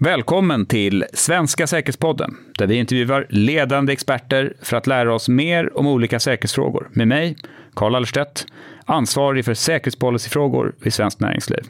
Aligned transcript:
Välkommen 0.00 0.66
till 0.66 1.04
Svenska 1.12 1.66
säkerhetspodden, 1.66 2.36
där 2.58 2.66
vi 2.66 2.74
intervjuar 2.76 3.26
ledande 3.30 3.92
experter 3.92 4.56
för 4.62 4.76
att 4.76 4.86
lära 4.86 5.14
oss 5.14 5.28
mer 5.28 5.78
om 5.78 5.86
olika 5.86 6.20
säkerhetsfrågor. 6.20 6.88
Med 6.92 7.08
mig, 7.08 7.36
Karl 7.74 7.94
Allerstedt, 7.94 8.46
ansvarig 8.84 9.44
för 9.44 9.54
säkerhetspolicyfrågor 9.54 10.74
vid 10.82 10.94
Svenskt 10.94 11.20
Näringsliv. 11.20 11.62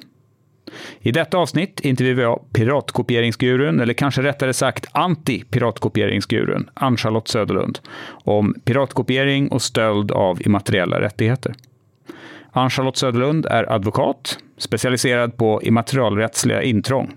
I 1.01 1.12
detta 1.12 1.39
avsnitt 1.39 1.80
intervjuar 1.80 2.23
jag 2.23 2.41
piratkopieringsgurun, 2.53 3.80
eller 3.80 3.95
kanske 3.95 4.23
rättare 4.23 4.53
sagt 4.53 4.87
anti-piratkopieringsgurun, 4.93 6.69
Ann-Charlotte 6.75 7.29
Söderlund, 7.29 7.79
om 8.09 8.55
piratkopiering 8.65 9.49
och 9.49 9.63
stöld 9.63 10.10
av 10.10 10.43
immateriella 10.47 11.01
rättigheter. 11.01 11.55
Ann-Charlotte 12.52 12.97
Söderlund 12.97 13.47
är 13.47 13.73
advokat, 13.73 14.38
specialiserad 14.59 15.37
på 15.37 15.63
immaterialrättsliga 15.63 16.63
intrång. 16.63 17.15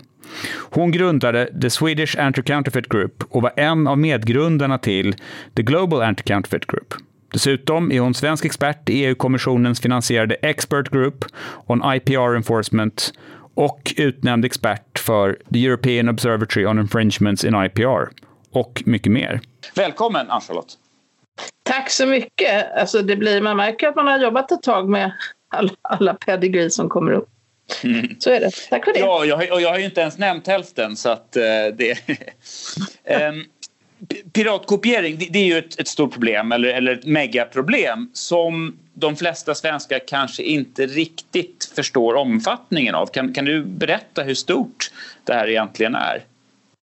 Hon 0.70 0.90
grundade 0.90 1.60
The 1.62 1.70
Swedish 1.70 2.16
Anti-Counterfeit 2.18 2.88
Group 2.88 3.24
och 3.30 3.42
var 3.42 3.52
en 3.56 3.86
av 3.86 3.98
medgrundarna 3.98 4.78
till 4.78 5.14
The 5.56 5.62
Global 5.62 6.02
Anti-Counterfeit 6.02 6.66
Group. 6.66 6.94
Dessutom 7.32 7.92
är 7.92 8.00
hon 8.00 8.14
svensk 8.14 8.44
expert 8.44 8.88
i 8.88 9.04
EU-kommissionens 9.04 9.80
finansierade 9.80 10.34
Expert 10.34 10.90
Group 10.90 11.24
on 11.66 11.94
IPR 11.94 12.36
Enforcement 12.36 13.12
och 13.54 13.94
utnämnd 13.96 14.44
expert 14.44 14.98
för 14.98 15.38
The 15.52 15.66
European 15.66 16.08
Observatory 16.08 16.66
on 16.66 16.78
Infringements 16.78 17.44
in 17.44 17.54
IPR 17.54 18.08
och 18.52 18.82
mycket 18.86 19.12
mer. 19.12 19.40
Välkommen 19.74 20.30
Ann-Charlotte! 20.30 20.74
Tack 21.62 21.90
så 21.90 22.06
mycket! 22.06 22.76
Alltså 22.76 23.02
det 23.02 23.16
blir, 23.16 23.40
man 23.40 23.56
märker 23.56 23.88
att 23.88 23.96
man 23.96 24.06
har 24.06 24.18
jobbat 24.18 24.52
ett 24.52 24.62
tag 24.62 24.88
med 24.88 25.12
alla, 25.48 25.72
alla 25.82 26.14
pedigree 26.14 26.70
som 26.70 26.88
kommer 26.88 27.12
upp. 27.12 27.28
Mm. 27.84 28.16
Så 28.18 28.30
är 28.30 28.40
det. 28.40 28.50
Tack 28.70 28.84
för 28.84 28.92
det. 28.92 28.98
Ja, 28.98 29.24
jag, 29.24 29.52
och 29.52 29.60
jag 29.60 29.70
har 29.70 29.78
ju 29.78 29.84
inte 29.84 30.00
ens 30.00 30.18
nämnt 30.18 30.46
hälften 30.46 30.96
så 30.96 31.08
att 31.08 31.36
uh, 31.36 31.76
det... 31.76 31.98
um, 33.28 33.44
piratkopiering 34.32 35.18
det, 35.18 35.28
det, 35.30 35.38
är 35.38 35.44
ju 35.44 35.58
ett, 35.58 35.80
ett 35.80 35.88
stort 35.88 36.12
problem 36.12 36.52
eller, 36.52 36.68
eller 36.68 36.92
ett 36.92 37.04
megaproblem 37.04 38.10
som 38.12 38.78
de 38.94 39.16
flesta 39.16 39.54
svenskar 39.54 40.00
kanske 40.08 40.42
inte 40.42 40.86
riktigt 40.86 41.72
förstår 41.76 42.14
omfattningen 42.14 42.94
av. 42.94 43.06
Kan, 43.06 43.32
kan 43.32 43.44
du 43.44 43.64
berätta 43.64 44.22
hur 44.22 44.34
stort 44.34 44.90
det 45.24 45.34
här 45.34 45.48
egentligen 45.48 45.94
är? 45.94 46.24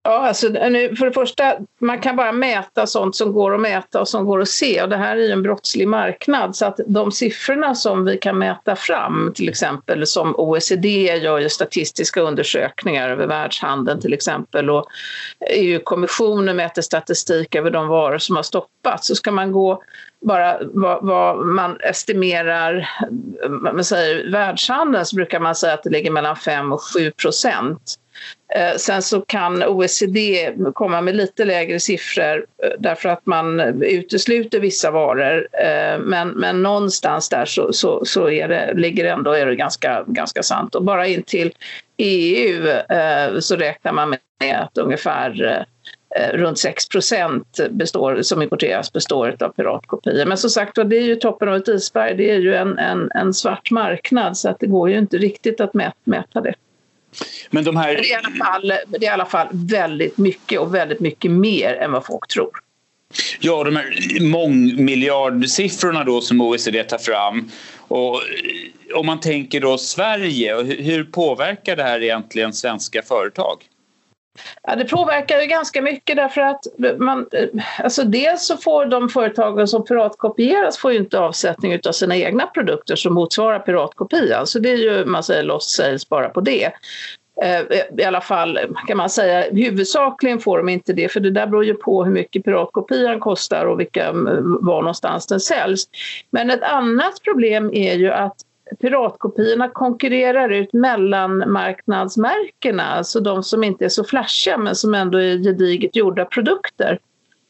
Ja, 0.09 0.27
alltså, 0.27 0.49
nu, 0.49 0.95
för 0.95 1.05
det 1.05 1.11
första, 1.11 1.55
man 1.79 1.99
kan 1.99 2.15
bara 2.15 2.31
mäta 2.31 2.87
sånt 2.87 3.15
som 3.15 3.33
går 3.33 3.55
att 3.55 3.61
mäta 3.61 4.01
och 4.01 4.07
som 4.07 4.25
går 4.25 4.41
att 4.41 4.49
se. 4.49 4.83
Och 4.83 4.89
det 4.89 4.97
här 4.97 5.17
är 5.17 5.21
ju 5.21 5.31
en 5.31 5.43
brottslig 5.43 5.87
marknad 5.87 6.55
så 6.55 6.65
att 6.65 6.79
de 6.87 7.11
siffrorna 7.11 7.75
som 7.75 8.05
vi 8.05 8.17
kan 8.17 8.37
mäta 8.37 8.75
fram, 8.75 9.31
till 9.35 9.49
exempel 9.49 10.07
som 10.07 10.35
OECD 10.35 11.17
gör 11.17 11.39
ju 11.39 11.49
statistiska 11.49 12.21
undersökningar 12.21 13.09
över 13.09 13.27
världshandeln 13.27 14.01
till 14.01 14.13
exempel 14.13 14.69
och 14.69 14.85
EU-kommissionen 15.49 16.55
mäter 16.55 16.81
statistik 16.81 17.55
över 17.55 17.71
de 17.71 17.87
varor 17.87 18.17
som 18.17 18.35
har 18.35 18.43
stoppats. 18.43 19.07
Så 19.07 19.15
ska 19.15 19.31
man 19.31 19.51
gå 19.51 19.83
bara 20.21 20.57
vad, 20.61 21.05
vad, 21.05 21.45
man 21.45 21.77
estimerar 21.81 22.89
man 23.49 23.83
säger, 23.83 24.31
världshandeln 24.31 25.05
så 25.05 25.15
brukar 25.15 25.39
man 25.39 25.55
säga 25.55 25.73
att 25.73 25.83
det 25.83 25.89
ligger 25.89 26.11
mellan 26.11 26.35
5 26.35 26.71
och 26.71 26.81
7 26.81 27.11
procent 27.11 27.99
Eh, 28.55 28.75
sen 28.77 29.01
så 29.01 29.21
kan 29.21 29.63
OECD 29.63 30.49
komma 30.73 31.01
med 31.01 31.15
lite 31.15 31.45
lägre 31.45 31.79
siffror 31.79 32.45
eh, 32.63 32.69
därför 32.79 33.09
att 33.09 33.25
man 33.25 33.59
utesluter 33.83 34.59
vissa 34.59 34.91
varor. 34.91 35.47
Eh, 35.53 35.99
men, 35.99 36.29
men 36.29 36.63
någonstans 36.63 37.29
där 37.29 37.45
så, 37.45 37.73
så, 37.73 38.05
så 38.05 38.29
är 38.29 38.47
det, 38.47 38.73
ligger 38.75 39.05
ändå 39.05 39.31
är 39.31 39.45
det 39.45 39.55
ganska, 39.55 40.03
ganska 40.07 40.43
sant. 40.43 40.75
Och 40.75 40.83
bara 40.83 41.07
in 41.07 41.23
till 41.23 41.51
EU 41.97 42.67
så 43.39 43.55
räknar 43.55 43.91
man 43.91 44.09
med 44.09 44.61
att 44.61 44.77
ungefär 44.77 45.65
runt 46.33 46.59
6 46.59 46.83
består, 47.69 48.21
som 48.21 48.41
importeras 48.41 48.93
består 48.93 49.35
av 49.39 49.49
piratkopior. 49.49 50.25
Men 50.25 50.37
som 50.37 50.49
sagt 50.49 50.75
det 50.75 50.97
är 50.97 51.01
ju 51.01 51.15
toppen 51.15 51.49
av 51.49 51.55
ett 51.55 51.67
isberg. 51.67 52.15
Det 52.15 52.31
är 52.31 52.39
ju 52.39 52.55
en, 52.55 52.77
en, 52.77 53.11
en 53.15 53.33
svart 53.33 53.71
marknad 53.71 54.37
så 54.37 54.49
att 54.49 54.59
det 54.59 54.67
går 54.67 54.89
ju 54.89 54.97
inte 54.97 55.17
riktigt 55.17 55.61
att 55.61 55.73
mäta 56.03 56.41
det. 56.41 56.53
Men 57.49 57.63
de 57.63 57.77
här... 57.77 57.95
det, 57.95 57.99
är 57.99 58.11
i 58.11 58.13
alla 58.13 58.45
fall, 58.45 58.73
det 58.87 58.97
är 58.97 59.03
i 59.03 59.07
alla 59.07 59.25
fall 59.25 59.47
väldigt 59.51 60.17
mycket 60.17 60.59
och 60.59 60.75
väldigt 60.75 60.99
mycket 60.99 61.31
mer 61.31 61.75
än 61.75 61.91
vad 61.91 62.05
folk 62.05 62.27
tror. 62.27 62.51
Ja, 63.39 63.63
de 63.63 63.75
här 63.75 64.19
mångmiljardsiffrorna 64.21 66.03
då 66.03 66.21
som 66.21 66.41
OECD 66.41 66.83
tar 66.83 66.97
fram. 66.97 67.51
Och 67.77 68.21
om 68.93 69.05
man 69.05 69.19
tänker 69.19 69.61
då 69.61 69.77
Sverige, 69.77 70.63
hur 70.63 71.03
påverkar 71.03 71.75
det 71.75 71.83
här 71.83 72.03
egentligen 72.03 72.53
svenska 72.53 73.01
företag? 73.01 73.63
Ja, 74.63 74.75
det 74.75 74.85
påverkar 74.85 75.41
ju 75.41 75.47
ganska 75.47 75.81
mycket 75.81 76.15
därför 76.15 76.41
att 76.41 76.65
man, 76.97 77.27
eh, 77.31 77.47
alltså 77.83 78.03
dels 78.03 78.45
så 78.45 78.57
får 78.57 78.85
de 78.85 79.09
företagen 79.09 79.67
som 79.67 79.85
piratkopieras 79.85 80.77
får 80.77 80.91
ju 80.91 80.97
inte 80.97 81.19
avsättning 81.19 81.79
av 81.87 81.91
sina 81.91 82.17
egna 82.17 82.47
produkter 82.47 82.95
som 82.95 83.13
motsvarar 83.13 83.59
piratkopian. 83.59 84.27
Så 84.27 84.35
alltså 84.35 84.59
det 84.59 84.69
är 84.69 84.77
ju, 84.77 85.05
man 85.05 85.23
säger 85.23 85.43
lost 85.43 85.69
sales 85.69 86.09
bara 86.09 86.29
på 86.29 86.41
det. 86.41 86.71
Eh, 87.41 87.59
eh, 87.59 87.83
I 87.97 88.03
alla 88.03 88.21
fall 88.21 88.59
kan 88.87 88.97
man 88.97 89.09
säga 89.09 89.51
huvudsakligen 89.51 90.39
får 90.39 90.57
de 90.57 90.69
inte 90.69 90.93
det 90.93 91.11
för 91.11 91.19
det 91.19 91.31
där 91.31 91.47
beror 91.47 91.65
ju 91.65 91.73
på 91.73 92.03
hur 92.03 92.11
mycket 92.11 92.45
piratkopian 92.45 93.19
kostar 93.19 93.65
och 93.65 93.79
vilka, 93.79 94.11
var 94.61 94.81
någonstans 94.81 95.27
den 95.27 95.39
säljs. 95.39 95.83
Men 96.29 96.49
ett 96.49 96.63
annat 96.63 97.23
problem 97.23 97.73
är 97.73 97.93
ju 97.93 98.11
att 98.11 98.35
piratkopiorna 98.81 99.69
konkurrerar 99.69 100.49
ut 100.49 100.73
mellanmarknadsmärkena, 100.73 102.83
alltså 102.83 103.19
de 103.19 103.43
som 103.43 103.63
inte 103.63 103.85
är 103.85 103.89
så 103.89 104.03
flashiga 104.03 104.57
men 104.57 104.75
som 104.75 104.95
ändå 104.95 105.17
är 105.17 105.43
gediget 105.43 105.95
gjorda 105.95 106.25
produkter. 106.25 106.99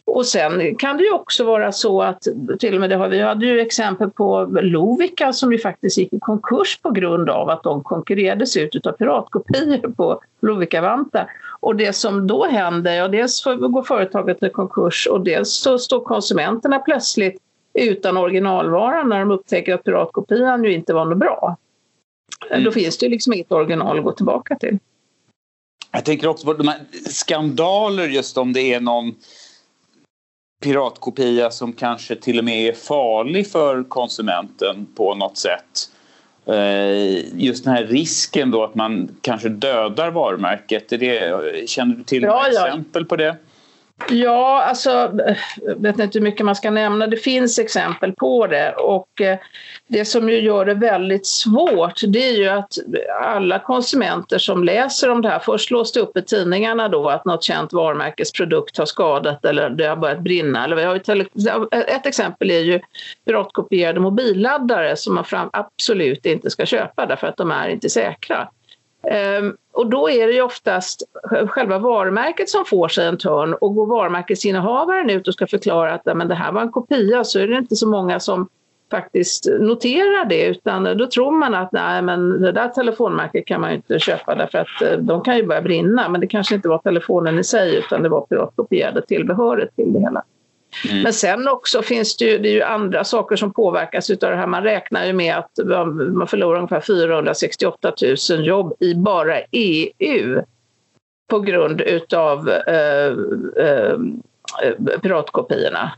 Och 0.06 0.26
sen 0.26 0.76
kan 0.76 0.98
det 0.98 1.04
ju 1.04 1.12
också 1.12 1.44
vara 1.44 1.72
så 1.72 2.02
att, 2.02 2.28
till 2.60 2.74
och 2.74 2.82
med 2.82 2.90
det 2.90 2.96
har, 2.96 3.08
vi 3.08 3.20
hade 3.20 3.46
ju 3.46 3.60
exempel 3.60 4.10
på 4.10 4.46
Lovikka 4.62 5.34
som 5.34 5.52
ju 5.52 5.58
faktiskt 5.58 5.98
gick 5.98 6.14
i 6.14 6.20
konkurs 6.20 6.80
på 6.82 6.92
grund 6.92 7.30
av 7.30 7.50
att 7.50 7.64
de 7.64 7.84
konkurrerades 7.84 8.58
ut 8.58 8.86
av 8.86 8.92
piratkopior 8.92 9.92
på 9.92 10.22
Lovica-vantar. 10.42 11.28
Och 11.60 11.76
det 11.76 11.94
som 11.94 12.28
då 12.28 12.46
händer, 12.46 12.94
ja 12.94 13.08
dels 13.08 13.44
går 13.44 13.84
företaget 13.84 14.44
i 14.44 14.50
konkurs 14.50 15.08
och 15.08 15.22
dels 15.22 15.54
så 15.54 15.78
står 15.78 16.00
konsumenterna 16.00 16.80
plötsligt 16.80 17.42
utan 17.74 18.18
originalvaran 18.18 19.10
när 19.10 19.20
de 19.20 19.32
upptäcker 19.32 19.74
att 19.74 19.84
piratkopian 19.84 20.64
ju 20.64 20.74
inte 20.74 20.94
var 20.94 21.06
något 21.06 21.18
bra. 21.18 21.58
Mm. 22.50 22.64
Då 22.64 22.72
finns 22.72 22.98
det 22.98 23.06
ju 23.06 23.12
liksom 23.12 23.34
inget 23.34 23.52
original 23.52 23.98
att 23.98 24.04
gå 24.04 24.12
tillbaka 24.12 24.56
till. 24.56 24.80
Jag 25.92 26.06
tänker 26.06 26.28
också 26.28 26.46
på 26.46 26.54
de 26.54 26.68
här 26.68 26.80
skandaler 27.10 28.08
just 28.08 28.38
om 28.38 28.54
det 28.54 28.74
är 28.74 28.80
någon 28.80 29.16
piratkopia 30.64 31.52
som 31.52 31.74
kanske 31.74 32.16
till 32.16 32.40
och 32.40 32.46
med 32.46 32.70
är 32.70 32.74
farlig 32.74 33.48
för 33.48 33.84
konsumenten 33.84 34.88
på 34.96 35.16
något 35.16 35.38
sätt. 35.38 35.90
Eh, 36.46 37.40
just 37.42 37.64
den 37.64 37.74
här 37.74 37.84
risken 37.86 38.52
då 38.52 38.64
att 38.64 38.76
man 38.76 39.18
kanske 39.22 39.50
dödar 39.50 40.12
varumärket. 40.12 40.92
Är 40.92 40.98
det, 40.98 41.70
känner 41.70 41.96
du 41.96 42.04
till 42.04 42.24
ja, 42.24 42.48
exempel 42.48 43.06
på 43.06 43.16
det? 43.16 43.38
Ja, 44.08 44.64
alltså, 44.64 44.90
jag 45.62 45.82
vet 45.82 46.00
inte 46.00 46.20
hur 46.20 46.24
mycket 46.24 46.46
man 46.46 46.56
ska 46.56 46.72
nämna. 46.72 47.08
Det 47.08 47.18
finns 47.18 47.60
exempel 47.60 48.14
på 48.14 48.48
det. 48.48 48.72
Och 48.74 49.22
eh, 49.22 49.38
det 49.88 50.06
som 50.06 50.30
ju 50.30 50.40
gör 50.40 50.66
det 50.66 50.74
väldigt 50.74 51.28
svårt 51.28 52.02
det 52.08 52.30
är 52.30 52.38
ju 52.38 52.48
att 52.48 52.78
alla 53.24 53.60
konsumenter 53.60 54.38
som 54.38 54.64
läser 54.64 55.10
om 55.10 55.22
det 55.22 55.30
här, 55.30 55.40
först 55.40 55.68
slås 55.68 55.92
det 55.92 56.00
upp 56.00 56.18
i 56.18 56.22
tidningarna 56.22 56.90
då 56.90 57.10
att 57.10 57.26
något 57.26 57.44
känt 57.44 57.74
varumärkesprodukt 57.74 58.78
har 58.78 58.86
skadat 58.86 59.46
eller 59.46 59.70
det 59.70 59.88
har 59.88 59.96
börjat 59.96 60.20
brinna. 60.20 60.64
Eller 60.64 60.76
vi 60.76 60.84
har 60.84 60.96
ett 61.72 62.06
exempel 62.06 62.52
är 62.52 62.60
ju 62.60 62.80
piratkopierade 63.26 64.00
mobilladdare 64.00 64.96
som 64.96 65.16
man 65.16 65.50
absolut 65.54 66.26
inte 66.26 66.50
ska 66.50 66.66
köpa 66.66 67.06
därför 67.06 67.28
att 67.28 67.38
de 67.38 67.52
är 67.52 67.70
inte 67.70 67.90
säkra. 67.90 68.48
Ehm, 69.04 69.56
och 69.74 69.90
då 69.90 70.10
är 70.10 70.28
det 70.28 70.34
ju 70.34 70.42
oftast 70.42 71.04
själva 71.48 71.78
varumärket 71.78 72.50
som 72.50 72.66
får 72.66 72.88
sig 72.88 73.08
en 73.08 73.18
törn. 73.18 73.54
Och 73.54 73.76
går 73.76 73.86
varumärkesinnehavaren 73.86 75.10
ut 75.10 75.28
och 75.28 75.34
ska 75.34 75.48
förklara 75.48 75.94
att 75.94 76.18
men 76.18 76.28
det 76.28 76.36
här 76.36 76.52
var 76.52 76.62
en 76.62 76.72
kopia 76.72 77.24
så 77.24 77.40
är 77.40 77.48
det 77.48 77.58
inte 77.58 77.76
så 77.76 77.88
många 77.88 78.20
som 78.20 78.48
faktiskt 78.92 79.46
noterar 79.60 80.26
det. 80.26 80.46
Utan 80.46 80.98
då 80.98 81.08
tror 81.08 81.32
man 81.32 81.54
att 81.54 81.72
nej 81.72 82.02
men 82.02 82.42
det 82.42 82.52
där 82.52 82.68
telefonmärket 82.68 83.46
kan 83.46 83.62
man 83.62 83.70
ju 83.70 83.76
inte 83.76 84.00
köpa 84.00 84.36
därför 84.36 84.58
att 84.58 84.82
eh, 84.82 84.98
de 84.98 85.22
kan 85.22 85.38
ju 85.38 85.46
börja 85.46 85.62
brinna 85.62 86.10
men 86.10 86.22
det 86.22 86.28
kanske 86.28 86.56
inte 86.56 86.70
var 86.70 86.78
telefonen 86.78 87.40
i 87.40 87.44
sig 87.44 87.76
utan 87.76 88.04
det 88.04 88.10
var 88.10 88.22
piratkopierade 88.22 89.02
tillbehöret 89.02 89.76
till 89.76 89.94
det 89.94 90.00
hela. 90.00 90.24
Mm. 90.90 91.02
Men 91.04 91.14
sen 91.14 91.48
också 91.48 91.82
finns 91.82 92.18
det 92.18 92.26
ju, 92.26 92.38
det 92.38 92.50
är 92.50 92.54
ju 92.54 92.64
andra 92.64 93.04
saker 93.04 93.36
som 93.36 93.54
påverkas 93.54 94.10
av 94.10 94.18
det 94.18 94.36
här. 94.36 94.48
Man 94.48 94.64
räknar 94.64 95.06
ju 95.06 95.14
med 95.14 95.38
att 95.38 95.52
man 96.14 96.28
förlorar 96.28 96.58
ungefär 96.58 96.82
468 96.82 97.94
000 98.30 98.46
jobb 98.46 98.74
i 98.80 98.96
bara 98.96 99.42
EU 99.52 100.42
på 101.30 101.40
grund 101.40 101.82
utav 101.82 102.50
eh, 102.50 103.06
eh, 103.58 103.94
eh 104.64 105.00
piratkopiorna. 105.02 105.92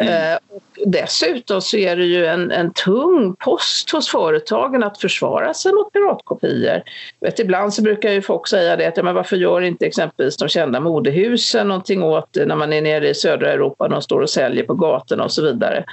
Mm. 0.00 0.32
Eh, 0.32 0.38
och 0.48 0.62
dessutom 0.86 1.60
så 1.60 1.76
är 1.76 1.96
det 1.96 2.04
ju 2.04 2.26
en, 2.26 2.50
en 2.50 2.72
tung 2.72 3.36
post 3.36 3.90
hos 3.90 4.08
företagen 4.08 4.82
att 4.82 4.98
försvara 4.98 5.54
sig 5.54 5.72
mot 5.72 5.92
piratkopior. 5.92 6.82
Vet, 7.20 7.38
ibland 7.38 7.74
så 7.74 7.82
brukar 7.82 8.10
ju 8.10 8.22
folk 8.22 8.48
säga 8.48 8.76
det 8.76 8.86
att 8.86 9.04
men 9.04 9.14
varför 9.14 9.36
gör 9.36 9.60
inte 9.60 9.86
exempelvis 9.86 10.36
de 10.36 10.48
kända 10.48 10.80
modehusen 10.80 11.68
någonting 11.68 12.02
åt 12.02 12.28
det 12.32 12.46
när 12.46 12.56
man 12.56 12.72
är 12.72 12.82
nere 12.82 13.08
i 13.08 13.14
södra 13.14 13.52
Europa 13.52 13.84
och 13.84 13.90
de 13.90 14.02
står 14.02 14.20
och 14.20 14.30
säljer 14.30 14.64
på 14.64 14.74
gatorna 14.74 15.24
och 15.24 15.32
så 15.32 15.42
vidare. 15.42 15.84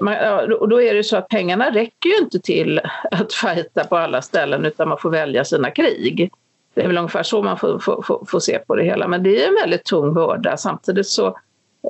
Man, 0.00 0.16
och 0.52 0.68
då 0.68 0.82
är 0.82 0.94
det 0.94 1.04
så 1.04 1.16
att 1.16 1.28
pengarna 1.28 1.70
räcker 1.70 2.08
ju 2.08 2.16
inte 2.16 2.38
till 2.38 2.80
att 3.10 3.32
fighta 3.32 3.84
på 3.84 3.96
alla 3.96 4.22
ställen 4.22 4.64
utan 4.64 4.88
man 4.88 4.98
får 4.98 5.10
välja 5.10 5.44
sina 5.44 5.70
krig. 5.70 6.30
Det 6.74 6.82
är 6.82 6.86
väl 6.86 6.98
ungefär 6.98 7.22
så 7.22 7.42
man 7.42 7.58
får, 7.58 7.78
får, 7.78 8.02
får, 8.02 8.24
får 8.28 8.40
se 8.40 8.58
på 8.58 8.76
det 8.76 8.84
hela 8.84 9.08
men 9.08 9.22
det 9.22 9.44
är 9.44 9.48
en 9.48 9.54
väldigt 9.54 9.84
tung 9.84 10.14
börda 10.14 10.56
samtidigt 10.56 11.06
så 11.06 11.36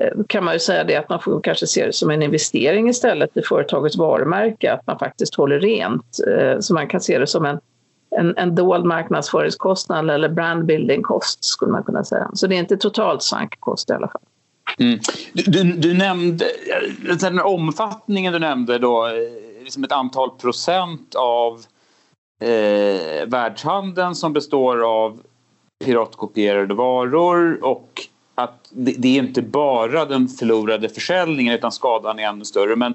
Eh, 0.01 0.25
kan 0.27 0.45
man 0.45 0.55
ju 0.55 0.61
säga 0.61 0.85
det 0.85 0.97
att 0.97 1.09
man 1.09 1.21
får 1.21 1.41
kanske 1.41 1.67
se 1.67 1.87
det 1.87 1.93
som 1.93 2.11
en 2.11 2.23
investering 2.23 2.89
istället 2.89 3.37
i 3.37 3.43
företagets 3.43 3.97
varumärke, 3.97 4.73
att 4.73 4.87
man 4.87 4.99
faktiskt 4.99 5.35
håller 5.35 5.61
rent. 5.61 6.19
Eh, 6.29 6.61
så 6.61 6.75
man 6.75 6.89
kan 6.89 7.01
se 7.01 7.19
det 7.19 7.27
som 7.27 7.45
en, 7.45 7.61
en, 8.11 8.37
en 8.37 8.55
dold 8.55 8.85
marknadsföringskostnad 8.85 10.11
eller 10.11 10.29
brandbuilding-kost 10.29 11.45
skulle 11.45 11.73
man 11.73 11.83
kunna 11.83 12.05
säga. 12.05 12.31
Så 12.35 12.47
det 12.47 12.55
är 12.55 12.59
inte 12.59 12.77
totalt 12.77 13.23
sank 13.23 13.61
kost 13.61 13.91
i 13.91 13.93
alla 13.93 14.09
fall. 14.09 14.23
Mm. 14.79 14.99
Du, 15.33 15.43
du, 15.43 15.73
du, 15.73 15.95
nämnde, 15.95 16.47
den 17.21 17.41
omfattningen 17.41 18.33
du 18.33 18.39
nämnde 18.39 18.79
då, 18.79 19.07
eh, 19.07 19.13
liksom 19.63 19.85
ett 19.85 19.93
antal 19.93 20.31
procent 20.31 21.15
av 21.15 21.61
eh, 22.41 23.27
världshandeln 23.27 24.15
som 24.15 24.33
består 24.33 24.85
av 24.85 25.21
piratkopierade 25.85 26.75
varor 26.75 27.65
och 27.65 28.09
att 28.39 28.69
det, 28.71 28.95
det, 28.99 29.09
är 29.09 29.23
inte 29.23 29.43
bara 29.43 30.05
den 30.05 30.29
förlorade 30.29 30.89
försäljningen 30.89 31.55
utan 31.55 31.73
skadan 31.73 32.19
är 32.19 32.23
ännu 32.23 32.45
större. 32.45 32.77
Men 32.77 32.95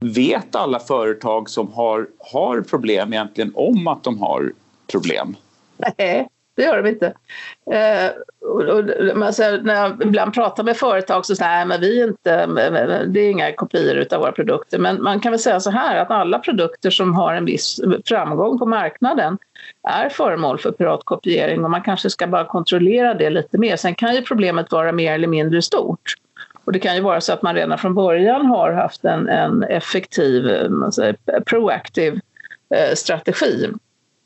vet 0.00 0.56
alla 0.56 0.78
företag 0.78 1.50
som 1.50 1.72
har, 1.72 2.08
har 2.18 2.60
problem 2.60 3.12
egentligen 3.12 3.52
om 3.54 3.86
att 3.86 4.04
de 4.04 4.18
har 4.18 4.52
problem? 4.92 5.36
Nej, 5.98 6.28
det 6.54 6.62
gör 6.62 6.82
de 6.82 6.88
inte. 6.88 7.06
Eh, 7.72 8.10
och, 8.40 8.62
och, 8.62 8.84
men 9.16 9.32
så, 9.32 9.56
när 9.56 9.74
jag 9.74 10.02
ibland 10.02 10.34
pratar 10.34 10.64
med 10.64 10.76
företag 10.76 11.26
så 11.26 11.36
säger 11.36 11.64
men 11.64 11.80
vi 11.80 12.00
är 12.00 12.08
inte, 12.08 12.46
det 13.06 13.20
är 13.20 13.30
inga 13.30 13.52
kopior 13.52 14.06
av 14.10 14.20
våra 14.20 14.32
produkter. 14.32 14.78
Men 14.78 15.02
man 15.02 15.20
kan 15.20 15.32
väl 15.32 15.38
säga 15.38 15.60
så 15.60 15.70
här 15.70 15.96
att 15.96 16.10
alla 16.10 16.38
produkter 16.38 16.90
som 16.90 17.14
har 17.14 17.34
en 17.34 17.44
viss 17.44 17.80
framgång 18.06 18.58
på 18.58 18.66
marknaden 18.66 19.38
är 19.88 20.08
föremål 20.08 20.58
för 20.58 20.72
piratkopiering 20.72 21.64
och 21.64 21.70
man 21.70 21.82
kanske 21.82 22.10
ska 22.10 22.26
bara 22.26 22.44
kontrollera 22.44 23.14
det 23.14 23.30
lite 23.30 23.58
mer. 23.58 23.76
Sen 23.76 23.94
kan 23.94 24.14
ju 24.14 24.22
problemet 24.22 24.72
vara 24.72 24.92
mer 24.92 25.12
eller 25.14 25.28
mindre 25.28 25.62
stort. 25.62 26.14
Och 26.64 26.72
det 26.72 26.78
kan 26.78 26.94
ju 26.94 27.00
vara 27.00 27.20
så 27.20 27.32
att 27.32 27.42
man 27.42 27.54
redan 27.54 27.78
från 27.78 27.94
början 27.94 28.46
har 28.46 28.72
haft 28.72 29.04
en, 29.04 29.28
en 29.28 29.62
effektiv, 29.62 30.48
eh, 30.48 30.68
man 30.68 30.92
säger, 30.92 31.16
proaktiv 31.46 32.20
eh, 32.74 32.94
strategi. 32.94 33.68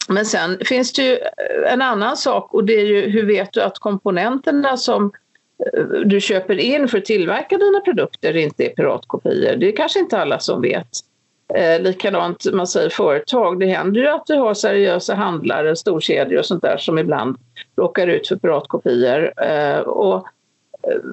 Men 0.08 0.26
sen 0.26 0.58
finns 0.64 0.92
det 0.92 1.02
ju 1.02 1.12
eh, 1.12 1.72
en 1.72 1.82
annan 1.82 2.16
sak 2.16 2.54
och 2.54 2.64
det 2.64 2.80
är 2.80 2.84
ju 2.84 3.10
hur 3.10 3.26
vet 3.26 3.52
du 3.52 3.62
att 3.62 3.78
komponenterna 3.78 4.76
som 4.76 5.12
eh, 5.66 5.82
du 6.04 6.20
köper 6.20 6.58
in 6.58 6.88
för 6.88 6.98
att 6.98 7.04
tillverka 7.04 7.58
dina 7.58 7.80
produkter 7.80 8.36
inte 8.36 8.64
är 8.64 8.68
piratkopior. 8.68 9.56
Det 9.56 9.68
är 9.68 9.76
kanske 9.76 9.98
inte 9.98 10.18
alla 10.18 10.38
som 10.38 10.62
vet. 10.62 10.88
Eh, 11.54 11.80
likadant 11.80 12.46
man 12.52 12.66
säger 12.66 12.90
företag, 12.90 13.60
det 13.60 13.66
händer 13.66 14.00
ju 14.00 14.08
att 14.08 14.26
du 14.26 14.34
har 14.34 14.54
seriösa 14.54 15.14
handlare, 15.14 15.76
storkedjor 15.76 16.38
och 16.38 16.46
sånt 16.46 16.62
där 16.62 16.76
som 16.76 16.98
ibland 16.98 17.36
råkar 17.76 18.06
ut 18.06 18.28
för 18.28 18.36
piratkopior. 18.36 19.32
Eh, 19.42 19.78
och 19.78 20.16
eh, 20.16 20.22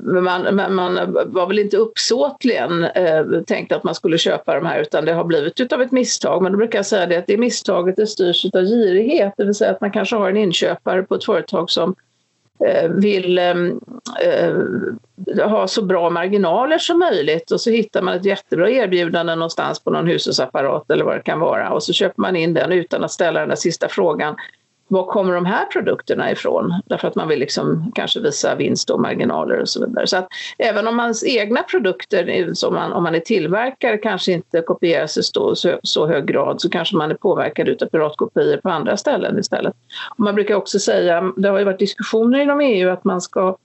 man, 0.03 0.55
man, 0.55 0.73
man, 0.73 1.13
var 1.25 1.47
väl 1.47 1.59
inte 1.59 1.77
uppsåtligen 1.77 2.83
eh, 2.83 3.25
tänkt 3.47 3.71
att 3.71 3.83
man 3.83 3.95
skulle 3.95 4.17
köpa 4.17 4.55
de 4.55 4.65
här 4.65 4.81
utan 4.81 5.05
det 5.05 5.13
har 5.13 5.23
blivit 5.23 5.59
utav 5.59 5.81
ett 5.81 5.91
misstag. 5.91 6.41
Men 6.41 6.51
då 6.51 6.57
brukar 6.57 6.79
jag 6.79 6.85
säga 6.85 7.05
det 7.05 7.17
att 7.17 7.27
det 7.27 7.37
misstaget 7.37 7.95
det 7.95 8.07
styrs 8.07 8.45
av 8.45 8.65
girighet, 8.65 9.33
det 9.37 9.45
vill 9.45 9.55
säga 9.55 9.71
att 9.71 9.81
man 9.81 9.91
kanske 9.91 10.15
har 10.15 10.29
en 10.29 10.37
inköpare 10.37 11.03
på 11.03 11.15
ett 11.15 11.25
företag 11.25 11.69
som 11.69 11.95
Eh, 12.65 12.89
vill 12.89 13.37
eh, 13.37 13.55
eh, 14.21 15.49
ha 15.49 15.67
så 15.67 15.81
bra 15.81 16.09
marginaler 16.09 16.77
som 16.77 16.99
möjligt. 16.99 17.51
Och 17.51 17.61
så 17.61 17.69
hittar 17.69 18.01
man 18.01 18.15
ett 18.15 18.25
jättebra 18.25 18.69
erbjudande 18.69 19.35
någonstans 19.35 19.79
på 19.79 19.91
någon 19.91 20.07
hushållsapparat 20.07 20.91
eller 20.91 21.05
vad 21.05 21.15
det 21.15 21.21
kan 21.21 21.39
vara. 21.39 21.69
Och 21.69 21.83
så 21.83 21.93
köper 21.93 22.21
man 22.21 22.35
in 22.35 22.53
den 22.53 22.71
utan 22.71 23.03
att 23.03 23.11
ställa 23.11 23.39
den 23.39 23.49
där 23.49 23.55
sista 23.55 23.89
frågan 23.89 24.35
var 24.93 25.05
kommer 25.05 25.33
de 25.33 25.45
här 25.45 25.65
produkterna 25.65 26.31
ifrån? 26.31 26.81
Därför 26.85 27.07
att 27.07 27.15
man 27.15 27.27
vill 27.27 27.39
liksom 27.39 27.91
kanske 27.95 28.19
visa 28.19 28.55
vinst 28.55 28.89
och 28.89 29.01
marginaler 29.01 29.59
och 29.59 29.69
så 29.69 29.85
vidare. 29.85 30.07
Så 30.07 30.17
att 30.17 30.27
även 30.57 30.87
om 30.87 30.99
ens 30.99 31.25
egna 31.25 31.63
produkter, 31.63 32.53
som 32.53 32.73
man, 32.73 32.93
om 32.93 33.03
man 33.03 33.15
är 33.15 33.19
tillverkare, 33.19 33.97
kanske 33.97 34.31
inte 34.31 34.61
kopieras 34.61 35.17
i 35.17 35.23
så, 35.23 35.55
så 35.83 36.07
hög 36.07 36.25
grad 36.25 36.61
så 36.61 36.69
kanske 36.69 36.95
man 36.95 37.11
är 37.11 37.15
påverkad 37.15 37.83
av 37.83 37.85
piratkopior 37.85 38.57
på 38.57 38.69
andra 38.69 38.97
ställen 38.97 39.39
istället. 39.39 39.73
Och 40.17 40.19
man 40.19 40.35
brukar 40.35 40.55
också 40.55 40.79
säga, 40.79 41.33
det 41.37 41.49
har 41.49 41.59
ju 41.59 41.65
varit 41.65 41.79
diskussioner 41.79 42.39
inom 42.39 42.61
EU 42.61 42.89
att 42.89 43.03
man 43.03 43.21
ska 43.21 43.57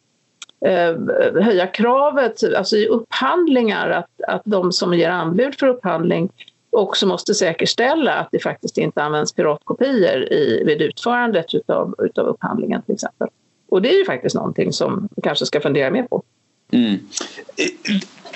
eh, 0.66 0.96
höja 1.42 1.66
kravet, 1.66 2.54
alltså 2.56 2.76
i 2.76 2.86
upphandlingar, 2.86 3.90
att, 3.90 4.10
att 4.28 4.42
de 4.44 4.72
som 4.72 4.94
ger 4.94 5.10
anbud 5.10 5.54
för 5.58 5.66
upphandling 5.66 6.30
också 6.70 7.06
måste 7.06 7.34
säkerställa 7.34 8.14
att 8.14 8.28
det 8.32 8.38
faktiskt 8.38 8.78
inte 8.78 9.02
används 9.02 9.32
piratkopior 9.32 10.32
i, 10.32 10.62
vid 10.66 10.82
utförandet 10.82 11.54
utav, 11.54 11.94
utav 11.98 12.26
upphandlingen 12.26 12.82
till 12.82 12.94
exempel. 12.94 13.28
Och 13.68 13.82
det 13.82 13.94
är 13.94 13.98
ju 13.98 14.04
faktiskt 14.04 14.34
någonting 14.34 14.72
som 14.72 15.08
vi 15.16 15.22
kanske 15.22 15.46
ska 15.46 15.60
fundera 15.60 15.90
mer 15.90 16.02
på. 16.02 16.22
Mm. 16.72 16.98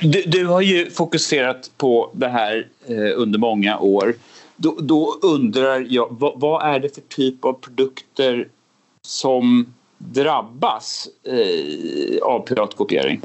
Du, 0.01 0.23
du, 0.23 0.47
har 0.47 0.61
ju 0.61 0.91
fokuserat 0.91 1.71
på 1.77 2.11
det 2.13 2.29
här 2.29 2.69
eh, 2.87 3.13
under 3.17 3.39
många 3.39 3.79
år. 3.79 4.15
Då, 4.57 4.77
då 4.81 5.19
undrar 5.23 5.87
jag, 5.89 6.07
vad, 6.11 6.41
vad, 6.41 6.75
är 6.75 6.81
det 6.81 6.95
för 6.95 7.01
typ 7.01 7.45
av 7.45 7.53
produkter 7.53 8.49
som 9.03 9.75
drabbas 9.99 11.09
eh, 11.23 12.23
av 12.23 12.41
piratkopiering? 12.41 13.21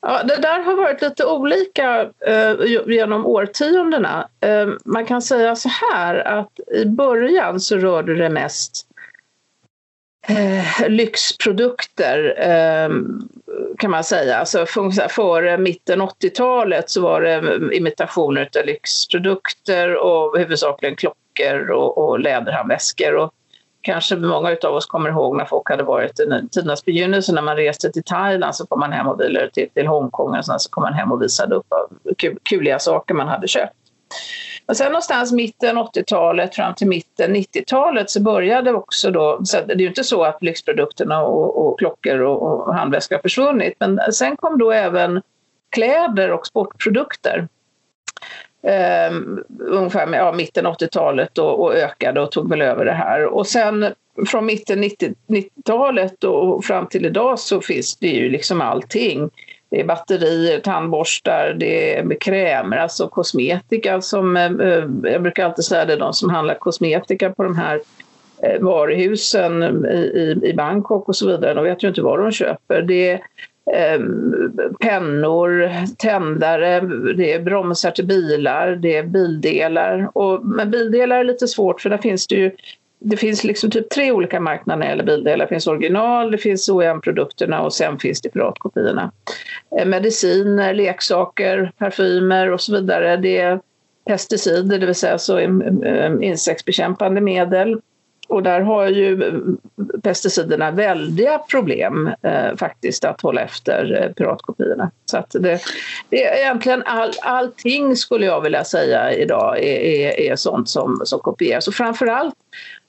Ja, 0.00 0.22
det 0.22 0.36
där 0.36 0.60
har 0.60 0.74
varit 0.74 1.02
lite 1.02 1.24
olika 1.24 2.10
eh, 2.26 2.54
genom 2.86 3.26
årtiondena. 3.26 4.28
Eh, 4.40 4.68
man 4.84 5.06
kan 5.06 5.22
säga 5.22 5.56
så 5.56 5.68
här 5.68 6.14
att 6.14 6.60
i 6.74 6.84
början 6.84 7.60
så 7.60 7.76
rörde 7.76 8.14
det 8.14 8.28
mest 8.28 8.86
eh, 10.28 10.88
lyxprodukter 10.88 12.34
eh, 12.38 12.90
kan 13.78 13.90
man 13.90 14.04
säga. 14.04 14.38
Alltså 14.38 14.66
före 15.08 15.58
mitten 15.58 16.02
80-talet 16.02 16.90
så 16.90 17.00
var 17.00 17.20
det 17.20 17.34
eh, 17.34 17.76
imitationer 17.78 18.50
av 18.58 18.66
lyxprodukter 18.66 19.96
och 19.96 20.38
huvudsakligen 20.38 20.96
klockor 20.96 21.70
och, 21.70 21.98
och 21.98 22.20
läderhandväskor. 22.20 23.14
Och 23.14 23.34
kanske 23.92 24.16
många 24.16 24.56
av 24.64 24.74
oss 24.74 24.86
kommer 24.86 25.10
ihåg 25.10 25.36
när 25.36 25.44
folk 25.44 25.70
hade 25.70 25.82
varit 25.82 26.20
i 26.20 26.48
tidernas 26.50 26.84
begynnelse 26.84 27.32
när 27.32 27.42
man 27.42 27.56
reste 27.56 27.92
till 27.92 28.02
Thailand 28.02 28.54
så 28.54 28.66
kom 28.66 28.80
man 28.80 28.92
hem 28.92 29.06
och 29.06 29.20
vilade, 29.20 29.50
till, 29.50 29.68
till 29.74 29.86
Hongkong 29.86 30.36
och 30.36 30.44
så 30.44 30.70
kom 30.70 30.82
man 30.82 30.92
hem 30.92 31.12
och 31.12 31.22
visade 31.22 31.54
upp 31.54 31.66
kuliga 32.42 32.78
saker 32.78 33.14
man 33.14 33.28
hade 33.28 33.48
köpt. 33.48 33.74
Och 34.66 34.76
sen 34.76 34.86
någonstans 34.86 35.32
mitten 35.32 35.78
80-talet 35.78 36.54
fram 36.54 36.74
till 36.74 36.88
mitten 36.88 37.36
90-talet 37.36 38.10
så 38.10 38.22
började 38.22 38.72
också 38.72 39.10
då, 39.10 39.40
så 39.44 39.56
det 39.66 39.72
är 39.72 39.78
ju 39.78 39.88
inte 39.88 40.04
så 40.04 40.24
att 40.24 40.42
lyxprodukterna 40.42 41.22
och, 41.22 41.66
och 41.66 41.78
klockor 41.78 42.20
och, 42.20 42.42
och 42.42 42.74
handväskor 42.74 43.16
har 43.16 43.22
försvunnit, 43.22 43.74
men 43.80 44.00
sen 44.12 44.36
kom 44.36 44.58
då 44.58 44.72
även 44.72 45.22
kläder 45.70 46.30
och 46.30 46.46
sportprodukter 46.46 47.48
eh, 48.62 49.16
ungefär 49.58 50.06
med, 50.06 50.20
ja, 50.20 50.32
mitten 50.32 50.66
80-talet 50.66 51.38
och, 51.38 51.62
och, 51.62 51.74
ökade 51.74 52.20
och 52.20 52.30
tog 52.30 52.50
väl 52.50 52.62
över 52.62 52.84
det 52.84 52.92
här. 52.92 53.24
Och 53.24 53.46
sen 53.46 53.86
från 54.26 54.46
mitten 54.46 54.84
90-talet 54.84 56.24
och 56.24 56.64
fram 56.64 56.86
till 56.86 57.06
idag 57.06 57.38
så 57.38 57.60
finns 57.60 57.96
det 57.96 58.08
ju 58.08 58.30
liksom 58.30 58.60
allting. 58.60 59.30
Det 59.70 59.80
är 59.80 59.84
batterier, 59.84 60.60
tandborstar, 60.60 61.56
det 61.58 61.98
är 61.98 62.20
krämer, 62.20 62.76
alltså 62.76 63.08
kosmetika 63.08 64.00
som, 64.00 64.36
eh, 64.36 64.44
eh, 64.44 64.84
jag 65.02 65.22
brukar 65.22 65.44
alltid 65.44 65.64
säga 65.64 65.84
det, 65.84 65.96
de 65.96 66.12
som 66.12 66.30
handlar 66.30 66.54
kosmetika 66.54 67.30
på 67.30 67.42
de 67.42 67.56
här 67.56 67.80
eh, 68.42 68.60
varuhusen 68.60 69.86
i, 69.86 69.96
i, 69.96 70.48
i 70.50 70.54
Bangkok 70.54 71.08
och 71.08 71.16
så 71.16 71.26
vidare, 71.26 71.54
de 71.54 71.64
vet 71.64 71.84
ju 71.84 71.88
inte 71.88 72.02
vad 72.02 72.18
de 72.18 72.32
köper. 72.32 72.82
Det 72.82 73.10
är 73.10 73.20
eh, 73.74 74.00
pennor, 74.80 75.70
tändare, 75.96 76.80
det 77.16 77.32
är 77.32 77.42
bromsar 77.42 77.90
till 77.90 78.06
bilar, 78.06 78.76
det 78.76 78.96
är 78.96 79.02
bildelar. 79.02 80.10
Och, 80.14 80.46
men 80.46 80.70
bildelar 80.70 81.16
är 81.16 81.24
lite 81.24 81.48
svårt 81.48 81.80
för 81.80 81.90
där 81.90 81.98
finns 81.98 82.26
det 82.26 82.34
ju 82.34 82.50
det 83.00 83.16
finns 83.16 83.44
liksom 83.44 83.70
typ 83.70 83.90
tre 83.90 84.12
olika 84.12 84.40
marknader 84.40 84.78
när 84.78 84.86
det 84.86 84.90
gäller 84.90 85.04
bildelar. 85.04 85.44
Det 85.44 85.48
finns 85.48 85.66
original, 85.66 86.30
det 86.30 86.38
finns 86.38 86.68
OEM-produkterna 86.68 87.62
och 87.62 87.72
sen 87.72 87.98
finns 87.98 88.20
det 88.20 88.28
piratkopiorna. 88.28 89.12
Eh, 89.78 89.86
mediciner, 89.86 90.74
leksaker, 90.74 91.72
parfymer 91.78 92.50
och 92.50 92.60
så 92.60 92.72
vidare. 92.72 93.16
Det 93.16 93.38
är 93.38 93.60
pesticider, 94.06 94.78
det 94.78 94.86
vill 94.86 94.94
säga 94.94 95.18
så 95.18 95.38
eh, 95.38 96.12
insektsbekämpande 96.20 97.20
medel 97.20 97.80
och 98.28 98.42
där 98.42 98.60
har 98.60 98.86
ju 98.86 99.32
pesticiderna 100.02 100.70
väldiga 100.70 101.38
problem 101.38 102.10
eh, 102.22 102.56
faktiskt 102.56 103.04
att 103.04 103.20
hålla 103.20 103.40
efter 103.40 104.02
eh, 104.02 104.12
piratkopiorna. 104.12 104.90
Så 105.04 105.18
att 105.18 105.30
det, 105.30 105.60
det 106.08 106.24
är 106.24 106.38
egentligen 106.38 106.82
all, 106.86 107.12
allting 107.22 107.96
skulle 107.96 108.26
jag 108.26 108.40
vilja 108.40 108.64
säga 108.64 109.12
idag 109.12 109.58
är, 109.58 109.80
är, 109.80 110.20
är 110.20 110.36
sånt 110.36 110.68
som, 110.68 111.00
som 111.04 111.20
kopieras 111.20 111.68
och 111.68 111.74
framförallt 111.74 112.34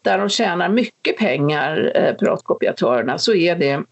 där 0.02 0.18
de 0.18 0.30
tjänar 0.30 0.70
mycket 0.70 1.18
pengar, 1.18 1.92
eh, 1.96 2.14
piratkopiatörerna, 2.14 3.18
så 3.18 3.34
är 3.34 3.56
det 3.56 3.84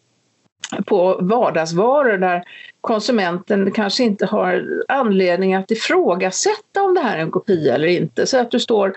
på 0.85 1.17
vardagsvaror 1.21 2.17
där 2.17 2.43
konsumenten 2.81 3.71
kanske 3.71 4.03
inte 4.03 4.25
har 4.25 4.83
anledning 4.87 5.55
att 5.55 5.71
ifrågasätta 5.71 6.83
om 6.83 6.93
det 6.93 7.01
här 7.01 7.17
är 7.17 7.21
en 7.21 7.31
kopia 7.31 7.75
eller 7.75 7.87
inte. 7.87 8.27
Så 8.27 8.37
att 8.37 8.51
du 8.51 8.59
står 8.59 8.93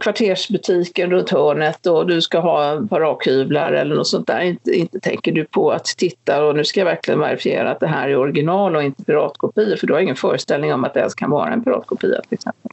kvartersbutiken 0.00 1.10
runt 1.10 1.30
hörnet 1.30 1.86
och 1.86 2.06
du 2.06 2.22
ska 2.22 2.38
ha 2.38 2.78
ett 2.78 2.90
par 2.90 3.00
rakhyvlar 3.00 3.72
eller 3.72 3.94
något 3.94 4.06
sånt 4.06 4.26
där. 4.26 4.40
Inte, 4.40 4.70
inte 4.70 5.00
tänker 5.00 5.32
du 5.32 5.44
på 5.44 5.70
att 5.70 5.84
titta 5.84 6.44
och 6.44 6.56
nu 6.56 6.64
ska 6.64 6.80
jag 6.80 6.84
verkligen 6.84 7.20
verifiera 7.20 7.70
att 7.70 7.80
det 7.80 7.86
här 7.86 8.08
är 8.08 8.16
original 8.16 8.76
och 8.76 8.82
inte 8.82 9.04
piratkopior 9.04 9.76
för 9.76 9.86
du 9.86 9.92
har 9.92 10.00
ingen 10.00 10.16
föreställning 10.16 10.74
om 10.74 10.84
att 10.84 10.94
det 10.94 11.00
ens 11.00 11.14
kan 11.14 11.30
vara 11.30 11.52
en 11.52 11.64
piratkopia 11.64 12.20
till 12.20 12.34
exempel. 12.34 12.70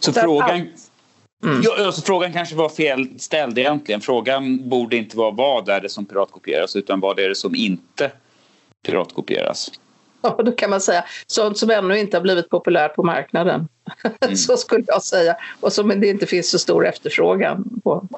Så, 0.00 0.12
Så 0.12 0.20
frågan, 0.20 0.66
Mm. 1.44 1.60
Ja, 1.64 1.86
alltså, 1.86 2.02
frågan 2.02 2.32
kanske 2.32 2.54
var 2.54 2.68
fel 2.68 3.08
ställd 3.18 3.58
egentligen. 3.58 4.00
Frågan 4.00 4.68
borde 4.68 4.96
inte 4.96 5.16
vara 5.16 5.30
vad 5.30 5.68
är 5.68 5.80
det 5.80 5.88
som 5.88 6.06
piratkopieras 6.06 6.76
utan 6.76 7.00
vad 7.00 7.18
är 7.18 7.28
det 7.28 7.34
som 7.34 7.54
inte 7.54 8.10
piratkopieras. 8.86 9.70
Ja, 10.22 10.40
då 10.44 10.52
kan 10.52 10.70
man 10.70 10.80
säga 10.80 11.04
sånt 11.26 11.58
som 11.58 11.70
ännu 11.70 11.98
inte 11.98 12.16
har 12.16 12.22
blivit 12.22 12.48
populärt 12.48 12.94
på 12.94 13.02
marknaden. 13.02 13.68
Mm. 14.20 14.36
så 14.36 14.56
skulle 14.56 14.84
jag 14.86 15.02
säga. 15.02 15.36
Och 15.60 15.72
som 15.72 16.00
det 16.00 16.08
inte 16.08 16.26
finns 16.26 16.50
så 16.50 16.58
stor 16.58 16.86
efterfrågan 16.86 17.80
på. 17.84 18.08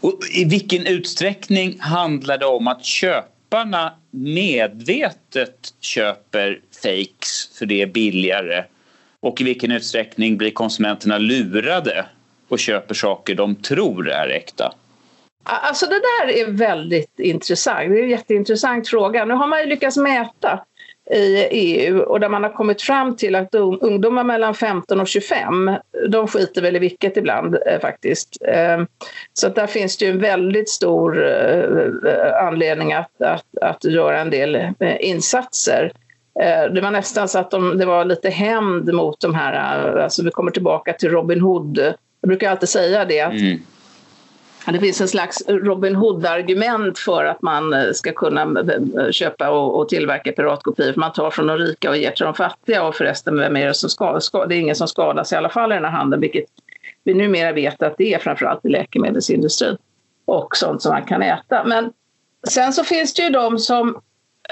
Och 0.00 0.18
I 0.34 0.44
vilken 0.44 0.86
utsträckning 0.86 1.80
handlar 1.80 2.38
det 2.38 2.46
om 2.46 2.68
att 2.68 2.84
köparna 2.84 3.92
medvetet 4.10 5.74
köper 5.80 6.60
fakes 6.82 7.58
för 7.58 7.66
det 7.66 7.82
är 7.82 7.86
billigare? 7.86 8.64
Och 9.20 9.40
i 9.40 9.44
vilken 9.44 9.72
utsträckning 9.72 10.36
blir 10.36 10.50
konsumenterna 10.50 11.18
lurade 11.18 12.06
och 12.48 12.58
köper 12.58 12.94
saker 12.94 13.34
de 13.34 13.54
tror 13.54 14.10
är 14.10 14.28
äkta? 14.28 14.74
Alltså 15.42 15.86
det 15.86 16.00
där 16.00 16.28
är 16.28 16.50
väldigt 16.50 17.18
intressant. 17.18 17.88
Det 17.88 17.98
är 17.98 18.02
en 18.02 18.10
jätteintressant 18.10 18.88
fråga. 18.88 19.24
Nu 19.24 19.34
har 19.34 19.46
man 19.46 19.60
ju 19.60 19.66
lyckats 19.66 19.96
mäta 19.96 20.64
i 21.10 21.48
EU 21.50 22.00
och 22.00 22.20
där 22.20 22.28
man 22.28 22.42
har 22.42 22.50
kommit 22.50 22.82
fram 22.82 23.16
till 23.16 23.34
att 23.34 23.54
ungdomar 23.54 24.24
mellan 24.24 24.54
15 24.54 25.00
och 25.00 25.08
25, 25.08 25.76
de 26.08 26.26
skiter 26.26 26.62
väl 26.62 26.76
i 26.76 26.78
vilket 26.78 27.16
ibland 27.16 27.58
eh, 27.66 27.80
faktiskt. 27.80 28.36
Ehm, 28.48 28.86
så 29.32 29.46
att 29.46 29.54
där 29.54 29.66
finns 29.66 29.96
det 29.96 30.04
ju 30.04 30.10
en 30.10 30.20
väldigt 30.20 30.68
stor 30.68 31.26
eh, 31.26 32.46
anledning 32.46 32.92
att, 32.92 33.22
att, 33.22 33.58
att 33.60 33.84
göra 33.84 34.20
en 34.20 34.30
del 34.30 34.54
eh, 34.54 34.96
insatser. 35.00 35.92
Det 36.74 36.80
var 36.80 36.90
nästan 36.90 37.28
så 37.28 37.38
att 37.38 37.50
de, 37.50 37.78
det 37.78 37.86
var 37.86 38.04
lite 38.04 38.30
hämnd 38.30 38.94
mot 38.94 39.20
de 39.20 39.34
här, 39.34 39.96
alltså 39.96 40.22
vi 40.22 40.30
kommer 40.30 40.50
tillbaka 40.50 40.92
till 40.92 41.10
Robin 41.10 41.40
Hood 41.40 41.94
jag 42.20 42.28
brukar 42.28 42.50
alltid 42.50 42.68
säga 42.68 43.04
det 43.04 43.20
att 43.20 43.32
mm 43.32 43.58
det 44.66 44.80
finns 44.80 45.00
en 45.00 45.08
slags 45.08 45.42
Robin 45.48 45.96
Hood-argument 45.96 46.98
för 46.98 47.24
att 47.24 47.42
man 47.42 47.72
eh, 47.72 47.92
ska 47.92 48.12
kunna 48.12 48.42
eh, 48.42 49.04
eh, 49.04 49.10
köpa 49.10 49.50
och, 49.50 49.88
tillverka 49.88 50.32
piratkopior. 50.32 50.92
För 50.92 51.00
man 51.00 51.12
tar 51.12 51.30
från 51.30 51.46
de 51.46 51.58
rika 51.58 51.90
och 51.90 51.96
ger 51.96 52.10
till 52.10 52.24
de 52.24 52.34
fattiga 52.34 52.82
och 52.82 52.94
förresten, 52.94 53.36
vem 53.36 53.56
är 53.56 53.66
det 53.66 53.74
som 53.74 53.90
skadas? 53.90 54.30
Det 54.30 54.54
är 54.54 54.60
ingen 54.60 54.76
som 54.76 54.88
skadas 54.88 55.32
i 55.32 55.36
alla 55.36 55.48
fall 55.48 55.72
i 55.72 55.74
den 55.74 55.84
här 55.84 55.90
handeln, 55.90 56.20
vilket 56.20 56.44
vi 57.04 57.14
numera 57.14 57.52
vet 57.52 57.82
att 57.82 57.94
det 57.98 58.14
är 58.14 58.18
framförallt 58.18 58.64
i 58.64 58.68
läkemedelsindustrin 58.68 59.76
och 60.24 60.56
sånt 60.56 60.82
som 60.82 60.92
man 60.92 61.04
kan 61.04 61.22
äta. 61.22 61.64
Men 61.64 61.92
sen 62.48 62.72
så 62.72 62.84
finns 62.84 63.14
det 63.14 63.22
ju 63.22 63.30
de 63.30 63.58
som 63.58 64.00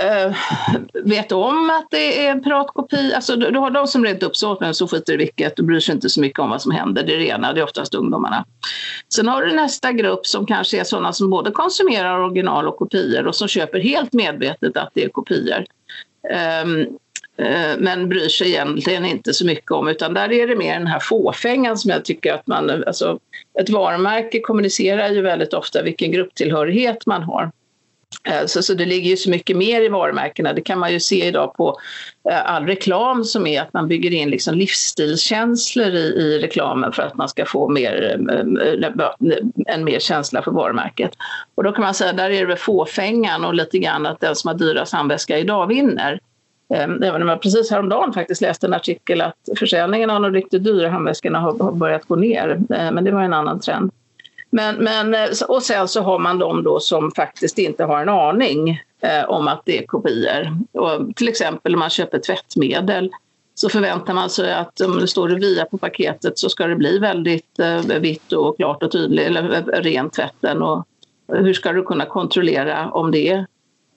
eh, 0.01 0.35
vet 1.05 1.33
om 1.33 1.71
att 1.71 1.87
det 1.91 2.27
är 2.27 2.31
en 2.31 2.43
piratkopia. 2.43 3.17
Alltså, 3.17 3.37
du, 3.37 3.59
har 3.59 3.71
de 3.71 3.87
som 3.87 4.05
rent 4.05 4.23
uppsåt 4.23 4.61
men 4.61 4.75
så 4.75 4.89
skiter 4.89 5.13
i 5.13 5.17
vilket 5.17 5.59
och 5.59 5.65
bryr 5.65 5.81
sig 5.81 5.95
inte 5.95 6.11
så 6.11 6.21
mycket 6.21 6.39
om 6.39 6.51
vad 6.51 6.63
som 6.63 6.73
händer. 6.73 7.03
Det 7.03 7.15
är 7.15 7.19
rena, 7.19 7.53
det 7.53 7.61
är 7.61 7.65
oftast 7.65 7.95
ungdomarna. 7.95 8.45
Sen 9.15 9.29
har 9.29 9.43
du 9.43 9.53
nästa 9.53 9.93
grupp 9.93 10.27
som 10.27 10.47
kanske 10.47 10.81
är 10.81 10.85
sådana 10.85 11.13
som 11.13 11.31
både 11.31 11.51
konsumerar 11.51 12.19
original 12.19 12.69
och 12.69 12.77
kopior 12.77 13.27
och 13.27 13.35
som 13.35 13.49
köper 13.49 13.81
helt 13.81 14.13
medvetet 14.13 14.77
att 14.77 14.91
det 14.95 15.05
är 15.05 15.09
kopior. 15.09 15.65
Um, 16.65 16.99
men 17.79 18.09
bryr 18.09 18.29
sig 18.29 18.49
egentligen 18.49 19.05
inte 19.05 19.33
så 19.35 19.47
mycket 19.47 19.71
om 19.71 19.89
utan 19.89 20.15
där 20.15 20.33
är 20.33 20.47
det 20.47 20.57
mer 20.57 20.79
den 20.79 20.87
här 20.87 21.01
fåfängan 21.01 21.79
som 21.79 21.91
jag 21.91 22.05
tycker 22.05 22.35
att 22.35 22.47
man, 22.47 22.85
alltså 22.87 23.19
ett 23.61 23.71
varumärke 23.71 24.41
kommunicerar 24.41 25.09
ju 25.09 25.23
väldigt 25.23 25.55
ofta 25.55 25.83
vilken 25.83 26.13
grupptillhörighet 26.13 27.07
man 27.07 27.23
har. 27.23 27.51
Eh, 28.25 28.47
så, 28.47 28.63
så 28.63 28.75
det 28.75 28.87
ligger 28.87 29.11
ju 29.11 29.17
så 29.17 29.31
mycket 29.31 29.57
mer 29.57 29.81
i 29.81 29.89
varumärkena. 29.89 30.53
Det 30.53 30.61
kan 30.61 30.79
man 30.79 30.93
ju 30.93 31.01
se 31.01 31.27
idag 31.27 31.55
på 31.55 31.81
eh, 32.31 32.55
all 32.55 32.67
reklam 32.67 33.25
som 33.25 33.47
är 33.47 33.63
att 33.63 33.73
man 33.73 33.89
bygger 33.89 34.13
in 34.13 34.31
liksom 34.31 34.55
livsstilskänslor 34.55 35.87
i, 35.87 35.99
i 35.99 36.39
reklamen 36.39 36.93
för 36.93 37.03
att 37.03 37.15
man 37.15 37.29
ska 37.29 37.45
få 37.45 37.69
mer, 37.69 38.17
eh, 38.29 39.75
en 39.75 39.85
mer 39.85 39.99
känsla 39.99 40.43
för 40.43 40.51
varumärket. 40.51 41.11
Och 41.55 41.65
då 41.65 41.73
kan 41.73 41.85
man 41.85 41.95
säga 41.95 42.13
där 42.13 42.31
är 42.31 42.47
det 42.47 42.57
fåfängan 42.57 43.45
och 43.45 43.55
lite 43.55 43.79
grann 43.79 44.07
att 44.07 44.21
den 44.21 44.37
som 44.37 44.49
har 44.49 44.55
dyrast 44.55 44.93
handväska 44.93 45.39
idag 45.39 45.67
vinner. 45.67 46.21
Ehm, 46.75 47.03
även 47.03 47.23
om 47.23 47.29
jag 47.29 47.43
precis 47.43 47.71
häromdagen 47.71 48.13
faktiskt 48.13 48.41
läste 48.41 48.67
en 48.67 48.75
artikel 48.75 49.21
att 49.21 49.49
försäljningen 49.59 50.11
av 50.11 50.23
de 50.23 50.33
riktigt 50.33 50.65
dyra 50.65 50.89
handväskorna 50.89 51.39
har 51.39 51.73
börjat 51.73 52.05
gå 52.05 52.17
ner. 52.17 52.59
Men 52.69 53.05
det 53.05 53.11
var 53.11 53.23
en 53.23 53.35
annan 53.35 53.61
trend. 53.61 53.91
Men, 54.51 54.77
men, 54.77 55.15
eh, 55.15 55.29
och 55.49 55.63
sen 55.63 55.89
så 55.89 56.03
har 56.03 56.19
man 56.19 56.39
de 56.39 56.65
då 56.65 56.81
som 56.81 57.11
faktiskt 57.11 57.59
inte 57.59 57.85
har 57.85 58.03
en 58.03 58.09
aning 58.09 58.83
eh, 59.01 59.25
om 59.29 59.49
att 59.49 59.63
det 59.65 59.79
är 59.79 59.87
kopior. 59.87 60.57
Och 60.73 61.17
till 61.17 61.29
exempel 61.29 61.75
om 61.75 61.81
man 61.81 61.91
köper 61.91 62.19
tvättmedel 62.19 63.11
så 63.55 63.69
förväntar 63.69 64.15
man 64.15 64.31
sig 64.31 64.53
att 64.53 64.81
om 64.81 64.99
det 64.99 65.09
står 65.09 65.29
via 65.29 65.65
på 65.65 65.79
paketet 65.79 66.39
så 66.39 66.49
ska 66.49 66.67
det 66.67 66.77
bli 66.77 66.99
väldigt 66.99 67.59
eh, 67.59 67.99
vitt 68.01 68.33
och 68.33 68.57
klart 68.57 68.83
och 68.83 68.93
tydligt, 68.93 69.27
eller 69.27 69.43
ren 69.43 69.83
rent 69.83 70.13
tvätten. 70.13 70.63
Och 70.63 70.87
hur 71.33 71.53
ska 71.53 71.73
du 71.73 71.83
kunna 71.83 72.07
kontrollera 72.07 72.91
om 72.91 73.11
det 73.11 73.29
är 73.29 73.47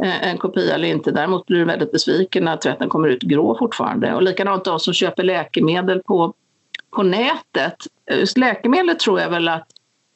eh, 0.03 0.27
en 0.27 0.37
kopia 0.37 0.75
eller 0.75 0.87
inte. 0.87 1.11
Däremot 1.11 1.45
blir 1.45 1.59
du 1.59 1.65
väldigt 1.65 1.91
besviken 1.91 2.45
när 2.45 2.57
tvätten 2.57 2.89
kommer 2.89 3.07
ut 3.07 3.21
grå 3.21 3.57
fortfarande. 3.57 4.13
Och 4.13 4.21
likadant 4.21 4.65
de 4.65 4.79
som 4.79 4.93
köper 4.93 5.23
läkemedel 5.23 6.01
på, 6.03 6.33
på 6.95 7.03
nätet. 7.03 7.75
Just 8.11 8.37
läkemedel 8.37 8.95
tror 8.95 9.19
jag 9.19 9.29
väl 9.29 9.47
att 9.47 9.67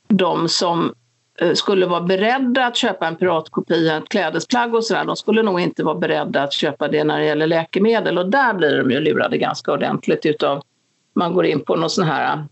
de 0.08 0.50
som 0.50 0.94
eh, 1.40 1.54
skulle 1.54 1.86
vara 1.86 2.02
beredda 2.02 2.66
att 2.66 2.76
köpa 2.76 3.08
en 3.08 3.16
piratkopia, 3.16 3.98
ett 3.98 4.10
klädesplagg 4.10 4.76
och 4.76 4.86
sådär, 4.86 5.06
de 5.06 5.16
skulle 5.16 5.44
nog 5.44 5.60
inte 5.60 5.84
vara 5.84 5.96
beredda 5.96 6.44
att 6.44 6.54
köpa 6.54 6.88
det 6.88 7.04
när 7.04 7.20
det 7.20 7.26
gäller 7.26 7.48
läkemedel 7.48 8.18
och 8.18 8.30
där 8.30 8.54
blir 8.54 8.78
de 8.78 8.92
ju 8.92 9.00
lurade 9.00 9.38
ganska 9.38 9.72
ordentligt 9.72 10.26
utav, 10.26 10.64
man 11.14 11.34
går 11.34 11.46
in 11.46 11.62
på 11.62 11.76
någon 11.76 11.90
sån 11.90 12.06
här 12.06 12.34
eh, 12.34 12.44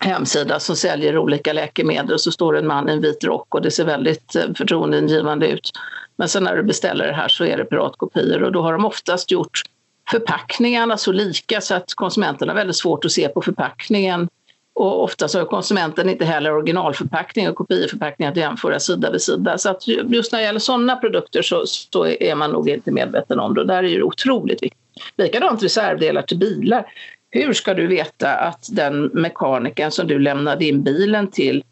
hemsida 0.00 0.60
som 0.60 0.76
säljer 0.76 1.18
olika 1.18 1.52
läkemedel 1.52 2.12
och 2.12 2.20
så 2.20 2.32
står 2.32 2.58
en 2.58 2.66
man 2.66 2.88
i 2.88 2.92
en 2.92 3.00
vit 3.00 3.24
rock 3.24 3.54
och 3.54 3.62
det 3.62 3.70
ser 3.70 3.84
väldigt 3.84 4.36
eh, 4.36 4.44
förtroendeingivande 4.56 5.48
ut. 5.48 5.70
Men 6.16 6.28
sen 6.28 6.44
när 6.44 6.56
du 6.56 6.62
beställer 6.62 7.06
det 7.06 7.12
här 7.12 7.28
så 7.28 7.44
är 7.44 7.56
det 7.56 7.64
piratkopior 7.64 8.42
och 8.42 8.52
då 8.52 8.62
har 8.62 8.72
de 8.72 8.84
oftast 8.84 9.30
gjort 9.30 9.62
förpackningarna 10.10 10.96
så 10.96 11.12
lika 11.12 11.60
så 11.60 11.74
att 11.74 11.94
konsumenten 11.94 12.48
har 12.48 12.56
väldigt 12.56 12.76
svårt 12.76 13.04
att 13.04 13.12
se 13.12 13.28
på 13.28 13.42
förpackningen 13.42 14.28
och 14.76 15.02
ofta 15.02 15.28
så 15.28 15.38
har 15.38 15.46
konsumenten 15.46 16.08
inte 16.08 16.24
heller 16.24 16.52
originalförpackning 16.52 17.48
och 17.48 17.56
kopieförpackning 17.56 18.28
att 18.28 18.36
jämföra 18.36 18.80
sida 18.80 19.10
vid 19.10 19.22
sida. 19.22 19.58
Så 19.58 19.70
att 19.70 19.88
just 19.88 20.32
när 20.32 20.38
det 20.38 20.44
gäller 20.44 20.60
sådana 20.60 20.96
produkter 20.96 21.42
så, 21.42 21.66
så 21.66 22.06
är 22.06 22.34
man 22.34 22.50
nog 22.50 22.68
inte 22.68 22.90
medveten 22.90 23.40
om 23.40 23.54
det. 23.54 23.64
Där 23.64 23.82
är 23.82 23.96
det 23.96 24.02
otroligt 24.02 24.62
viktigt. 24.62 24.80
Likadant 25.16 25.62
reservdelar 25.62 26.22
till 26.22 26.38
bilar. 26.38 26.86
Hur 27.30 27.52
ska 27.52 27.74
du 27.74 27.86
veta 27.86 28.34
att 28.34 28.68
den 28.70 29.04
mekanikern 29.04 29.90
som 29.90 30.06
du 30.06 30.18
lämnade 30.18 30.64
in 30.64 30.82
bilen 30.82 31.30
till 31.30 31.64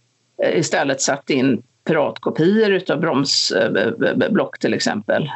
eh, 0.42 0.58
istället 0.58 1.00
satt 1.00 1.30
in 1.30 1.62
piratkopior 1.86 2.70
utav 2.70 3.00
bromsblock 3.00 4.58
till 4.58 4.74
exempel? 4.74 5.30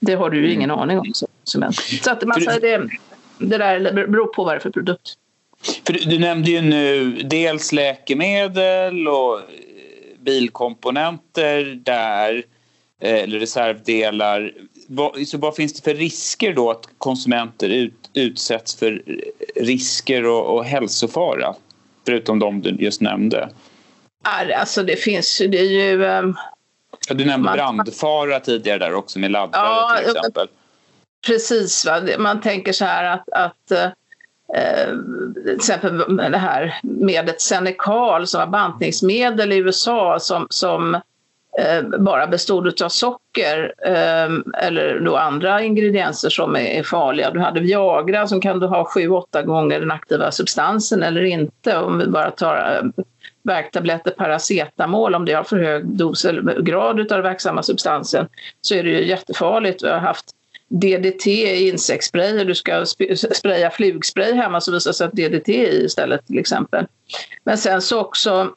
Det 0.00 0.14
har 0.14 0.30
du 0.30 0.46
ju 0.46 0.52
ingen 0.52 0.70
aning 0.70 0.98
om 0.98 1.04
som 1.12 1.28
konsument. 1.38 1.74
Så 1.76 2.10
att 2.10 2.24
man 2.24 2.40
säger 2.40 2.60
det, 2.60 2.88
det 3.38 3.58
där 3.58 3.92
beror 3.92 4.26
på 4.26 4.44
vad 4.44 4.54
det 4.54 4.58
är 4.58 4.60
för 4.60 4.70
produkt. 4.70 5.18
För 5.86 5.92
du, 5.92 5.98
du 5.98 6.18
nämnde 6.18 6.50
ju 6.50 6.60
nu 6.60 7.10
dels 7.22 7.72
läkemedel 7.72 9.08
och 9.08 9.38
eh, 9.38 9.44
bilkomponenter 10.20 11.64
där, 11.84 12.44
eh, 13.00 13.14
eller 13.14 13.38
reservdelar. 13.38 14.52
Vad, 14.86 15.28
så 15.28 15.38
vad 15.38 15.56
finns 15.56 15.72
det 15.72 15.90
för 15.90 15.94
risker 15.94 16.54
då 16.54 16.70
att 16.70 16.88
konsumenter 16.98 17.68
ut, 17.68 18.10
utsätts 18.14 18.76
för 18.76 19.02
risker 19.56 20.26
och, 20.26 20.56
och 20.56 20.64
hälsofara? 20.64 21.54
Förutom 22.06 22.38
de 22.38 22.62
du 22.62 22.70
just 22.70 23.00
nämnde. 23.00 23.48
Alltså 24.56 24.82
det 24.82 24.96
finns 24.96 25.38
det 25.38 25.58
är 25.58 25.64
ju... 25.64 26.04
Um, 26.04 26.36
ja, 27.08 27.14
du 27.14 27.24
nämnde 27.24 27.44
man, 27.44 27.56
brandfara 27.56 28.40
tidigare 28.40 28.78
där 28.78 28.94
också 28.94 29.18
med 29.18 29.30
laddare 29.30 29.66
ja, 29.66 29.96
till 29.98 30.16
exempel. 30.16 30.48
Precis, 31.26 31.86
va? 31.86 32.02
man 32.18 32.40
tänker 32.40 32.72
så 32.72 32.84
här 32.84 33.04
att, 33.04 33.28
att 33.28 33.70
eh, 33.70 33.88
Eh, 34.54 34.94
till 35.44 35.54
exempel 35.54 36.16
det 36.16 36.38
här 36.38 36.78
medlet 36.82 37.40
Senecal 37.40 38.26
som 38.26 38.40
var 38.40 38.46
bantningsmedel 38.46 39.52
i 39.52 39.56
USA 39.56 40.18
som, 40.20 40.46
som 40.50 40.94
eh, 41.58 41.82
bara 41.98 42.26
bestod 42.26 42.82
av 42.82 42.88
socker 42.88 43.74
eh, 43.86 44.64
eller 44.66 45.00
då 45.00 45.16
andra 45.16 45.62
ingredienser 45.62 46.30
som 46.30 46.56
är, 46.56 46.60
är, 46.60 46.82
farliga. 46.82 47.30
Du 47.30 47.40
hade 47.40 47.60
Viagra 47.60 48.26
som 48.26 48.40
kan 48.40 48.60
du 48.60 48.66
ha 48.66 48.84
sju, 48.84 49.08
åtta 49.08 49.42
gånger 49.42 49.80
den 49.80 49.90
aktiva 49.90 50.30
substansen 50.30 51.02
eller 51.02 51.22
inte 51.22 51.76
om 51.76 51.98
vi 51.98 52.06
bara 52.06 52.30
tar 52.30 52.56
eh, 52.56 53.04
värktabletter, 53.42 54.10
paracetamol, 54.10 55.14
om 55.14 55.24
det 55.24 55.32
har 55.32 55.44
för 55.44 55.58
hög 55.58 55.86
dos 55.86 56.24
eller 56.24 56.62
grad 56.62 57.00
av 57.00 57.06
den 57.06 57.22
verksamma 57.22 57.62
substansen 57.62 58.28
så 58.60 58.74
är 58.74 58.82
det 58.82 58.90
ju 58.90 59.06
jättefarligt. 59.06 59.82
Vi 59.82 59.88
har 59.88 59.98
haft 59.98 60.26
DDT 60.72 61.26
i 61.26 61.68
insektsspray 61.68 62.40
och 62.40 62.46
du 62.46 62.54
ska 62.54 62.86
spraya 63.34 63.70
flugspray 63.70 64.32
hemma 64.32 64.60
så 64.60 64.72
visar 64.72 64.90
det 64.90 64.94
sig 64.94 65.06
att 65.06 65.12
DDT 65.12 65.48
är 65.48 65.72
i 65.72 65.84
istället 65.84 66.26
till 66.26 66.38
exempel. 66.38 66.86
Men 67.44 67.58
sen 67.58 67.82
så 67.82 68.00
också 68.00 68.50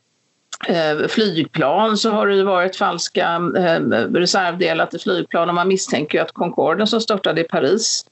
eh, 0.68 1.08
flygplan 1.08 1.98
så 1.98 2.10
har 2.10 2.28
det 2.28 2.36
ju 2.36 2.44
varit 2.44 2.76
falska 2.76 3.36
eh, 3.58 3.80
reservdelar 4.14 4.86
till 4.86 5.00
flygplan 5.00 5.50
och 5.50 5.56
man 5.56 5.68
misstänker 5.68 6.18
ju 6.18 6.24
att 6.24 6.32
Concorden 6.32 6.88
som 6.88 7.02
störtade 7.02 7.42
i 7.42 7.44
Paris 7.44 8.06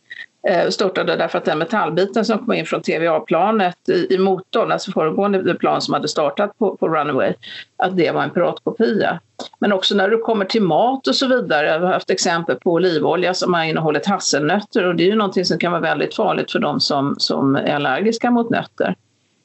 Eh, 0.47 0.69
störtade 0.69 1.15
därför 1.15 1.37
att 1.37 1.45
den 1.45 1.57
metallbiten 1.57 2.25
som 2.25 2.39
kom 2.39 2.53
in 2.53 2.65
från 2.65 2.81
TVA-planet 2.81 3.89
i, 3.89 4.13
i 4.13 4.17
motorn, 4.17 4.71
alltså 4.71 4.91
föregående 4.91 5.55
plan 5.55 5.81
som 5.81 5.93
hade 5.93 6.07
startat 6.07 6.57
på, 6.57 6.77
på 6.77 6.87
Runaway, 6.87 7.33
att 7.77 7.97
det 7.97 8.11
var 8.11 8.23
en 8.23 8.29
piratkopia. 8.29 9.19
Men 9.59 9.73
också 9.73 9.95
när 9.95 10.09
du 10.09 10.17
kommer 10.17 10.45
till 10.45 10.61
mat 10.61 11.07
och 11.07 11.15
så 11.15 11.27
vidare. 11.27 11.67
Jag 11.67 11.79
har 11.79 11.93
haft 11.93 12.09
exempel 12.09 12.55
på 12.55 12.71
olivolja 12.71 13.33
som 13.33 13.53
har 13.53 13.63
innehållit 13.63 14.05
hasselnötter 14.05 14.85
och 14.87 14.95
det 14.95 15.03
är 15.03 15.07
ju 15.07 15.15
någonting 15.15 15.45
som 15.45 15.57
kan 15.59 15.71
vara 15.71 15.81
väldigt 15.81 16.15
farligt 16.15 16.51
för 16.51 16.59
de 16.59 16.79
som, 16.79 17.15
som 17.17 17.55
är 17.55 17.75
allergiska 17.75 18.31
mot 18.31 18.49
nötter. 18.49 18.95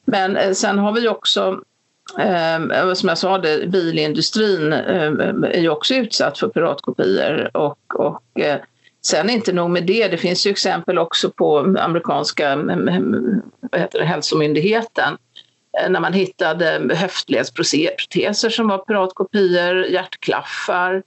Men 0.04 0.36
eh, 0.36 0.52
sen 0.52 0.78
har 0.78 0.92
vi 0.92 1.08
också 1.08 1.60
Eh, 2.18 2.92
som 2.94 3.08
jag 3.08 3.18
sa, 3.18 3.38
det, 3.38 3.66
bilindustrin 3.66 4.72
eh, 4.72 5.12
är 5.42 5.60
ju 5.60 5.68
också 5.68 5.94
utsatt 5.94 6.38
för 6.38 6.48
piratkopior 6.48 7.56
och, 7.56 7.94
och 7.94 8.40
eh, 8.40 8.58
Sen 9.02 9.30
inte 9.30 9.52
nog 9.52 9.70
med 9.70 9.86
det, 9.86 10.08
det 10.08 10.16
finns 10.16 10.46
ju 10.46 10.50
exempel 10.50 10.98
också 10.98 11.30
på 11.30 11.58
amerikanska 11.58 12.56
vad 13.60 13.80
heter 13.80 13.98
det, 13.98 14.04
hälsomyndigheten 14.04 15.16
eh, 15.80 15.90
när 15.90 16.00
man 16.00 16.12
hittade 16.12 16.94
höftledsproteser 16.94 18.50
som 18.50 18.68
var 18.68 18.78
piratkopior, 18.78 19.84
hjärtklaffar 19.84 21.02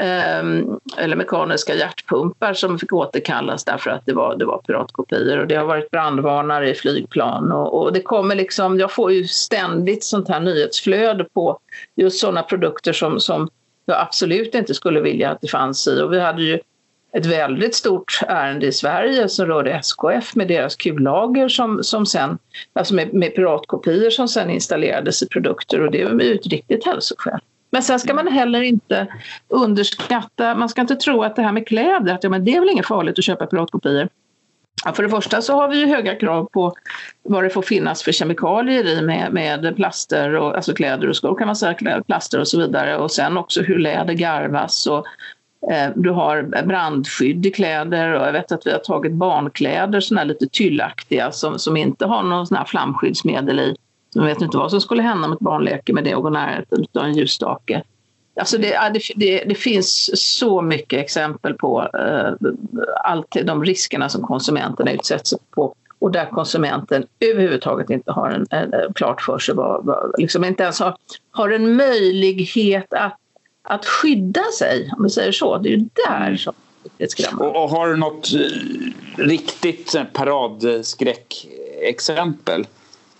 ehm, 0.00 0.80
eller 0.98 1.16
mekaniska 1.16 1.74
hjärtpumpar 1.74 2.54
som 2.54 2.78
fick 2.78 2.92
återkallas 2.92 3.64
därför 3.64 3.90
att 3.90 4.06
det 4.06 4.12
var, 4.12 4.36
det 4.36 4.44
var 4.44 4.58
piratkopior. 4.58 5.38
Och 5.38 5.46
det 5.46 5.54
har 5.54 5.64
varit 5.64 5.90
brandvarnare 5.90 6.70
i 6.70 6.74
flygplan. 6.74 7.52
Och, 7.52 7.82
och, 7.82 7.92
det 7.92 8.02
kommer 8.02 8.34
liksom, 8.34 8.78
jag 8.78 8.92
får 8.92 9.12
ju 9.12 9.24
ständigt 9.24 10.04
sånt 10.04 10.28
här 10.28 10.40
nyhetsflöde 10.40 11.24
på 11.24 11.58
just 11.96 12.20
sådana 12.20 12.42
produkter 12.42 12.92
som, 12.92 13.20
som 13.20 13.48
jag 13.86 14.00
absolut 14.00 14.54
inte 14.54 14.74
skulle 14.74 15.00
vilja 15.00 15.30
att 15.30 15.40
det 15.40 15.48
fanns 15.48 15.88
i. 15.88 16.00
Och 16.00 16.12
vi 16.12 16.20
hade 16.20 16.42
ju 16.42 16.60
ett 17.16 17.26
väldigt 17.26 17.74
stort 17.74 18.20
ärende 18.28 18.66
i 18.66 18.72
Sverige 18.72 19.28
som 19.28 19.46
rörde 19.46 19.70
SKF 19.70 20.34
med 20.34 20.48
deras 20.48 20.76
kullager 20.76 21.48
som, 21.48 21.82
som 21.82 22.06
sen, 22.06 22.38
alltså 22.72 22.94
med, 22.94 23.14
med 23.14 23.34
piratkopior 23.34 24.10
som 24.10 24.28
sen 24.28 24.50
installerades 24.50 25.22
i 25.22 25.28
produkter 25.28 25.80
och 25.80 25.90
det 25.90 26.04
var 26.04 26.20
ju 26.20 26.34
ett 26.34 26.46
riktigt 26.46 26.86
hälsoskäl. 26.86 27.40
Men 27.70 27.82
sen 27.82 28.00
ska 28.00 28.14
man 28.14 28.28
heller 28.28 28.62
inte 28.62 29.06
underskatta, 29.48 30.54
man 30.54 30.68
ska 30.68 30.80
inte 30.80 30.96
tro 30.96 31.22
att 31.22 31.36
det 31.36 31.42
här 31.42 31.52
med 31.52 31.68
kläder, 31.68 32.14
att 32.14 32.24
ja, 32.24 32.30
men 32.30 32.44
det 32.44 32.56
är 32.56 32.60
väl 32.60 32.70
inget 32.70 32.86
farligt 32.86 33.18
att 33.18 33.24
köpa 33.24 33.46
piratkopior. 33.46 34.08
Ja, 34.84 34.92
för 34.92 35.02
det 35.02 35.08
första 35.08 35.42
så 35.42 35.54
har 35.54 35.68
vi 35.68 35.78
ju 35.78 35.86
höga 35.86 36.14
krav 36.14 36.48
på 36.52 36.74
vad 37.22 37.44
det 37.44 37.50
får 37.50 37.62
finnas 37.62 38.02
för 38.02 38.12
kemikalier 38.12 38.86
i 38.86 39.02
med, 39.02 39.32
med 39.32 39.76
plaster, 39.76 40.34
och, 40.34 40.56
alltså 40.56 40.74
kläder 40.74 41.08
och 41.08 41.16
skor 41.16 41.38
kan 41.38 41.46
man 41.46 41.56
säga, 41.56 42.02
plaster 42.06 42.40
och 42.40 42.48
så 42.48 42.58
vidare. 42.58 42.96
Och 42.96 43.10
sen 43.10 43.36
också 43.36 43.62
hur 43.62 43.78
läder 43.78 44.14
garvas 44.14 44.86
och 44.86 45.06
Eh, 45.70 45.90
du 45.94 46.10
har 46.10 46.62
brandskydd 46.66 47.46
i 47.46 47.50
kläder 47.50 48.12
och 48.12 48.26
jag 48.26 48.32
vet 48.32 48.52
att 48.52 48.66
vi 48.66 48.72
har 48.72 48.78
tagit 48.78 49.12
barnkläder, 49.12 50.00
såna 50.00 50.20
här 50.20 50.26
lite 50.26 50.46
tyllaktiga 50.48 51.32
som, 51.32 51.58
som 51.58 51.76
inte 51.76 52.06
har 52.06 52.22
någon 52.22 52.46
sån 52.46 52.56
här 52.56 52.64
flamskyddsmedel 52.64 53.60
i. 53.60 53.76
Man 54.16 54.26
vet 54.26 54.40
inte 54.40 54.56
vad 54.56 54.70
som 54.70 54.80
skulle 54.80 55.02
hända 55.02 55.26
om 55.26 55.32
ett 55.32 55.40
barn 55.40 55.64
leker 55.64 55.92
med 55.92 56.04
det 56.04 56.14
och 56.14 56.22
går 56.22 56.30
närheten 56.30 56.86
av 56.94 57.04
en 57.04 57.14
ljusstake. 57.14 57.82
Alltså 58.40 58.58
det, 58.58 58.92
det, 59.16 59.44
det, 59.46 59.54
finns 59.54 60.10
så 60.38 60.62
mycket 60.62 61.00
exempel 61.00 61.54
på 61.54 61.82
eh, 61.82 62.48
allt 63.04 63.36
de 63.44 63.64
riskerna 63.64 64.08
som 64.08 64.22
konsumenterna 64.22 64.92
utsätts 64.92 65.34
på 65.50 65.74
och 65.98 66.10
där 66.10 66.26
konsumenten 66.26 67.06
överhuvudtaget 67.20 67.90
inte 67.90 68.12
har 68.12 68.30
en, 68.30 68.46
en, 68.50 68.92
klart 68.94 69.20
för 69.20 69.38
sig, 69.38 69.54
vad, 69.54 69.84
vad, 69.84 70.14
liksom 70.18 70.44
inte 70.44 70.62
ens 70.62 70.80
har, 70.80 70.96
har 71.30 71.50
en 71.50 71.76
möjlighet 71.76 72.94
att 72.94 73.18
att 73.64 73.86
skydda 73.86 74.44
sig, 74.58 74.90
om 74.96 75.02
vi 75.02 75.10
säger 75.10 75.32
så. 75.32 75.58
Det 75.58 75.68
är 75.68 75.70
ju 75.70 75.88
där 76.06 76.26
mm. 76.26 76.38
som 76.38 76.54
det 76.96 77.04
är 77.04 77.08
skrämmande. 77.08 77.44
Och, 77.44 77.64
och 77.64 77.70
har 77.70 77.88
du 77.88 77.96
något 77.96 78.32
eh, 78.34 78.40
riktigt 79.16 79.96
paradskräckexempel? 80.12 82.66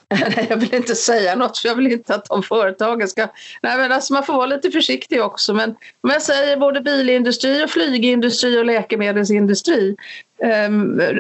Nej, 0.11 0.47
jag 0.51 0.57
vill 0.57 0.75
inte 0.75 0.95
säga 0.95 1.35
något 1.35 1.59
för 1.59 1.69
jag 1.69 1.77
vill 1.77 1.93
inte 1.93 2.15
att 2.15 2.25
de 2.25 2.43
företagen 2.43 3.09
ska... 3.09 3.29
Nej, 3.63 3.79
men 3.79 3.93
alltså 3.93 4.13
man 4.13 4.25
får 4.25 4.33
vara 4.33 4.47
lite 4.47 4.71
försiktig 4.71 5.23
också. 5.23 5.55
Men 5.55 5.71
om 6.01 6.11
jag 6.11 6.23
säger 6.23 6.57
både 6.57 6.81
bilindustri 6.81 7.65
och 7.65 7.71
flygindustri 7.71 8.59
och 8.59 8.65
läkemedelsindustri 8.65 9.97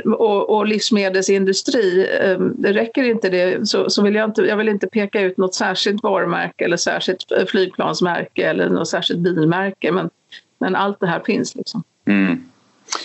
och, 0.04 0.50
och, 0.50 0.66
livsmedelsindustri, 0.66 2.08
um, 2.20 2.54
det 2.58 2.72
räcker 2.72 3.02
inte 3.02 3.28
det 3.28 3.68
så, 3.68 3.90
så, 3.90 4.02
vill 4.02 4.14
jag 4.14 4.30
inte, 4.30 4.42
jag 4.42 4.56
vill 4.56 4.68
inte 4.68 4.86
peka 4.86 5.20
ut 5.20 5.36
något 5.36 5.54
särskilt 5.54 6.02
varumärke 6.02 6.64
eller 6.64 6.76
särskilt 6.76 7.32
flygplansmärke 7.48 8.48
eller 8.48 8.68
något 8.68 8.88
särskilt 8.88 9.20
bilmärke. 9.20 9.92
Men, 9.92 10.10
men 10.58 10.76
allt 10.76 11.00
det 11.00 11.06
här 11.06 11.20
finns 11.20 11.54
liksom. 11.54 11.82
Mm. 12.06 12.44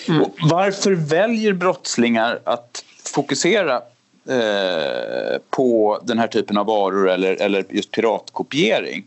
Mm. 0.08 0.26
Varför 0.50 0.92
väljer 0.92 1.54
brottslingar 1.54 2.40
att 2.44 2.86
fokusera 3.14 3.82
Eh, 4.30 5.38
på 5.50 6.00
den 6.04 6.20
här 6.20 6.28
typen 6.28 6.58
av 6.58 6.66
varor 6.66 7.10
eller, 7.10 7.42
eller 7.42 7.66
just 7.70 7.92
piratkopiering. 7.92 9.04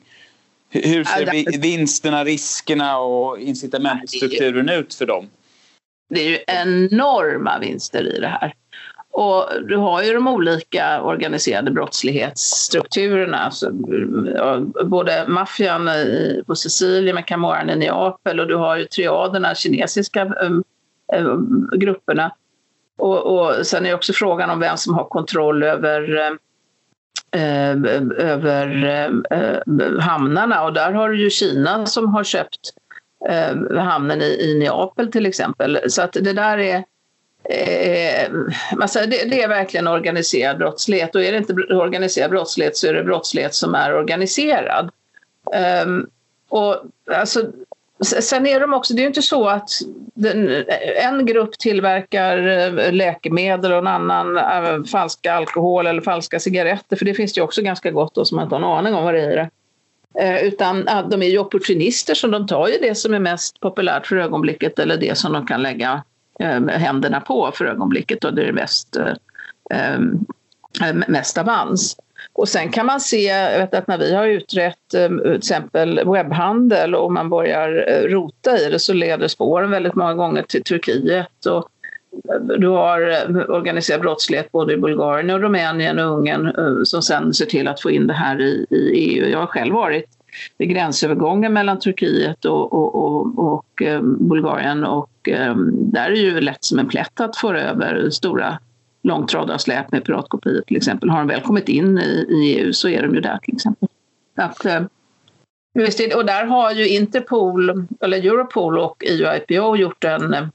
Hur 0.70 1.04
ser 1.04 1.30
vi 1.32 1.58
vinsterna, 1.58 2.24
riskerna 2.24 2.98
och 2.98 3.38
incitamentstrukturen 3.38 4.68
ut 4.68 4.94
för 4.94 5.06
dem? 5.06 5.30
Det 6.14 6.20
är 6.20 6.28
ju 6.28 6.38
enorma 6.46 7.58
vinster 7.58 8.16
i 8.16 8.20
det 8.20 8.28
här. 8.28 8.54
Och 9.10 9.48
du 9.68 9.76
har 9.76 10.02
ju 10.02 10.12
de 10.12 10.28
olika 10.28 11.02
organiserade 11.02 11.70
brottslighetsstrukturerna. 11.70 13.38
Alltså, 13.38 13.70
både 14.84 15.24
maffian 15.28 15.90
på 16.46 16.54
Sicilien 16.54 17.14
med 17.14 17.26
Camorran 17.26 17.70
i 17.70 17.76
Neapel 17.76 18.40
och 18.40 18.46
du 18.46 18.56
har 18.56 18.76
ju 18.76 18.84
triaderna, 18.84 19.54
kinesiska 19.54 20.24
um, 20.24 20.64
um, 21.16 21.70
grupperna 21.76 22.32
och, 22.98 23.18
och 23.18 23.66
sen 23.66 23.86
är 23.86 23.94
också 23.94 24.12
frågan 24.12 24.50
om 24.50 24.60
vem 24.60 24.76
som 24.76 24.94
har 24.94 25.04
kontroll 25.04 25.62
över 25.62 26.16
eh, 27.36 27.70
över 28.18 28.86
um, 29.66 30.00
hamnarna 30.00 30.64
och 30.64 30.72
där 30.72 30.92
har 30.92 31.08
du 31.08 31.22
ju 31.22 31.30
Kina 31.30 31.86
som 31.86 32.14
har 32.14 32.24
köpt 32.24 32.70
eh, 33.28 33.78
hamnen 33.78 34.22
i, 34.22 34.24
i 34.24 34.54
Neapel 34.58 35.12
till 35.12 35.26
exempel. 35.26 35.78
Så 35.88 36.02
att 36.02 36.12
det 36.12 36.32
där 36.32 36.58
är 36.58 36.84
Eh, 37.44 38.30
alltså 38.80 38.98
det, 38.98 39.30
det, 39.30 39.42
är 39.42 39.48
verkligen 39.48 39.88
organiserad 39.88 40.58
brottslighet 40.58 41.14
och 41.14 41.22
är 41.22 41.32
det 41.32 41.38
inte 41.38 41.74
organiserad 41.74 42.30
brottslighet 42.30 42.76
så 42.76 42.86
är 42.86 42.94
det 42.94 43.04
brottslighet 43.04 43.54
som 43.54 43.74
är 43.74 43.94
organiserad. 43.94 44.90
Um, 45.84 46.10
och 46.48 46.76
alltså, 47.10 47.52
Sen 48.02 48.46
är 48.46 48.60
de 48.60 48.74
också, 48.74 48.94
det 48.94 49.00
är 49.00 49.02
ju 49.02 49.08
inte 49.08 49.22
så 49.22 49.48
att 49.48 49.70
den, 50.14 50.64
en 50.96 51.26
grupp 51.26 51.58
tillverkar 51.58 52.48
eh, 52.48 52.92
läkemedel 52.92 53.72
och 53.72 53.78
en 53.78 53.86
annan 53.86 54.38
äh, 54.38 54.84
falska 54.84 55.34
alkohol 55.34 55.86
eller 55.86 56.00
falska 56.00 56.40
cigaretter, 56.40 56.96
för 56.96 57.04
det 57.04 57.14
finns 57.14 57.32
det 57.32 57.38
ju 57.38 57.44
också 57.44 57.62
ganska 57.62 57.90
gott 57.90 58.14
då 58.14 58.24
som 58.24 58.36
man 58.36 58.44
inte 58.44 58.54
har 58.54 58.60
en 58.60 58.78
aning 58.78 58.94
om 58.94 59.04
vad 59.04 59.14
det 59.14 59.20
är 59.20 59.50
Eh, 60.14 60.44
utan 60.44 60.88
de 61.10 61.22
är 61.22 61.26
ju 61.26 61.38
opportunister 61.38 62.14
så 62.14 62.26
de 62.26 62.46
tar 62.46 62.68
ju 62.68 62.78
det 62.78 62.94
som 62.94 63.14
är 63.14 63.18
mest 63.18 63.60
populärt 63.60 64.06
för 64.06 64.16
ögonblicket 64.16 64.78
eller 64.78 64.96
det 64.96 65.18
som 65.18 65.32
de 65.32 65.46
kan 65.46 65.62
lägga 65.62 66.02
ehm, 66.40 66.68
händerna 66.68 67.20
på 67.20 67.50
för 67.54 67.64
ögonblicket 67.64 68.24
och 68.24 68.34
det 68.34 68.42
är 68.42 68.52
mest, 68.52 68.96
eh, 68.96 69.14
ehm, 69.70 70.26
eh, 70.82 70.94
mest 71.08 71.38
avans. 71.38 71.96
Och 72.32 72.48
sen 72.48 72.70
kan 72.70 72.86
man 72.86 73.00
se, 73.00 73.32
vet 73.32 73.74
att 73.74 73.86
när 73.86 73.98
vi 73.98 74.14
har 74.14 74.26
utrett 74.26 74.94
ehm, 74.94 75.20
till 75.22 75.36
exempel 75.36 76.00
webbhandel 76.06 76.94
och 76.94 77.12
man 77.12 77.30
börjar 77.30 77.68
rota 78.08 78.58
i 78.58 78.70
det 78.70 78.78
så 78.78 78.92
leder 78.92 79.28
spåren 79.28 79.70
väldigt 79.70 79.94
många 79.94 80.14
gånger 80.14 80.42
till 80.42 80.64
Turkiet. 80.64 81.46
Och 81.46 81.68
du 82.58 82.68
har 82.68 83.10
eh, 83.10 83.50
organiserad 83.50 84.00
brottslighet 84.00 84.52
både 84.52 84.74
i 84.74 84.76
Bulgarien 84.76 85.30
och 85.30 85.40
Rumänien 85.40 85.98
och 85.98 86.18
Ungern 86.18 86.46
eh, 86.46 86.82
som 86.84 87.02
sen 87.02 87.34
ser 87.34 87.46
till 87.46 87.68
att 87.68 87.80
få 87.80 87.90
in 87.90 88.06
det 88.06 88.14
här 88.14 88.40
i, 88.40 88.66
i 88.70 88.76
EU. 88.76 89.26
Jag 89.26 89.38
har 89.38 89.46
själv 89.46 89.74
varit 89.74 90.18
vid 90.58 90.68
gränsövergången 90.68 91.52
mellan 91.52 91.78
Turkiet 91.78 92.44
och, 92.44 92.72
och, 92.72 92.94
och, 92.94 93.38
och 93.52 93.82
eh, 93.82 94.02
Bulgarien 94.02 94.84
och 94.84 95.08
där 95.72 96.06
är 96.06 96.10
det 96.10 96.18
ju 96.18 96.40
lätt 96.40 96.64
som 96.64 96.78
en 96.78 96.88
plätt 96.88 97.20
att 97.20 97.36
föra 97.36 97.60
över 97.62 98.10
stora 98.10 98.58
långtradarsläp 99.02 99.92
med 99.92 100.04
piratkopior 100.04 100.62
till 100.66 100.76
exempel. 100.76 101.10
Har 101.10 101.18
de 101.18 101.28
väl 101.28 101.40
kommit 101.40 101.68
in 101.68 101.98
i, 101.98 102.26
i 102.28 102.58
EU 102.58 102.72
så 102.72 102.88
är 102.88 103.02
de 103.02 103.14
ju 103.14 103.20
där 103.20 103.38
till 103.42 103.54
exempel. 103.54 103.88
Att, 104.36 104.66
och 106.16 106.26
där 106.26 106.44
har 106.44 106.72
ju 106.72 106.88
Interpol, 106.88 107.86
eller 108.00 108.18
Europol 108.18 108.78
och 108.78 109.04
EUIPO 109.04 109.76
gjort 109.76 110.04
en, 110.04 110.50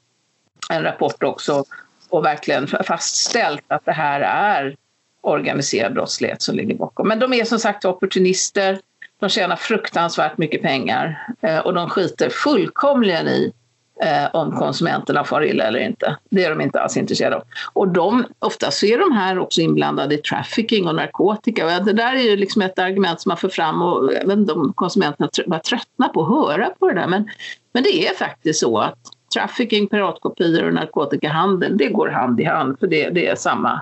en 0.70 0.84
rapport 0.84 1.24
också 1.24 1.64
och 2.10 2.26
verkligen 2.26 2.68
fastställt 2.68 3.64
att 3.68 3.86
det 3.86 3.92
här 3.92 4.22
är 4.22 4.76
organiserad 5.22 5.94
brottslighet 5.94 6.42
som 6.42 6.56
ligger 6.56 6.76
bakom. 6.76 7.08
Men 7.08 7.20
de 7.20 7.34
är 7.34 7.46
som 7.46 7.60
sagt 7.60 7.86
opportunister, 7.86 8.80
de 9.20 9.30
tjänar 9.30 9.56
fruktansvärt 9.56 10.38
mycket 10.38 10.62
pengar 10.62 11.28
eh, 11.42 11.58
och 11.58 11.74
de 11.74 11.90
skiter 11.90 12.30
fullkomligen 12.30 13.28
i 13.28 13.54
eh, 14.02 14.36
om 14.36 14.52
konsumenterna 14.52 15.24
far 15.24 15.46
illa 15.46 15.64
eller 15.64 15.80
inte. 15.80 16.18
Det 16.30 16.44
är 16.44 16.50
de 16.50 16.62
inte 16.62 16.82
alls 16.82 16.98
intresserade 16.98 17.36
av. 17.36 17.44
Och 17.74 17.88
de, 17.88 18.26
oftast 18.40 18.84
är 18.84 18.98
de 18.98 19.12
här 19.12 19.40
också 19.40 19.62
inblandade 19.62 20.16
i 20.16 20.18
trafficking 20.18 20.88
och 20.88 20.96
narkotika. 20.96 21.80
det 21.80 21.94
där 21.94 22.16
är 22.16 22.22
ju 22.22 22.36
liksom 22.36 22.62
ett 22.62 22.80
argument 22.80 23.22
som 23.22 23.30
man 23.30 23.38
för 23.38 23.50
fram 23.50 23.82
och 23.82 24.14
eh, 24.14 24.22
även 24.22 24.46
de 24.46 24.74
konsumenterna 24.74 25.30
var 25.46 25.60
tröttna 25.60 26.08
på 26.08 26.22
att 26.22 26.30
höra 26.30 26.70
på 26.80 26.88
det 26.88 26.94
där. 26.94 27.08
Men, 27.08 27.30
men 27.74 27.84
det 27.84 28.08
är 28.08 28.14
faktiskt 28.14 28.60
så 28.60 28.78
att 28.78 28.98
trafficking, 29.34 29.88
piratkopior 29.88 30.64
och 30.64 30.74
narkotikahandel, 30.74 31.78
det 31.78 31.88
går 31.88 32.08
hand 32.08 32.40
i 32.40 32.44
hand 32.44 32.80
för 32.80 32.88
det, 32.88 33.10
det 33.10 33.28
är 33.28 33.36
samma, 33.36 33.82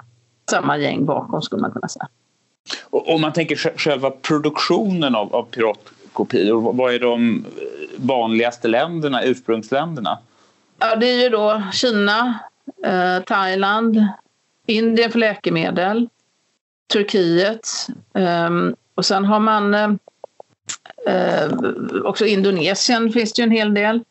samma 0.49 0.77
gäng 0.77 1.05
bakom 1.05 1.41
skulle 1.41 1.61
man 1.61 1.71
kunna 1.71 1.87
säga. 1.87 2.07
Om 2.89 3.21
man 3.21 3.33
tänker 3.33 3.77
själva 3.77 4.11
produktionen 4.11 5.15
av, 5.15 5.35
av 5.35 5.43
piratkopior, 5.43 6.73
vad 6.73 6.93
är 6.93 6.99
de 6.99 7.45
vanligaste 7.97 8.67
länderna, 8.67 9.23
ursprungsländerna? 9.23 10.17
Ja, 10.79 10.95
det 10.95 11.07
är 11.07 11.23
ju 11.23 11.29
då 11.29 11.61
Kina, 11.73 12.39
eh, 12.85 13.23
Thailand, 13.23 14.07
Indien 14.65 15.11
för 15.11 15.19
läkemedel, 15.19 16.09
Turkiet 16.93 17.67
eh, 18.13 18.49
och 18.95 19.05
sen 19.05 19.25
har 19.25 19.39
man 19.39 19.73
eh, 19.73 19.89
eh, 21.07 21.49
också 22.03 22.25
Indonesien 22.25 23.11
finns 23.11 23.33
det 23.33 23.41
ju 23.41 23.43
en 23.43 23.51
hel 23.51 23.73
del. 23.73 24.03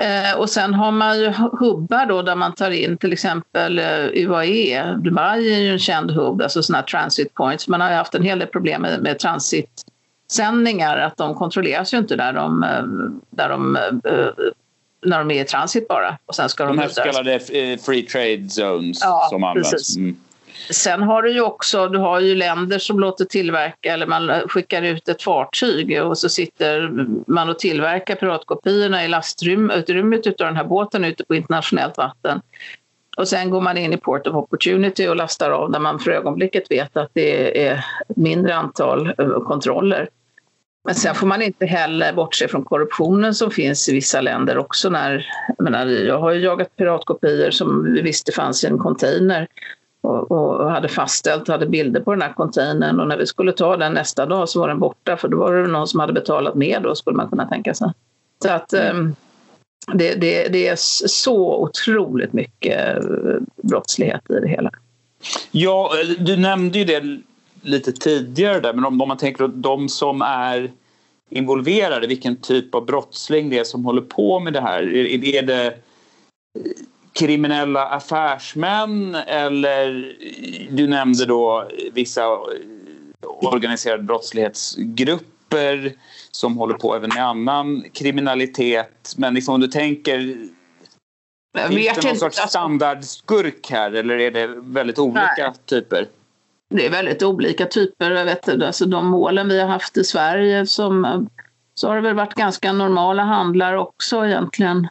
Eh, 0.00 0.38
och 0.38 0.50
sen 0.50 0.74
har 0.74 0.92
man 0.92 1.20
ju 1.20 1.32
hubbar 1.60 2.06
då 2.06 2.22
där 2.22 2.34
man 2.34 2.54
tar 2.54 2.70
in 2.70 2.96
till 2.96 3.12
exempel 3.12 3.78
eh, 3.78 4.26
UAE. 4.26 4.96
Dubai 4.96 5.54
är 5.54 5.58
ju 5.58 5.72
en 5.72 5.78
känd 5.78 6.10
hubb, 6.10 6.42
alltså 6.42 6.62
sådana 6.62 6.82
transit 6.82 7.34
points. 7.34 7.68
Man 7.68 7.80
har 7.80 7.90
ju 7.90 7.94
haft 7.94 8.14
en 8.14 8.22
hel 8.22 8.38
del 8.38 8.48
problem 8.48 8.82
med, 8.82 9.02
med 9.02 9.18
transitsändningar, 9.18 10.98
att 10.98 11.16
de 11.16 11.34
kontrolleras 11.34 11.94
ju 11.94 11.98
inte 11.98 12.16
där 12.16 12.32
de, 12.32 12.62
eh, 12.62 12.82
där 13.30 13.48
de 13.48 13.78
när 15.06 15.18
de 15.18 15.30
är 15.30 15.42
i 15.42 15.44
transit 15.44 15.88
bara. 15.88 16.18
Och 16.26 16.34
sen 16.34 16.48
ska 16.48 16.64
de, 16.64 16.76
de 16.76 16.82
här 16.82 16.88
så 16.88 17.02
kallade 17.02 17.40
free 17.86 18.02
trade 18.02 18.48
zones 18.48 18.98
ja, 19.00 19.26
som 19.30 19.44
används. 19.44 19.96
Mm. 19.96 20.16
Sen 20.70 21.02
har 21.02 21.22
du 21.22 21.32
ju 21.32 21.40
också, 21.40 21.88
du 21.88 21.98
har 21.98 22.20
ju 22.20 22.34
länder 22.34 22.78
som 22.78 23.00
låter 23.00 23.24
tillverka 23.24 23.92
eller 23.92 24.06
man 24.06 24.30
skickar 24.48 24.82
ut 24.82 25.08
ett 25.08 25.22
fartyg 25.22 26.02
och 26.02 26.18
så 26.18 26.28
sitter 26.28 26.90
man 27.26 27.48
och 27.48 27.58
tillverkar 27.58 28.14
piratkopiorna 28.14 29.04
i 29.04 29.08
lastrummet 29.08 30.26
av 30.26 30.34
den 30.36 30.56
här 30.56 30.64
båten 30.64 31.04
ute 31.04 31.24
på 31.24 31.34
internationellt 31.34 31.96
vatten. 31.96 32.40
Och 33.16 33.28
sen 33.28 33.50
går 33.50 33.60
man 33.60 33.78
in 33.78 33.92
i 33.92 33.96
Port 33.96 34.26
of 34.26 34.34
Opportunity 34.34 35.08
och 35.08 35.16
lastar 35.16 35.50
av 35.50 35.70
där 35.70 35.78
man 35.78 35.98
för 35.98 36.10
ögonblicket 36.10 36.70
vet 36.70 36.96
att 36.96 37.10
det 37.12 37.66
är 37.66 37.84
mindre 38.16 38.54
antal 38.54 39.14
eh, 39.18 39.40
kontroller. 39.40 40.08
Men 40.84 40.94
sen 40.94 41.14
får 41.14 41.26
man 41.26 41.42
inte 41.42 41.66
heller 41.66 42.12
bortse 42.12 42.48
från 42.48 42.64
korruptionen 42.64 43.34
som 43.34 43.50
finns 43.50 43.88
i 43.88 43.92
vissa 43.92 44.20
länder 44.20 44.58
också. 44.58 44.90
När, 44.90 45.26
jag, 45.58 45.64
menar, 45.64 45.86
jag 45.86 46.18
har 46.18 46.32
ju 46.32 46.40
jagat 46.40 46.76
piratkopior 46.76 47.50
som 47.50 47.92
vi 47.92 48.02
visste 48.02 48.32
fanns 48.32 48.64
i 48.64 48.66
en 48.66 48.78
container 48.78 49.48
och, 50.00 50.30
och, 50.30 50.70
hade 50.70 50.88
fastställt, 50.88 51.48
hade 51.48 51.66
bilder 51.66 52.00
på 52.00 52.10
den 52.10 52.22
här 52.22 52.32
containern 52.32 53.00
och 53.00 53.08
när 53.08 53.16
vi 53.16 53.26
skulle 53.26 53.52
ta 53.52 53.76
den 53.76 53.94
nästa 53.94 54.26
dag 54.26 54.48
så 54.48 54.60
var 54.60 54.68
den 54.68 54.78
borta 54.78 55.16
för 55.16 55.28
då 55.28 55.36
var 55.36 55.54
det 55.54 55.68
någon 55.68 55.88
som 55.88 56.00
hade 56.00 56.12
betalat 56.12 56.54
mer 56.54 56.80
då 56.80 56.94
skulle 56.94 57.16
man 57.16 57.28
kunna 57.28 57.48
tänka 57.48 57.74
sig. 57.74 57.92
Så 58.42 58.50
att 58.50 58.72
mm. 58.72 59.14
det, 59.92 60.14
det, 60.14 60.48
det, 60.48 60.68
är 60.68 60.76
så 61.08 61.62
otroligt 61.62 62.32
mycket 62.32 62.96
eh, 62.96 63.02
brottslighet 63.62 64.30
i 64.30 64.40
det 64.40 64.48
hela. 64.48 64.70
Ja, 65.50 65.90
du 66.18 66.36
nämnde 66.36 66.78
ju 66.78 66.84
det 66.84 67.20
lite 67.62 67.92
tidigare 67.92 68.60
där, 68.60 68.72
men 68.72 68.84
om, 68.84 69.00
om 69.02 69.08
man 69.08 69.16
tänker 69.16 69.38
på 69.38 69.46
de 69.46 69.88
som 69.88 70.22
är 70.22 70.70
involverade, 71.30 72.06
vilken 72.06 72.36
typ 72.36 72.74
av 72.74 72.86
brottsling 72.86 73.50
det 73.50 73.58
är 73.58 73.64
som 73.64 73.84
håller 73.84 74.02
på 74.02 74.40
med 74.40 74.52
det 74.52 74.60
här. 74.60 74.82
Är, 74.82 75.24
är 75.24 75.42
det 75.42 75.74
kriminella 77.18 77.86
affärsmän 77.86 79.14
eller 79.14 80.16
du 80.70 80.86
nämnde 80.86 81.26
då 81.26 81.68
vissa 81.92 82.38
organiserade 83.22 84.02
brottslighetsgrupper 84.02 85.92
som 86.30 86.56
håller 86.58 86.74
på 86.74 86.96
även 86.96 87.10
med 87.14 87.26
annan 87.26 87.84
kriminalitet. 87.92 89.14
Men 89.16 89.34
liksom 89.34 89.54
om 89.54 89.60
du 89.60 89.68
tänker 89.68 90.48
jag 91.52 91.68
Finns 91.68 91.94
det 91.94 92.08
någon 92.08 92.16
sorts 92.16 92.38
standardskurk 92.38 93.70
här 93.70 93.92
eller 93.92 94.18
är 94.18 94.30
det 94.30 94.46
väldigt 94.56 94.98
olika 94.98 95.34
Nej. 95.38 95.52
typer? 95.66 96.06
Det 96.70 96.86
är 96.86 96.90
väldigt 96.90 97.22
olika 97.22 97.66
typer. 97.66 98.10
Jag 98.10 98.24
vet, 98.24 98.48
alltså 98.48 98.86
de 98.86 99.06
målen 99.06 99.48
vi 99.48 99.60
har 99.60 99.68
haft 99.68 99.96
i 99.96 100.04
Sverige 100.04 100.66
som, 100.66 101.26
så 101.74 101.88
har 101.88 101.96
det 101.96 102.02
väl 102.02 102.14
varit 102.14 102.34
ganska 102.34 102.72
normala 102.72 103.22
handlar 103.22 103.74
också 103.74 104.26
egentligen. 104.26 104.88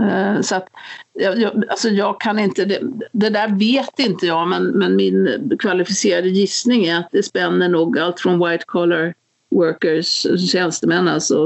Eh, 0.00 0.40
så 0.40 0.54
att, 0.54 0.66
jag, 1.12 1.40
jag, 1.40 1.64
alltså 1.68 1.88
jag 1.88 2.20
kan 2.20 2.38
inte, 2.38 2.64
det, 2.64 2.80
det, 3.12 3.30
där 3.30 3.48
vet 3.58 3.98
inte 3.98 4.26
jag 4.26 4.48
men, 4.48 4.64
men 4.64 4.96
min 4.96 5.48
kvalificerade 5.58 6.28
gissning 6.28 6.84
är 6.84 6.98
att 6.98 7.08
det 7.12 7.22
spänner 7.22 7.68
nog 7.68 7.98
allt 7.98 8.20
från 8.20 8.48
white 8.48 8.64
collar 8.66 9.14
workers, 9.50 10.26
tjänstemän 10.50 11.08
alltså, 11.08 11.38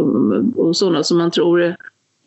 och 0.56 0.76
sådana 0.76 1.02
som 1.02 1.18
man 1.18 1.30
tror 1.30 1.62
är 1.62 1.76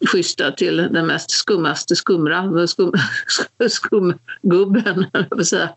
schyssta 0.06 0.52
till 0.52 0.78
den 0.78 1.08
mest 1.08 1.32
skummaste 1.32 1.96
skumra, 1.96 2.68
skum, 2.68 2.92
skumgubben. 3.70 5.06
säga. 5.46 5.70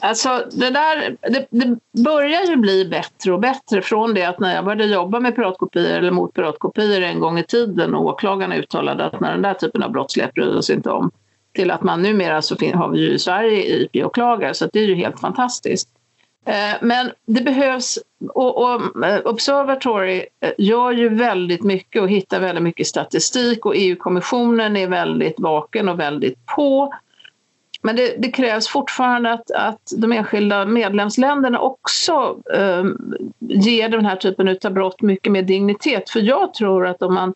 Alltså 0.00 0.46
det 0.52 0.70
där, 0.70 1.16
det, 1.20 1.46
det, 1.50 1.78
börjar 2.02 2.42
ju 2.42 2.56
bli 2.56 2.84
bättre 2.84 3.32
och 3.32 3.40
bättre 3.40 3.82
från 3.82 4.14
det 4.14 4.24
att 4.24 4.40
när 4.40 4.54
jag 4.54 4.64
började 4.64 4.86
jobba 4.86 5.20
med 5.20 5.36
piratkopior 5.36 5.98
eller 5.98 6.10
mot 6.10 6.34
piratkopior 6.34 7.02
en 7.02 7.20
gång 7.20 7.38
i 7.38 7.44
tiden 7.44 7.94
och 7.94 8.04
åklagarna 8.04 8.56
uttalade 8.56 9.04
att 9.04 9.20
när 9.20 9.32
den 9.32 9.42
där 9.42 9.54
typen 9.54 9.82
av 9.82 9.92
brottslighet 9.92 10.34
bryr 10.34 10.56
oss 10.56 10.70
inte 10.70 10.90
om 10.90 11.10
till 11.54 11.70
att 11.70 11.82
man 11.82 12.02
numera 12.02 12.42
så 12.42 12.56
har 12.74 12.88
vi 12.88 13.00
ju 13.00 13.14
i 13.14 13.18
Sverige 13.18 13.82
IP-åklagare 13.82 14.54
så 14.54 14.68
det 14.72 14.78
är 14.78 14.86
ju 14.86 14.94
helt 14.94 15.20
fantastiskt. 15.20 15.88
Eh, 16.46 16.76
men 16.80 17.10
det 17.26 17.40
behövs, 17.40 17.98
och, 18.28 18.62
och 18.62 19.04
eh, 19.06 19.20
Observatory 19.24 20.26
eh, 20.40 20.52
gör 20.58 20.92
ju 20.92 21.08
väldigt 21.08 21.62
mycket 21.62 22.02
och 22.02 22.08
hittar 22.08 22.40
väldigt 22.40 22.64
mycket 22.64 22.86
statistik 22.86 23.66
och 23.66 23.74
EU-kommissionen 23.76 24.76
är 24.76 24.88
väldigt 24.88 25.40
vaken 25.40 25.88
och 25.88 26.00
väldigt 26.00 26.46
på. 26.46 26.94
Men 27.82 27.96
det, 27.96 28.14
det 28.18 28.30
krävs 28.30 28.68
fortfarande 28.68 29.32
att, 29.32 29.50
att 29.50 29.92
de 29.96 30.12
enskilda 30.12 30.66
medlemsländerna 30.66 31.60
också 31.60 32.42
eh, 32.54 32.84
ger 33.40 33.88
den 33.88 34.06
här 34.06 34.16
typen 34.16 34.58
av 34.64 34.72
brott 34.72 35.02
mycket 35.02 35.32
mer 35.32 35.42
dignitet. 35.42 36.10
För 36.10 36.20
jag 36.20 36.54
tror 36.54 36.86
att 36.86 37.02
om 37.02 37.14
man 37.14 37.34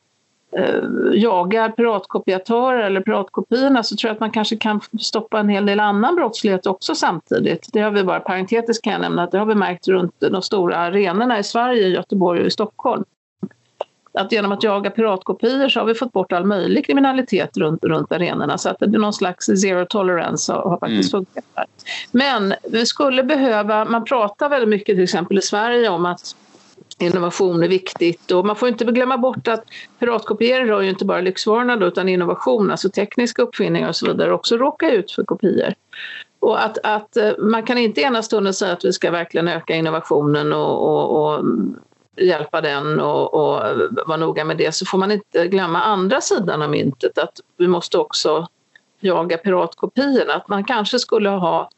jagar 1.14 1.70
piratkopiatörer 1.70 2.80
eller 2.80 3.00
piratkopiorna 3.00 3.82
så 3.82 3.96
tror 3.96 4.08
jag 4.08 4.14
att 4.14 4.20
man 4.20 4.30
kanske 4.30 4.56
kan 4.56 4.80
stoppa 5.00 5.40
en 5.40 5.48
hel 5.48 5.66
del 5.66 5.80
annan 5.80 6.14
brottslighet 6.14 6.66
också 6.66 6.94
samtidigt. 6.94 7.68
Det 7.72 7.80
har 7.80 7.90
vi 7.90 8.04
bara 8.04 8.20
parentetiskt 8.20 8.84
kan 8.84 8.92
jag 8.92 9.02
nämna 9.02 9.22
att 9.22 9.32
det 9.32 9.38
har 9.38 9.46
vi 9.46 9.54
märkt 9.54 9.88
runt 9.88 10.14
de 10.18 10.42
stora 10.42 10.76
arenorna 10.76 11.38
i 11.38 11.44
Sverige, 11.44 11.88
Göteborg 11.88 12.40
och 12.40 12.46
i 12.46 12.50
Stockholm. 12.50 13.04
att 14.12 14.32
genom 14.32 14.52
att 14.52 14.62
jaga 14.62 14.90
piratkopior 14.90 15.68
så 15.68 15.80
har 15.80 15.86
vi 15.86 15.94
fått 15.94 16.12
bort 16.12 16.32
all 16.32 16.44
möjlig 16.44 16.86
kriminalitet 16.86 17.56
runt, 17.56 17.84
runt 17.84 18.12
arenorna. 18.12 18.58
Så 18.58 18.68
att 18.68 18.76
det 18.78 18.86
är 18.86 18.98
någon 18.98 19.12
slags 19.12 19.46
zero 19.46 19.86
tolerance 19.86 20.52
har, 20.52 20.62
har 20.62 20.78
faktiskt 20.78 21.14
mm. 21.14 21.26
funkat. 21.26 21.68
Men 22.12 22.54
vi 22.70 22.86
skulle 22.86 23.22
behöva, 23.22 23.84
man 23.84 24.04
pratar 24.04 24.48
väldigt 24.48 24.68
mycket 24.68 24.96
till 24.96 25.04
exempel 25.04 25.38
i 25.38 25.42
Sverige 25.42 25.88
om 25.88 26.06
att 26.06 26.36
innovation 27.02 27.62
är 27.62 27.68
viktigt 27.68 28.30
och 28.30 28.46
man 28.46 28.56
får 28.56 28.68
inte 28.68 28.84
glömma 28.84 29.18
bort 29.18 29.48
att 29.48 29.64
piratkopiering 29.98 30.66
rör 30.66 30.80
ju 30.80 30.88
inte 30.88 31.04
bara 31.04 31.20
lyxvarorna 31.20 31.76
då, 31.76 31.86
utan 31.86 32.08
innovation, 32.08 32.70
alltså 32.70 32.90
tekniska 32.90 33.42
uppfinningar 33.42 33.88
och 33.88 33.96
så 33.96 34.06
vidare 34.06 34.32
också 34.32 34.56
råkar 34.56 34.90
ut 34.90 35.12
för 35.12 35.24
kopior. 35.24 35.74
Och 36.40 36.64
att, 36.64 36.78
att 36.82 37.16
eh, 37.16 37.30
man 37.38 37.62
kan 37.62 37.78
inte 37.78 38.00
ena 38.00 38.22
stunden 38.22 38.54
säga 38.54 38.72
att 38.72 38.84
vi 38.84 38.92
ska 38.92 39.10
verkligen 39.10 39.48
öka 39.48 39.74
innovationen 39.74 40.52
och, 40.52 40.88
och, 40.88 41.34
och 41.34 41.44
hjälpa 42.16 42.60
den 42.60 43.00
och, 43.00 43.34
och 43.34 43.62
vara 44.06 44.16
noga 44.16 44.44
med 44.44 44.56
det 44.56 44.74
så 44.74 44.86
får 44.86 44.98
man 44.98 45.10
inte 45.10 45.46
glömma 45.48 45.82
andra 45.82 46.20
sidan 46.20 46.62
av 46.62 46.70
myntet 46.70 47.18
att 47.18 47.40
vi 47.56 47.66
måste 47.68 47.98
också 47.98 48.48
jaga 49.00 49.38
piratkopiorna. 49.38 50.34
Att 50.34 50.48
man 50.48 50.64
kanske 50.64 50.98
skulle 50.98 51.28
ha 51.28 51.70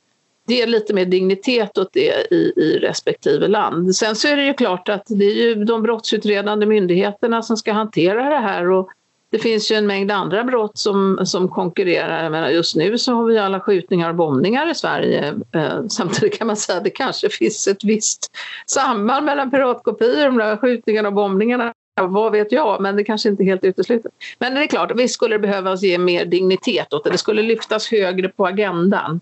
det 0.61 0.67
lite 0.67 0.95
mer 0.95 1.05
dignitet 1.05 1.79
åt 1.79 1.93
det 1.93 2.33
i, 2.33 2.53
i 2.57 2.79
respektive 2.79 3.49
land. 3.49 3.97
Sen 3.97 4.17
så 4.17 4.29
är 4.29 4.37
det 4.37 4.45
ju 4.45 4.55
klart 4.55 4.89
att 4.89 5.03
det 5.07 5.25
är 5.25 5.35
ju 5.35 5.65
de 5.65 5.83
brottsutredande 5.83 6.67
myndigheterna 6.67 7.43
som 7.43 7.57
ska 7.57 7.73
hantera 7.73 8.29
det 8.29 8.39
här 8.39 8.71
och 8.71 8.91
det 9.33 9.39
finns 9.39 9.73
ju 9.73 9.77
en 9.77 9.87
mängd 9.87 10.11
andra 10.11 10.45
brott 10.45 10.79
som, 10.79 11.21
som 11.25 11.49
konkurrerar. 11.49 12.23
Jag 12.23 12.33
menar, 12.33 12.49
just 12.49 12.77
nu 12.77 12.99
så 12.99 13.15
har 13.15 13.25
vi 13.25 13.39
alla 13.39 13.61
skjutningar 13.61 14.09
och 14.09 14.15
bombningar 14.15 14.71
i 14.71 14.75
Sverige. 14.75 15.35
Eh, 15.55 15.87
samtidigt 15.89 16.39
kan 16.39 16.47
man 16.47 16.57
säga 16.57 16.79
att 16.79 16.85
det 16.85 16.91
kanske 16.91 17.29
finns 17.29 17.69
ett 17.69 17.85
visst 17.85 18.31
samband 18.67 19.27
mellan 19.27 19.51
piratkopior, 19.51 20.25
de 20.25 20.39
där 20.39 20.57
skjutningarna 20.57 21.09
och 21.09 21.15
bombningarna. 21.15 21.73
Vad 22.01 22.33
vet 22.33 22.53
jag, 22.53 22.83
men 22.83 22.97
det 22.97 23.05
kanske 23.05 23.29
inte 23.29 23.43
är 23.43 23.45
helt 23.45 23.65
uteslutet. 23.65 24.13
Men 24.39 24.55
det 24.55 24.61
är 24.61 24.67
klart, 24.67 24.93
visst 24.97 25.15
skulle 25.15 25.35
det 25.35 25.39
behövas 25.39 25.83
ge 25.83 25.99
mer 25.99 26.25
dignitet 26.25 26.93
åt 26.93 27.05
det. 27.05 27.11
Det 27.11 27.19
skulle 27.19 27.43
lyftas 27.43 27.91
högre 27.91 28.29
på 28.29 28.47
agendan. 28.47 29.21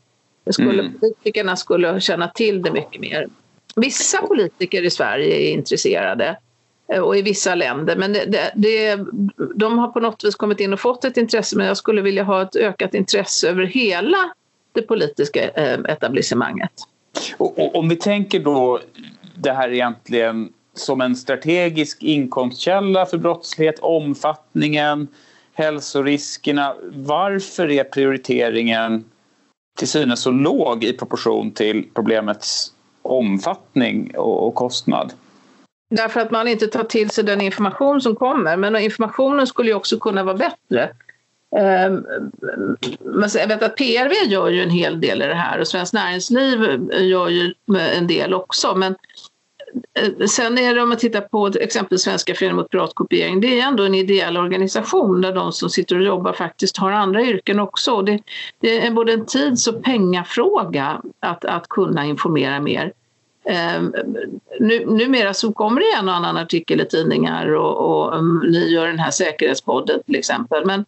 Skulle, 0.51 0.83
mm. 0.83 0.99
Politikerna 1.01 1.57
skulle 1.57 2.01
känna 2.01 2.29
till 2.29 2.63
det 2.63 2.73
mycket 2.73 3.01
mer. 3.01 3.29
Vissa 3.77 4.23
politiker 4.23 4.83
i 4.83 4.91
Sverige 4.91 5.37
är 5.37 5.53
intresserade 5.53 6.39
eh, 6.93 7.01
och 7.01 7.17
i 7.17 7.23
vissa 7.23 7.55
länder. 7.55 7.97
Men 7.97 8.13
det, 8.13 8.25
det, 8.25 8.53
det, 8.55 8.99
de 9.55 9.79
har 9.79 9.89
på 9.89 10.01
något 10.01 10.25
vis 10.25 10.35
kommit 10.35 10.61
in 10.61 10.73
och 10.73 10.81
fått 10.81 11.05
ett 11.05 11.17
intresse 11.17 11.57
men 11.57 11.67
jag 11.67 11.77
skulle 11.77 12.03
vilja 12.03 12.23
ha 12.23 12.43
ett 12.43 12.57
ökat 12.57 12.95
intresse 12.95 13.49
över 13.49 13.65
hela 13.65 14.35
det 14.73 14.83
politiska 14.83 15.49
eh, 15.49 15.79
etablissemanget. 15.89 16.73
Och, 17.37 17.59
och, 17.59 17.77
om 17.77 17.89
vi 17.89 17.97
tänker 17.97 18.41
då 18.41 18.81
det 19.35 19.53
här 19.53 19.69
egentligen 19.73 20.53
som 20.75 21.01
en 21.01 21.17
strategisk 21.17 22.03
inkomstkälla 22.03 23.07
för 23.07 23.19
brottslighet, 23.19 23.79
omfattningen, 23.79 25.09
hälsoriskerna. 25.55 26.75
Varför 26.93 27.71
är 27.71 27.85
prioriteringen 27.85 29.05
till 29.79 29.89
synes 29.89 30.21
så 30.21 30.31
låg 30.31 30.85
i 30.85 30.93
proportion 30.93 31.51
till 31.51 31.89
problemets 31.95 32.73
omfattning 33.03 34.17
och 34.17 34.55
kostnad? 34.55 35.13
Därför 35.91 36.21
att 36.21 36.31
man 36.31 36.49
inte 36.49 36.67
tar 36.67 36.85
till 36.85 37.11
sig 37.11 37.25
den 37.25 37.41
information 37.41 38.01
som 38.01 38.17
kommer. 38.17 38.57
Men 38.57 38.77
informationen 38.77 39.47
skulle 39.47 39.71
ju 39.71 39.75
också 39.75 39.99
kunna 39.99 40.25
vara 40.25 40.37
bättre. 40.37 40.91
Ehm, 41.57 42.07
jag 43.35 43.49
vet 43.49 43.63
att 43.63 43.77
PRV 43.77 44.13
gör 44.33 44.49
ju 44.49 44.63
en 44.63 44.71
hel 44.71 45.01
del 45.01 45.23
i 45.23 45.27
det 45.27 45.35
här 45.35 45.61
och 45.61 45.69
Svenskt 45.69 45.95
Näringsliv 45.95 46.89
gör 46.93 47.29
ju 47.29 47.55
en 47.97 48.07
del 48.07 48.35
också. 48.35 48.75
Men 48.75 48.95
Eh, 49.95 50.27
sen 50.27 50.59
är 50.59 50.75
det 50.75 50.83
om 50.83 50.89
man 50.89 50.99
tittar 50.99 51.21
på 51.21 51.47
exempelvis 51.47 52.03
Svenska 52.03 52.35
föreningen 52.35 52.57
mot 52.57 52.71
piratkopiering, 52.71 53.41
det 53.41 53.61
är 53.61 53.67
ändå 53.67 53.83
en 53.83 53.95
ideell 53.95 54.37
organisation 54.37 55.21
där 55.21 55.35
de 55.35 55.53
som 55.53 55.71
sitter 55.71 55.97
och 55.97 56.03
jobbar 56.03 56.33
faktiskt 56.33 56.77
har 56.77 56.93
andra 56.93 57.23
yrken 57.23 57.61
också. 57.61 58.03
Det, 58.03 58.23
det 58.61 58.87
är 58.87 58.91
både 58.91 59.13
en 59.13 59.27
tids 59.27 59.67
och 59.67 59.83
pengafråga 59.83 61.03
att, 61.21 61.45
att 61.45 61.69
kunna 61.69 62.07
informera 62.07 62.61
mer. 62.61 62.93
Um, 63.77 63.95
nu, 64.61 64.87
numera 64.87 65.35
så 65.35 65.53
kommer 65.53 65.81
det 65.81 65.99
en 65.99 66.09
och 66.09 66.15
annan 66.15 66.37
artikel 66.37 66.81
i 66.81 66.85
tidningar 66.85 67.55
och, 67.55 67.77
och 67.77 68.19
um, 68.19 68.45
ni 68.51 68.69
gör 68.69 68.87
den 68.87 68.99
här 68.99 69.11
säkerhetspodden 69.11 70.03
till 70.07 70.17
exempel. 70.17 70.67
Men 70.67 70.85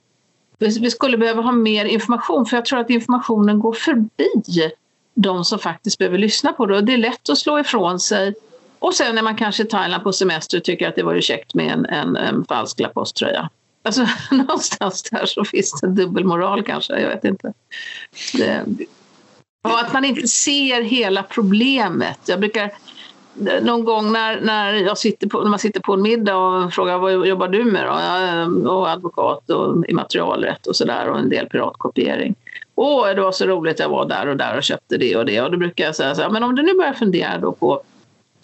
vi, 0.58 0.78
vi 0.80 0.90
skulle 0.90 1.18
behöva 1.18 1.42
ha 1.42 1.52
mer 1.52 1.84
information 1.84 2.46
för 2.46 2.56
jag 2.56 2.64
tror 2.64 2.78
att 2.78 2.90
informationen 2.90 3.60
går 3.60 3.72
förbi 3.72 4.72
de 5.14 5.44
som 5.44 5.58
faktiskt 5.58 5.98
behöver 5.98 6.18
lyssna 6.18 6.52
på 6.52 6.66
det. 6.66 6.76
Och 6.76 6.84
det 6.84 6.92
är 6.92 6.98
lätt 6.98 7.28
att 7.30 7.38
slå 7.38 7.58
ifrån 7.58 8.00
sig 8.00 8.34
och 8.82 8.94
sen 8.94 9.14
när 9.14 9.22
man 9.22 9.36
kanske 9.36 9.62
i 9.62 9.66
Thailand 9.66 10.02
på 10.02 10.12
semester 10.12 10.60
tycker 10.60 10.88
att 10.88 10.96
det 10.96 11.02
var 11.02 11.14
ju 11.14 11.22
käckt 11.22 11.54
med 11.54 11.72
en, 11.72 11.86
en, 11.86 12.16
en 12.16 12.44
falsk 12.44 12.80
Laposte-tröja. 12.80 13.48
Alltså 13.82 14.06
någonstans 14.30 15.02
där 15.02 15.26
så 15.26 15.44
finns 15.44 15.80
det 15.80 15.88
dubbelmoral 15.88 16.62
kanske, 16.62 17.00
jag 17.00 17.08
vet 17.08 17.24
inte. 17.24 17.52
Det, 18.34 18.64
och 19.62 19.80
att 19.80 19.92
man 19.92 20.04
inte 20.04 20.28
ser 20.28 20.82
hela 20.82 21.22
problemet. 21.22 22.18
Jag 22.26 22.40
brukar 22.40 22.70
någon 23.62 23.84
gång 23.84 24.12
när, 24.12 24.40
när, 24.40 24.74
jag 24.74 24.98
sitter 24.98 25.26
på, 25.26 25.40
när 25.40 25.50
man 25.50 25.58
sitter 25.58 25.80
på 25.80 25.92
en 25.92 26.02
middag 26.02 26.36
och 26.36 26.72
frågar 26.72 26.98
vad 26.98 27.26
jobbar 27.26 27.48
du 27.48 27.64
med 27.64 27.84
då? 27.84 27.88
Jag 27.88 28.28
ehm, 28.28 28.66
och 28.66 28.88
advokat 28.90 29.50
och 29.50 29.84
immaterialrätt 29.88 30.66
och 30.66 30.76
sådär 30.76 31.08
och 31.08 31.18
en 31.18 31.28
del 31.28 31.46
piratkopiering. 31.46 32.34
Åh, 32.74 33.08
det 33.08 33.20
var 33.20 33.32
så 33.32 33.46
roligt, 33.46 33.78
jag 33.78 33.88
var 33.88 34.08
där 34.08 34.26
och 34.26 34.36
där 34.36 34.56
och 34.56 34.62
köpte 34.62 34.96
det 34.96 35.16
och 35.16 35.26
det. 35.26 35.40
Och 35.40 35.50
då 35.50 35.58
brukar 35.58 35.84
jag 35.84 35.96
säga 35.96 36.14
så 36.14 36.22
här, 36.22 36.30
men 36.30 36.42
om 36.42 36.54
du 36.54 36.62
nu 36.62 36.74
börjar 36.74 36.92
fundera 36.92 37.38
då 37.38 37.52
på 37.52 37.82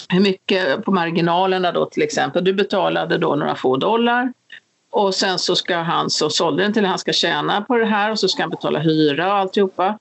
hur 0.09 0.21
mycket 0.21 0.85
på 0.85 0.93
marginalerna 0.93 1.73
då 1.73 1.87
till 1.87 2.03
exempel. 2.03 2.45
Du 2.45 2.53
betalade 2.53 3.19
då 3.19 3.35
några 3.35 3.55
få 3.55 3.77
dollar 3.77 4.33
och 4.91 5.15
sen 5.15 5.39
så 5.39 5.57
ska 5.57 5.77
han 5.77 6.11
som 6.11 6.31
sålde 6.31 6.63
den 6.63 6.73
till 6.73 6.85
han 6.85 6.99
ska 6.99 7.13
tjäna 7.13 7.63
på 7.63 7.77
det 7.77 7.87
här 7.87 8.11
och 8.11 8.19
så 8.19 8.29
ska 8.29 8.43
han 8.43 8.51
betala 8.51 8.79
hyra 8.79 9.27
och 9.27 9.39
alltihopa. 9.39 9.99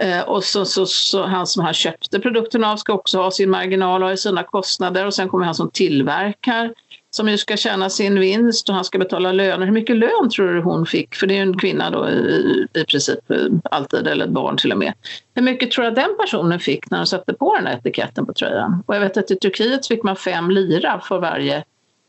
Eh, 0.00 0.20
och 0.20 0.44
så, 0.44 0.64
så, 0.64 0.86
så, 0.86 1.26
han 1.26 1.46
som 1.46 1.64
han 1.64 1.74
köpte 1.74 2.20
produkten 2.20 2.64
av 2.64 2.76
ska 2.76 2.92
också 2.92 3.18
ha 3.18 3.30
sin 3.30 3.50
marginal 3.50 4.02
och 4.02 4.18
sina 4.18 4.42
kostnader 4.42 5.06
och 5.06 5.14
sen 5.14 5.28
kommer 5.28 5.44
han 5.44 5.54
som 5.54 5.70
tillverkar 5.70 6.74
som 7.14 7.28
ju 7.28 7.38
ska 7.38 7.56
tjäna 7.56 7.90
sin 7.90 8.20
vinst 8.20 8.68
och 8.68 8.74
han 8.74 8.84
ska 8.84 8.98
betala 8.98 9.32
löner. 9.32 9.66
Hur 9.66 9.72
mycket 9.72 9.96
lön 9.96 10.30
tror 10.36 10.54
du 10.54 10.60
hon 10.60 10.86
fick? 10.86 11.14
För 11.14 11.26
det 11.26 11.34
är 11.34 11.36
ju 11.36 11.42
en 11.42 11.58
kvinna 11.58 11.90
då 11.90 12.08
i, 12.08 12.66
i 12.74 12.84
princip 12.84 13.30
eh, 13.30 13.36
alltid, 13.62 14.06
eller 14.06 14.24
ett 14.24 14.30
barn 14.30 14.56
till 14.56 14.72
och 14.72 14.78
med. 14.78 14.92
Hur 15.34 15.42
mycket 15.42 15.70
tror 15.70 15.82
du 15.82 15.88
att 15.88 15.94
den 15.94 16.16
personen 16.20 16.60
fick 16.60 16.90
när 16.90 16.98
de 16.98 17.06
satte 17.06 17.34
på 17.34 17.56
den 17.56 17.66
här 17.66 17.78
etiketten 17.78 18.26
på 18.26 18.32
tröjan? 18.32 18.82
Och 18.86 18.94
jag 18.94 19.00
vet 19.00 19.16
att 19.16 19.30
i 19.30 19.36
Turkiet 19.36 19.86
fick 19.86 20.02
man 20.02 20.16
fem 20.16 20.50
lira 20.50 21.00
för 21.00 21.18
varje 21.18 21.64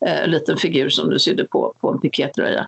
eh, 0.06 0.28
liten 0.28 0.58
figur 0.58 0.90
som 0.90 1.10
du 1.10 1.20
sydde 1.20 1.46
på, 1.46 1.74
på 1.82 1.90
en 1.92 2.00
pikétröja. 2.00 2.68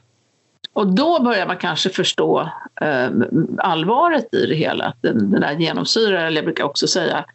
Och 0.74 0.88
då 0.88 1.22
börjar 1.24 1.48
man 1.48 1.58
kanske 1.58 1.90
förstå 1.90 2.50
eh, 2.82 3.10
allvaret 3.58 4.34
i 4.34 4.46
det 4.46 4.56
hela. 4.56 4.94
Den, 5.02 5.32
den 5.32 5.42
där 5.42 5.54
genomsyrar, 5.54 6.26
eller 6.26 6.38
jag 6.38 6.46
brukar 6.46 6.64
också 6.64 6.88
säga 6.88 7.26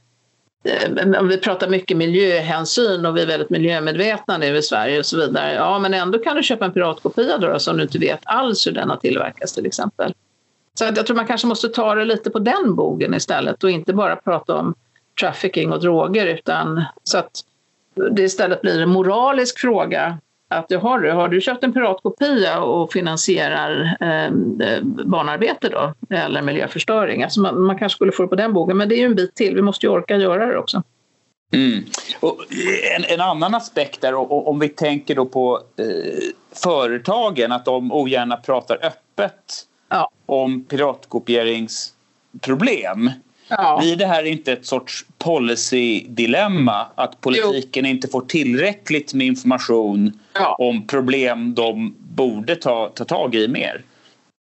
Eh, 0.64 1.20
om 1.20 1.28
vi 1.28 1.38
pratar 1.38 1.68
mycket 1.68 1.96
miljöhänsyn 1.96 3.06
och 3.06 3.16
vi 3.16 3.22
är 3.22 3.26
väldigt 3.26 3.50
miljömedvetna 3.50 4.38
nu 4.38 4.56
i 4.56 4.62
Sverige 4.62 4.98
och 4.98 5.06
så 5.06 5.16
vidare. 5.16 5.54
Ja, 5.54 5.78
men 5.78 5.94
ändå 5.94 6.18
kan 6.18 6.36
du 6.36 6.42
köpa 6.42 6.64
en 6.64 6.72
piratkopia 6.72 7.38
då, 7.38 7.58
som 7.58 7.76
du 7.76 7.82
inte 7.82 7.98
vet 7.98 8.20
alls 8.24 8.66
hur 8.66 8.72
den 8.72 8.90
har 8.90 8.96
tillverkats 8.96 9.52
till 9.52 9.66
exempel. 9.66 10.14
Så 10.74 10.84
jag 10.84 11.06
tror 11.06 11.16
man 11.16 11.26
kanske 11.26 11.46
måste 11.46 11.68
ta 11.68 11.94
det 11.94 12.04
lite 12.04 12.30
på 12.30 12.38
den 12.38 12.74
bogen 12.74 13.14
istället 13.14 13.64
och 13.64 13.70
inte 13.70 13.92
bara 13.92 14.16
prata 14.16 14.54
om 14.54 14.74
trafficking 15.20 15.72
och 15.72 15.80
droger 15.80 16.26
utan 16.26 16.84
så 17.02 17.18
att 17.18 17.30
det 18.10 18.22
istället 18.22 18.60
blir 18.60 18.80
en 18.80 18.88
moralisk 18.88 19.58
fråga 19.58 20.18
att 20.52 20.82
har 20.82 20.98
du, 20.98 21.10
har 21.10 21.28
du 21.28 21.40
köpt 21.40 21.64
en 21.64 21.72
piratkopia 21.72 22.60
och 22.60 22.92
finansierar 22.92 23.96
ehm, 24.00 24.60
eh, 24.60 24.82
barnarbete 24.82 25.68
då, 25.68 25.94
eller 26.16 26.42
miljöförstöring? 26.42 27.22
Alltså 27.22 27.40
man, 27.40 27.62
man, 27.62 27.78
kanske 27.78 27.96
skulle 27.96 28.12
få 28.12 28.22
det 28.22 28.28
på 28.28 28.34
den 28.34 28.52
bogen, 28.52 28.76
men 28.76 28.88
det 28.88 28.94
är 28.94 28.98
ju 28.98 29.04
en 29.04 29.14
bit 29.14 29.34
till. 29.34 29.54
Vi 29.54 29.62
måste 29.62 29.86
ju 29.86 29.92
orka 29.92 30.16
göra 30.16 30.46
det 30.46 30.58
också. 30.58 30.82
Mm. 31.54 31.84
En, 32.96 33.04
en, 33.04 33.20
annan 33.20 33.54
aspekt 33.54 34.00
där, 34.00 34.14
och, 34.14 34.48
om 34.48 34.58
vi 34.58 34.68
tänker 34.68 35.14
då 35.14 35.26
på 35.26 35.60
eh, 35.76 35.84
företagen, 36.62 37.52
att 37.52 37.64
de 37.64 37.92
ogärna 37.92 38.36
pratar 38.36 38.78
öppet 38.82 39.66
ja. 39.88 40.10
om 40.26 40.64
piratkopieringsproblem. 40.64 43.10
Ja. 43.58 43.78
Blir 43.80 43.96
det 43.96 44.06
här 44.06 44.24
inte 44.24 44.52
ett 44.52 44.66
sorts 44.66 45.04
policy-dilemma? 45.18 46.86
Att 46.94 47.20
politiken 47.20 47.84
jo. 47.84 47.90
inte 47.90 48.08
får 48.08 48.20
tillräckligt 48.20 49.14
med 49.14 49.26
information 49.26 50.12
ja. 50.34 50.56
om 50.58 50.86
problem 50.86 51.54
de 51.54 51.96
borde 51.98 52.56
ta, 52.56 52.88
ta 52.88 53.04
tag 53.04 53.34
i 53.34 53.48
mer? 53.48 53.82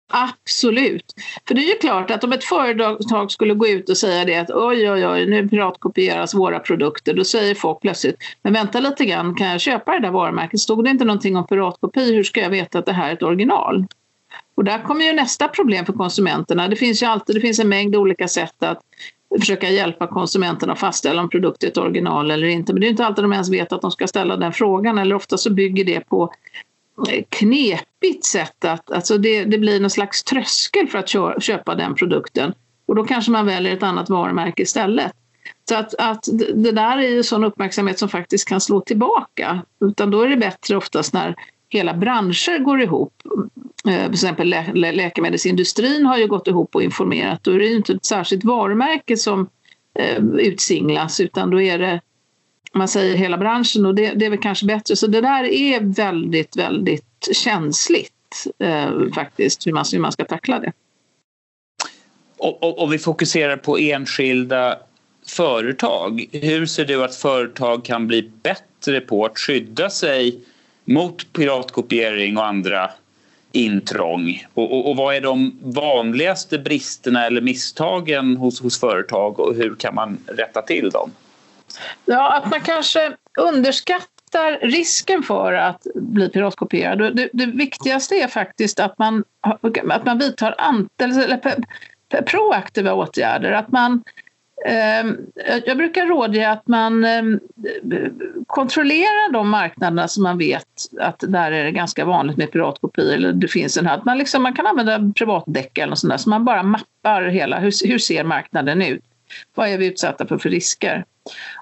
Absolut. 0.08 1.14
För 1.48 1.54
det 1.54 1.60
är 1.60 1.68
ju 1.68 1.78
klart 1.78 2.10
att 2.10 2.24
om 2.24 2.32
ett 2.32 2.44
företag 2.44 3.30
skulle 3.30 3.54
gå 3.54 3.68
ut 3.68 3.88
och 3.88 3.96
säga 3.96 4.24
det 4.24 4.36
att 4.36 4.50
oj, 4.50 4.90
oj, 4.90 5.06
oj, 5.06 5.26
nu 5.26 5.48
piratkopieras 5.48 6.34
våra 6.34 6.58
produkter, 6.58 7.14
då 7.14 7.24
säger 7.24 7.54
folk 7.54 7.80
plötsligt, 7.80 8.16
men 8.42 8.52
vänta 8.52 8.80
lite 8.80 9.04
grann, 9.04 9.34
kan 9.34 9.46
jag 9.46 9.60
köpa 9.60 9.92
det 9.92 10.00
där 10.00 10.10
varumärket? 10.10 10.60
Stod 10.60 10.84
det 10.84 10.90
inte 10.90 11.04
någonting 11.04 11.36
om 11.36 11.46
piratkopi, 11.46 12.14
hur 12.14 12.24
ska 12.24 12.40
jag 12.40 12.50
veta 12.50 12.78
att 12.78 12.86
det 12.86 12.92
här 12.92 13.08
är 13.08 13.12
ett 13.12 13.22
original? 13.22 13.86
Och 14.56 14.64
där 14.64 14.82
kommer 14.82 15.04
ju 15.04 15.12
nästa 15.12 15.48
problem 15.48 15.86
för 15.86 15.92
konsumenterna. 15.92 16.68
Det 16.68 16.76
finns 16.76 17.02
ju 17.02 17.06
alltid 17.06 17.36
det 17.36 17.40
finns 17.40 17.58
en 17.58 17.68
mängd 17.68 17.96
olika 17.96 18.28
sätt 18.28 18.62
att 18.62 18.80
försöka 19.40 19.70
hjälpa 19.70 20.06
konsumenterna 20.06 20.72
att 20.72 20.78
fastställa 20.78 21.22
om 21.22 21.30
produkten 21.30 21.66
är 21.66 21.70
ett 21.70 21.78
original 21.78 22.30
eller 22.30 22.46
inte. 22.46 22.72
Men 22.72 22.80
det 22.80 22.86
är 22.86 22.90
inte 22.90 23.06
alltid 23.06 23.24
de 23.24 23.32
ens 23.32 23.50
vet 23.50 23.72
att 23.72 23.82
de 23.82 23.90
ska 23.90 24.06
ställa 24.06 24.36
den 24.36 24.52
frågan 24.52 24.98
eller 24.98 25.14
ofta 25.14 25.38
så 25.38 25.50
bygger 25.50 25.84
det 25.84 26.00
på 26.00 26.32
eh, 27.08 27.24
knepigt 27.28 28.24
sätt 28.24 28.64
att 28.64 28.90
alltså 28.90 29.18
det, 29.18 29.44
det 29.44 29.58
blir 29.58 29.80
någon 29.80 29.90
slags 29.90 30.24
tröskel 30.24 30.88
för 30.88 30.98
att 30.98 31.42
köpa 31.42 31.74
den 31.74 31.94
produkten. 31.94 32.54
Och 32.86 32.94
då 32.94 33.04
kanske 33.04 33.30
man 33.30 33.46
väljer 33.46 33.72
ett 33.72 33.82
annat 33.82 34.10
varumärke 34.10 34.62
istället. 34.62 35.12
Så 35.68 35.74
att, 35.74 35.94
att 35.94 36.28
det 36.54 36.72
där 36.72 36.98
är 36.98 37.08
ju 37.08 37.22
sån 37.22 37.44
uppmärksamhet 37.44 37.98
som 37.98 38.08
faktiskt 38.08 38.48
kan 38.48 38.60
slå 38.60 38.80
tillbaka. 38.80 39.62
Utan 39.80 40.10
då 40.10 40.22
är 40.22 40.28
det 40.28 40.36
bättre 40.36 40.76
oftast 40.76 41.12
när 41.12 41.34
hela 41.68 41.94
branscher 41.94 42.58
går 42.58 42.80
ihop. 42.80 43.12
Eh, 43.88 44.04
Till 44.04 44.12
exempel 44.12 44.48
lä 44.48 44.72
lä 44.74 44.92
läkemedelsindustrin 44.92 46.06
har 46.06 46.18
ju 46.18 46.26
gått 46.26 46.48
ihop 46.48 46.74
och 46.74 46.82
informerat. 46.82 47.44
Då 47.44 47.50
är 47.50 47.58
det 47.58 47.66
ju 47.66 47.76
inte 47.76 47.92
ett 47.92 48.04
särskilt 48.04 48.44
varumärke 48.44 49.16
som 49.16 49.48
eh, 49.98 50.24
utsinglas 50.24 51.20
utan 51.20 51.50
då 51.50 51.60
är 51.60 51.78
det 51.78 52.00
man 52.76 52.88
säger 52.88 53.16
hela 53.16 53.38
branschen 53.38 53.86
och 53.86 53.94
det, 53.94 54.12
det 54.14 54.26
är 54.26 54.30
väl 54.30 54.38
kanske 54.38 54.66
bättre. 54.66 54.96
Så 54.96 55.06
det 55.06 55.20
där 55.20 55.44
är 55.44 55.80
väldigt, 55.80 56.56
väldigt 56.56 57.28
känsligt 57.32 58.12
eh, 58.58 58.90
faktiskt 59.14 59.66
hur 59.66 59.72
man, 59.72 59.84
hur 59.92 59.98
man 59.98 60.12
ska 60.12 60.24
tackla 60.24 60.60
det. 60.60 60.72
Om 62.60 62.90
vi 62.90 62.98
fokuserar 62.98 63.56
på 63.56 63.78
enskilda 63.78 64.78
företag, 65.26 66.24
hur 66.32 66.66
ser 66.66 66.84
du 66.84 67.04
att 67.04 67.14
företag 67.14 67.84
kan 67.84 68.06
bli 68.06 68.30
bättre 68.42 69.00
på 69.00 69.24
att 69.24 69.38
skydda 69.38 69.90
sig 69.90 70.40
mot 70.86 71.32
piratkopiering 71.32 72.36
och 72.36 72.46
andra 72.46 72.90
intrång? 73.52 74.46
Och, 74.54 74.72
och, 74.72 74.90
och, 74.90 74.96
vad 74.96 75.14
är 75.14 75.20
de 75.20 75.58
vanligaste 75.62 76.58
bristerna 76.58 77.26
eller 77.26 77.40
misstagen 77.40 78.36
hos, 78.36 78.62
hos 78.62 78.80
företag 78.80 79.40
och 79.40 79.54
hur 79.54 79.74
kan 79.74 79.94
man 79.94 80.18
rätta 80.26 80.62
till 80.62 80.90
dem? 80.90 81.10
Ja, 82.04 82.36
att 82.36 82.50
man 82.50 82.60
kanske 82.60 83.16
underskattar 83.38 84.58
risken 84.62 85.22
för 85.22 85.52
att 85.52 85.86
bli 85.94 86.28
piratkopierad. 86.28 87.16
Det, 87.16 87.28
det 87.32 87.46
viktigaste 87.46 88.14
är 88.14 88.28
faktiskt 88.28 88.80
att 88.80 88.98
man, 88.98 89.24
att 89.90 90.04
man 90.04 90.18
vidtar 90.18 90.54
ant, 90.58 91.02
eller, 91.02 91.40
proaktiva 92.22 92.94
åtgärder. 92.94 93.52
Att 93.52 93.72
man, 93.72 93.92
eh, 93.92 94.25
Ehm, 94.64 95.16
jag 95.66 95.76
brukar 95.76 96.06
rådge 96.06 96.50
att 96.50 96.68
man 96.68 97.04
eh, 97.04 97.22
kontrollerar 98.46 99.32
de 99.32 99.48
marknaderna 99.50 100.08
som 100.08 100.22
man 100.22 100.38
vet 100.38 100.66
att 101.00 101.24
där 101.28 101.52
är 101.52 101.64
det 101.64 101.70
ganska 101.70 102.04
vanligt 102.04 102.36
med 102.36 102.52
piratkopior. 102.52 103.12
Eller 103.12 103.32
det 103.32 103.48
finns 103.48 103.76
en 103.76 103.86
här. 103.86 104.00
Man, 104.04 104.18
liksom, 104.18 104.42
man 104.42 104.54
kan 104.54 104.66
använda 104.66 105.12
privatdäck 105.16 105.78
eller 105.78 105.90
något 105.90 105.98
sånt 105.98 106.12
där, 106.12 106.18
så 106.18 106.30
man 106.30 106.44
bara 106.44 106.62
mappar 106.62 107.22
hela, 107.22 107.58
hur, 107.58 107.88
hur 107.88 107.98
ser 107.98 108.24
marknaden 108.24 108.82
ut? 108.82 109.04
Vad 109.54 109.68
är 109.68 109.78
vi 109.78 109.86
utsatta 109.86 110.26
för 110.26 110.38
för 110.38 110.50
risker? 110.50 111.04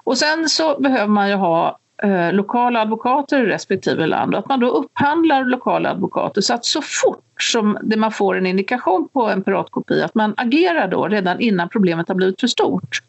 Och 0.03 0.17
sen 0.17 0.49
så 0.49 0.79
behöver 0.79 1.07
man 1.07 1.29
ju 1.29 1.35
ha 1.35 1.79
eh, 2.05 2.33
lokala 2.33 2.81
advokater 2.81 3.43
i 3.43 3.45
respektive 3.45 4.07
land 4.07 4.33
och 4.33 4.39
att 4.39 4.49
man 4.49 4.59
då 4.59 4.67
upphandlar 4.67 5.43
lokala 5.45 5.91
advokater 5.91 6.41
så 6.41 6.53
att 6.53 6.65
så 6.65 6.81
fort 6.81 7.23
som 7.39 7.77
det 7.83 7.97
man 7.97 8.11
får 8.11 8.37
en 8.37 8.45
indikation 8.45 9.07
på 9.13 9.29
en 9.29 9.43
piratkopia 9.43 10.05
att 10.05 10.15
man 10.15 10.33
agerar 10.37 10.87
då 10.87 11.07
redan 11.07 11.39
innan 11.39 11.69
problemet 11.69 12.07
har 12.07 12.15
blivit 12.15 12.39
för 12.39 12.47
stort. 12.47 13.01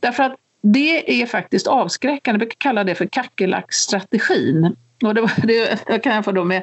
Därför 0.00 0.22
att 0.22 0.36
det 0.60 1.22
är 1.22 1.26
faktiskt 1.26 1.66
avskräckande. 1.66 2.38
Vi 2.38 2.46
brukar 2.46 2.56
kalla 2.58 2.84
det 2.84 2.94
för 2.94 3.06
kackerlackstrategin. 3.06 4.76
Och 5.04 5.14
det, 5.14 5.30
det 5.42 5.84
jag 5.86 6.02
kan 6.02 6.12
jämföra 6.12 6.34
då 6.34 6.44
med, 6.44 6.62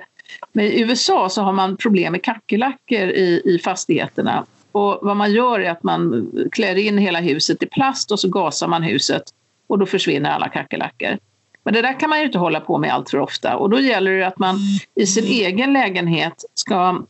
med 0.53 0.65
I 0.65 0.81
USA 0.81 1.29
så 1.29 1.41
har 1.41 1.53
man 1.53 1.77
problem 1.77 2.11
med 2.11 2.23
kackerlackor 2.23 3.09
i, 3.09 3.41
i 3.45 3.59
fastigheterna 3.63 4.45
och 4.75 4.99
vad 5.01 5.17
man 5.17 5.33
gör 5.33 5.59
är 5.59 5.71
att 5.71 5.83
man 5.83 6.31
klär 6.51 6.75
in 6.75 6.97
hela 6.97 7.19
huset 7.19 7.63
i 7.63 7.65
plast 7.65 8.11
och 8.11 8.19
så 8.19 8.29
gasar 8.29 8.67
man 8.67 8.83
huset 8.83 9.23
och 9.67 9.79
då 9.79 9.85
försvinner 9.85 10.29
alla 10.29 10.49
kackerlackor. 10.49 11.17
Men 11.65 11.73
det 11.73 11.81
där 11.81 11.99
kan 11.99 12.09
man 12.09 12.19
ju 12.19 12.25
inte 12.25 12.37
hålla 12.37 12.59
på 12.59 12.77
med 12.77 12.93
allt 12.93 13.09
för 13.09 13.19
ofta 13.19 13.57
och 13.57 13.69
då 13.69 13.79
gäller 13.79 14.11
det 14.11 14.27
att 14.27 14.39
man 14.39 14.55
i 14.95 15.05
sin 15.05 15.25
egen 15.25 15.73
lägenhet 15.73 16.43
ska 16.53 17.01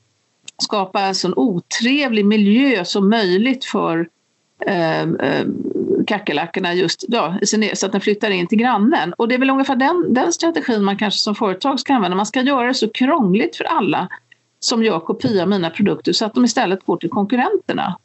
skapa 0.57 1.01
en 1.01 1.15
så 1.15 1.33
otrevlig 1.35 2.25
miljö 2.25 2.85
som 2.85 3.09
möjligt 3.09 3.65
för 3.65 4.07
eh, 4.65 5.01
eh, 5.01 5.45
kackerlackorna 6.07 6.73
just 6.73 7.05
ja, 7.07 7.37
så 7.73 7.85
att 7.85 7.91
den 7.91 8.01
flyttar 8.01 8.29
in 8.29 8.47
till 8.47 8.57
grannen. 8.57 9.13
Och 9.13 9.27
det 9.27 9.35
är 9.35 9.39
väl 9.39 9.49
ungefär 9.49 9.75
den, 9.75 10.13
den 10.13 10.33
strategin 10.33 10.83
man 10.83 10.97
kanske 10.97 11.19
som 11.19 11.35
företag 11.35 11.79
ska 11.79 11.93
använda. 11.93 12.17
Man 12.17 12.25
ska 12.25 12.41
göra 12.41 12.67
det 12.67 12.73
så 12.73 12.89
krångligt 12.89 13.55
för 13.55 13.63
alla 13.63 14.07
som 14.59 14.83
gör 14.83 14.99
kopia 14.99 15.41
av 15.41 15.49
mina 15.49 15.69
produkter 15.69 16.13
så 16.13 16.25
att 16.25 16.33
de 16.33 16.45
istället 16.45 16.85
går 16.85 16.97
till 16.97 17.09
konkurrenterna. 17.09 17.97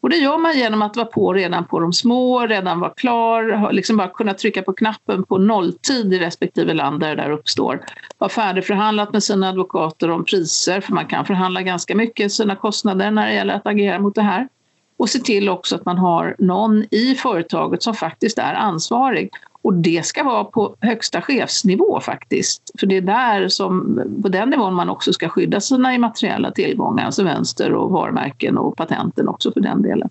Och 0.00 0.10
det 0.10 0.16
gör 0.16 0.38
man 0.38 0.58
genom 0.58 0.82
att 0.82 0.96
vara 0.96 1.06
på 1.06 1.32
redan 1.32 1.64
på 1.64 1.80
de 1.80 1.92
små, 1.92 2.46
redan 2.46 2.80
vara 2.80 2.90
klar, 2.90 3.72
liksom 3.72 3.96
bara 3.96 4.08
kunna 4.08 4.34
trycka 4.34 4.62
på 4.62 4.72
knappen 4.72 5.24
på 5.24 5.38
nolltid 5.38 6.14
i 6.14 6.18
respektive 6.18 6.74
land 6.74 7.00
där 7.00 7.16
det 7.16 7.22
där 7.22 7.30
uppstår. 7.30 7.84
Vara 8.18 8.30
färdigförhandlat 8.30 9.12
med 9.12 9.22
sina 9.22 9.48
advokater 9.48 10.10
om 10.10 10.24
priser, 10.24 10.80
för 10.80 10.92
man 10.92 11.06
kan 11.06 11.26
förhandla 11.26 11.62
ganska 11.62 11.94
mycket 11.94 12.32
sina 12.32 12.56
kostnader 12.56 13.10
när 13.10 13.26
det 13.26 13.34
gäller 13.34 13.54
att 13.54 13.66
agera 13.66 13.98
mot 13.98 14.14
det 14.14 14.22
här. 14.22 14.48
Och 14.96 15.08
se 15.08 15.18
till 15.18 15.48
också 15.48 15.74
att 15.74 15.84
man 15.84 15.98
har 15.98 16.36
någon 16.38 16.84
i 16.90 17.14
företaget 17.14 17.82
som 17.82 17.94
faktiskt 17.94 18.38
är 18.38 18.54
ansvarig 18.54 19.30
och 19.62 19.74
det 19.74 20.06
ska 20.06 20.24
vara 20.24 20.44
på 20.44 20.76
högsta 20.80 21.22
chefsnivå 21.22 22.00
faktiskt. 22.00 22.70
För 22.80 22.86
det 22.86 22.96
är 22.96 23.00
där 23.00 23.48
som, 23.48 24.02
på 24.22 24.28
den 24.28 24.50
nivån 24.50 24.74
man 24.74 24.88
också 24.88 25.12
ska 25.12 25.28
skydda 25.28 25.60
sina 25.60 25.94
immateriella 25.94 26.50
tillgångar, 26.50 27.04
alltså 27.04 27.24
vänster 27.24 27.72
och 27.72 27.90
varumärken 27.90 28.58
och 28.58 28.76
patenten 28.76 29.28
också 29.28 29.52
för 29.52 29.60
den 29.60 29.82
delen. 29.82 30.10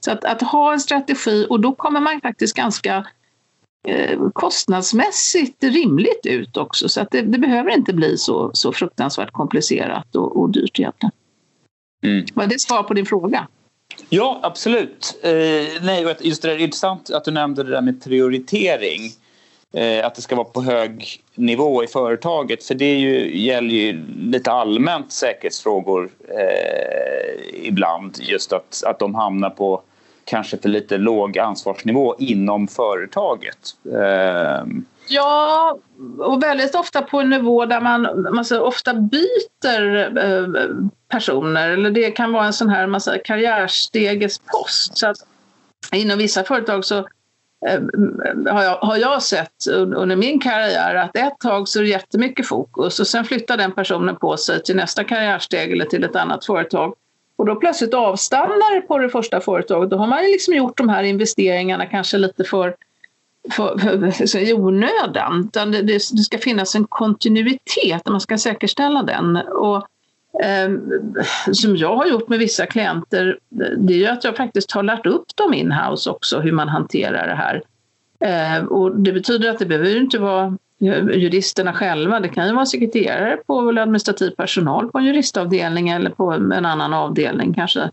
Så 0.00 0.10
att, 0.10 0.24
att 0.24 0.42
ha 0.42 0.72
en 0.72 0.80
strategi 0.80 1.46
och 1.50 1.60
då 1.60 1.74
kommer 1.74 2.00
man 2.00 2.20
faktiskt 2.20 2.56
ganska 2.56 3.06
eh, 3.88 4.20
kostnadsmässigt 4.32 5.64
rimligt 5.64 6.26
ut 6.26 6.56
också. 6.56 6.88
Så 6.88 7.00
att 7.00 7.10
det, 7.10 7.22
det, 7.22 7.38
behöver 7.38 7.70
inte 7.70 7.92
bli 7.92 8.18
så, 8.18 8.50
så 8.54 8.72
fruktansvärt 8.72 9.32
komplicerat 9.32 10.16
och, 10.16 10.40
och 10.40 10.50
dyrt 10.50 10.78
egentligen. 10.78 11.12
Mm. 12.02 12.24
Var 12.34 12.46
det 12.46 12.60
svar 12.60 12.82
på 12.82 12.94
din 12.94 13.06
fråga? 13.06 13.46
Ja, 14.08 14.40
absolut. 14.42 15.20
Eh, 15.22 15.30
nej, 15.82 16.16
just 16.20 16.42
det 16.42 16.48
där, 16.48 16.54
är 16.54 16.58
intressant 16.58 17.10
att 17.10 17.24
du 17.24 17.30
nämnde 17.30 17.62
det 17.62 17.70
där 17.70 17.82
med 17.82 18.04
prioritering. 18.04 19.00
Eh, 19.72 20.06
att 20.06 20.14
det 20.14 20.22
ska 20.22 20.36
vara 20.36 20.44
på 20.44 20.62
hög 20.62 21.22
nivå 21.34 21.84
i 21.84 21.86
företaget. 21.86 22.64
För 22.64 22.74
det 22.74 22.94
ju, 22.94 23.38
gäller 23.38 23.74
ju 23.74 24.04
lite 24.18 24.50
allmänt 24.50 25.12
säkerhetsfrågor 25.12 26.10
eh, 26.28 27.66
ibland. 27.66 28.18
Just 28.20 28.52
att, 28.52 28.82
att 28.86 28.98
de 28.98 29.14
hamnar 29.14 29.50
på 29.50 29.82
kanske 30.24 30.58
för 30.58 30.68
lite 30.68 30.98
låg 30.98 31.38
ansvarsnivå 31.38 32.16
inom 32.18 32.68
företaget. 32.68 33.58
Eh, 33.84 34.64
Ja, 35.12 35.78
och 36.18 36.42
väldigt 36.42 36.74
ofta 36.74 37.02
på 37.02 37.20
en 37.20 37.30
nivå 37.30 37.66
där 37.66 37.80
man, 37.80 38.26
man 38.34 38.44
så 38.44 38.60
ofta 38.60 38.94
byter 38.94 40.18
eh, 40.18 40.70
personer. 41.08 41.70
Eller 41.70 41.90
det 41.90 42.10
kan 42.10 42.32
vara 42.32 42.46
en 42.46 42.52
sån 42.52 42.68
här 42.68 42.86
massa 42.86 43.18
karriärstegespost. 43.18 44.98
Så 44.98 45.06
att 45.06 45.16
inom 45.92 46.18
vissa 46.18 46.44
företag 46.44 46.84
så 46.84 46.98
eh, 47.66 47.80
har 48.52 48.62
jag, 48.62 48.76
har 48.76 48.96
jag 48.96 49.22
sett 49.22 49.66
under 49.70 50.16
min 50.16 50.40
karriär 50.40 50.94
att 50.94 51.16
ett 51.16 51.38
tag 51.38 51.68
så 51.68 51.78
är 51.78 51.82
det 51.82 51.88
jättemycket 51.88 52.46
fokus 52.46 53.00
och 53.00 53.06
sen 53.06 53.24
flyttar 53.24 53.56
den 53.56 53.72
personen 53.72 54.16
på 54.16 54.36
sig 54.36 54.62
till 54.62 54.76
nästa 54.76 55.04
karriärsteg 55.04 55.72
eller 55.72 55.84
till 55.84 56.04
ett 56.04 56.16
annat 56.16 56.44
företag. 56.44 56.94
Och 57.36 57.46
då 57.46 57.56
plötsligt 57.56 57.94
avstannar 57.94 58.74
det 58.74 58.80
på 58.80 58.98
det 58.98 59.08
första 59.08 59.40
företaget. 59.40 59.90
Då 59.90 59.96
har 59.96 60.06
man 60.06 60.22
liksom 60.22 60.54
gjort 60.54 60.76
de 60.76 60.88
här 60.88 61.02
investeringarna 61.02 61.86
kanske 61.86 62.18
lite 62.18 62.44
för 62.44 62.74
för, 63.50 63.78
för, 63.78 64.26
för, 64.26 64.38
i 64.38 64.54
onödan. 64.54 65.44
Utan 65.48 65.70
det, 65.70 65.82
det, 65.82 66.00
ska 66.00 66.38
finnas 66.38 66.74
en 66.74 66.84
kontinuitet, 66.84 68.08
man 68.08 68.20
ska 68.20 68.38
säkerställa 68.38 69.02
den. 69.02 69.36
Och, 69.36 69.76
eh, 70.44 70.70
som 71.52 71.76
jag 71.76 71.96
har 71.96 72.06
gjort 72.06 72.28
med 72.28 72.38
vissa 72.38 72.66
klienter, 72.66 73.38
det 73.78 73.94
är 73.94 73.98
ju 73.98 74.06
att 74.06 74.24
jag 74.24 74.36
faktiskt 74.36 74.72
har 74.72 74.82
lärt 74.82 75.06
upp 75.06 75.36
dem 75.36 75.54
inhouse 75.54 76.10
också, 76.10 76.40
hur 76.40 76.52
man 76.52 76.68
hanterar 76.68 77.26
det 77.26 77.34
här. 77.34 77.62
Eh, 78.20 78.64
och 78.64 78.96
det 78.96 79.12
betyder 79.12 79.50
att 79.50 79.58
det 79.58 79.66
behöver 79.66 79.96
inte 79.96 80.18
vara 80.18 80.56
juristerna 80.80 81.72
själva, 81.72 82.20
det 82.20 82.28
kan 82.28 82.46
ju 82.46 82.54
vara 82.54 82.66
sekreterare 82.66 83.36
på 83.46 83.68
administrativ 83.68 84.30
personal 84.30 84.90
på 84.90 84.98
en 84.98 85.04
juristavdelning 85.04 85.88
eller 85.88 86.10
på 86.10 86.32
en 86.32 86.66
annan 86.66 86.94
avdelning 86.94 87.54
kanske 87.54 87.90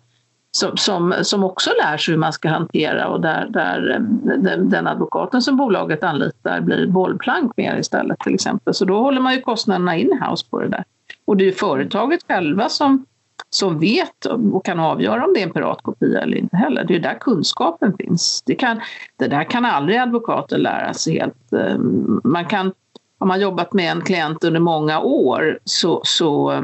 som, 0.57 0.77
som, 0.77 1.13
som 1.21 1.43
också 1.43 1.69
lär 1.83 1.97
sig 1.97 2.11
hur 2.11 2.19
man 2.19 2.33
ska 2.33 2.49
hantera 2.49 3.07
och 3.07 3.21
där, 3.21 3.47
där 3.49 3.89
eh, 3.91 4.57
den, 4.57 4.87
advokaten 4.87 5.41
som 5.41 5.57
bolaget 5.57 6.03
anlitar 6.03 6.61
blir 6.61 6.87
bollplank 6.87 7.51
mer 7.57 7.77
istället 7.77 8.19
till 8.19 8.33
exempel. 8.33 8.73
Så 8.73 8.85
då 8.85 8.99
håller 8.99 9.21
man 9.21 9.33
ju 9.33 9.41
kostnaderna 9.41 9.97
in-house 9.97 10.49
på 10.49 10.59
det 10.59 10.67
där. 10.67 10.83
Och 11.25 11.37
det 11.37 11.43
är 11.43 11.45
ju 11.45 11.51
företaget 11.51 12.19
själva 12.27 12.69
som, 12.69 13.05
som 13.49 13.79
vet 13.79 14.25
och 14.25 14.65
kan 14.65 14.79
avgöra 14.79 15.25
om 15.25 15.33
det 15.33 15.39
är 15.39 15.47
en 15.47 15.53
piratkopia 15.53 16.21
eller 16.21 16.37
inte 16.37 16.57
heller. 16.57 16.83
Det 16.83 16.95
är 16.95 16.99
där 16.99 17.17
kunskapen 17.19 17.97
finns. 17.97 18.43
Det, 18.45 18.55
kan, 18.55 18.81
det 19.17 19.27
där 19.27 19.43
kan 19.43 19.65
aldrig 19.65 19.97
advokater 19.97 20.57
lära 20.57 20.93
sig 20.93 21.19
helt. 21.19 21.53
Eh, 21.53 21.77
man 22.23 22.45
kan, 22.45 22.73
har 23.19 23.27
man 23.27 23.39
jobbat 23.39 23.73
med 23.73 23.91
en 23.91 24.01
klient 24.01 24.43
under 24.43 24.59
många 24.59 24.99
år 24.99 25.59
så, 25.63 26.01
så 26.03 26.51
eh, 26.51 26.61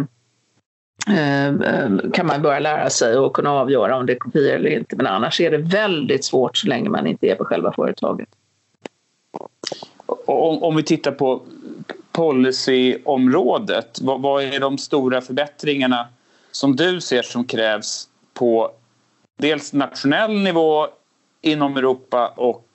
Eh, 1.08 1.48
eh, 1.48 1.90
kan 2.14 2.28
man 2.28 2.42
börja 2.42 2.60
lära 2.60 2.90
sig 2.90 3.18
och 3.18 3.34
kunna 3.34 3.52
avgöra 3.52 3.98
om 3.98 4.06
det 4.06 4.14
är 4.14 4.18
kopior 4.18 4.56
eller 4.56 4.70
inte. 4.70 4.96
Men 4.96 5.08
annars 5.08 5.42
är 5.42 5.52
det 5.52 5.58
väldigt 5.58 6.26
svårt 6.26 6.58
så 6.58 6.68
länge 6.68 6.90
man 6.90 7.08
inte 7.08 7.28
är 7.28 7.36
på 7.36 7.46
själva 7.46 7.74
företaget. 7.74 8.30
Om, 10.26 10.64
om 10.64 10.76
vi 10.76 10.84
tittar 10.84 11.12
på 11.12 11.42
policyområdet, 12.12 14.00
vad, 14.02 14.22
vad 14.22 14.44
är 14.44 14.60
de 14.60 14.78
stora 14.78 15.22
förbättringarna 15.22 16.08
som 16.52 16.76
du 16.76 17.02
ser 17.02 17.22
som 17.22 17.44
krävs 17.44 18.08
på 18.34 18.72
dels 19.38 19.74
nationell 19.74 20.40
nivå 20.40 20.88
inom 21.42 21.78
Europa 21.78 22.34
och 22.36 22.68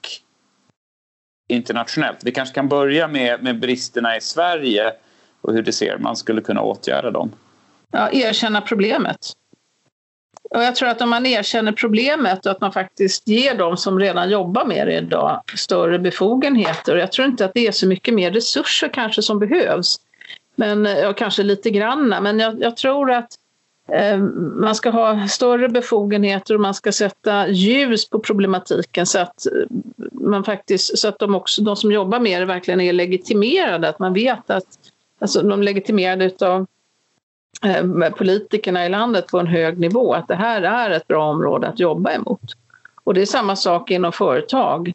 internationellt. 1.49 2.19
Vi 2.25 2.33
kanske 2.33 2.55
kan 2.55 2.69
börja 2.69 3.09
med, 3.09 3.43
med 3.43 3.61
bristerna 3.61 4.17
i 4.17 4.21
Sverige 4.21 4.93
och 5.41 5.53
hur 5.53 5.63
det 5.63 5.73
ser 5.73 5.99
man 5.99 6.17
skulle 6.17 6.41
kunna 6.41 6.63
åtgärda 6.63 7.11
dem. 7.11 7.33
Ja, 7.93 8.11
erkänna 8.13 8.61
problemet. 8.61 9.33
Och 10.51 10.63
jag 10.63 10.77
tror 10.77 10.89
att 10.89 11.01
om 11.01 11.11
man 11.11 11.27
erkänner 11.27 11.73
problemet 11.73 12.47
och 12.47 12.53
att 12.53 12.61
man 12.61 12.73
faktiskt 12.73 13.29
ger 13.29 13.55
de 13.55 13.77
som 13.77 13.99
redan 13.99 14.31
jobbar 14.31 14.65
med 14.65 14.87
det 14.87 14.95
idag 14.95 15.43
större 15.57 15.99
befogenheter. 15.99 16.95
Och 16.95 17.01
jag 17.01 17.13
tror 17.13 17.29
inte 17.29 17.45
att 17.45 17.55
det 17.55 17.67
är 17.67 17.73
så 17.73 17.87
mycket 17.87 18.15
mer 18.15 18.31
resurser 18.31 18.89
kanske 18.89 19.23
som 19.23 19.39
behövs. 19.39 20.01
Men, 20.57 20.87
eh, 20.87 21.09
och 21.09 21.17
kanske 21.17 21.43
lite 21.43 21.71
granna, 21.71 22.21
men 22.21 22.39
jag, 22.39 22.61
jag 22.61 22.77
tror 22.77 23.11
att 23.13 23.29
eh, 23.93 24.19
man 24.57 24.75
ska 24.75 24.91
ha 24.91 25.29
större 25.29 25.69
befogenheter 25.69 26.55
och 26.55 26.61
man 26.61 26.75
ska 26.75 26.93
sätta 26.93 27.49
ljus 27.49 28.11
på 28.11 28.19
problematiken 28.19 29.07
så 29.07 29.19
att, 29.19 29.47
eh, 29.47 29.53
man 30.13 30.45
faktiskt, 30.45 30.99
så 30.99 31.09
att 31.09 31.19
de, 31.19 31.35
också, 31.35 31.63
de 31.63 31.77
som 31.77 31.93
jobbar 31.93 32.21
med 32.21 32.43
det 32.43 32.47
verkligen 32.47 32.81
är 32.81 32.93
legitimerade. 32.93 33.89
Att 33.89 33.99
man 33.99 34.15
vet 34.15 34.51
att 34.51 34.67
alltså, 35.19 35.43
de 35.43 35.61
är 35.61 35.65
legitimerade 35.65 36.25
utav 36.25 36.67
Eh, 37.65 38.11
politikerna 38.11 38.87
i 38.87 38.89
landet 38.89 39.27
på 39.27 39.39
en 39.39 39.47
hög 39.47 39.79
nivå 39.79 40.15
att 40.15 40.29
det 40.29 40.35
här 40.35 40.63
är 40.63 40.91
ett 40.91 41.09
bra 41.09 41.31
område 41.31 41.69
att 41.69 41.81
jobba 41.81 42.13
emot. 42.13 42.53
Och 43.05 43.15
det 43.15 43.23
är 43.23 43.27
samma 43.27 43.57
sak 43.57 43.91
inom 43.91 44.13
företag. 44.13 44.93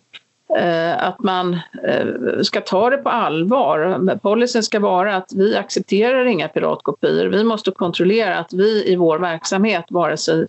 Eh, 0.58 1.08
att 1.08 1.20
man 1.20 1.60
eh, 1.84 2.08
ska 2.42 2.62
ta 2.62 2.90
det 2.90 2.98
på 2.98 3.10
allvar. 3.10 4.18
Policyn 4.22 4.64
ska 4.64 4.80
vara 4.80 5.16
att 5.16 5.34
vi 5.36 5.56
accepterar 5.56 6.26
inga 6.26 6.48
piratkopior. 6.48 7.26
Vi 7.26 7.44
måste 7.44 7.72
kontrollera 7.72 8.38
att 8.38 8.54
vi 8.54 8.92
i 8.92 8.96
vår 8.96 9.20
verksamhet 9.20 9.86
vare 9.90 10.18
sig 10.18 10.48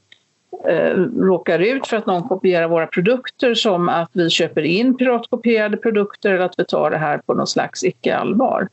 råkar 1.20 1.58
ut 1.58 1.86
för 1.86 1.96
att 1.96 2.06
någon 2.06 2.28
kopierar 2.28 2.68
våra 2.68 2.86
produkter 2.86 3.54
som 3.54 3.88
att 3.88 4.10
vi 4.12 4.30
köper 4.30 4.62
in 4.62 4.96
piratkopierade 4.96 5.76
produkter 5.76 6.32
eller 6.32 6.44
att 6.44 6.54
vi 6.58 6.64
tar 6.64 6.90
det 6.90 6.96
här 6.96 7.18
på 7.18 7.34
någon 7.34 7.46
slags 7.46 7.84
icke-allvar. 7.84 8.68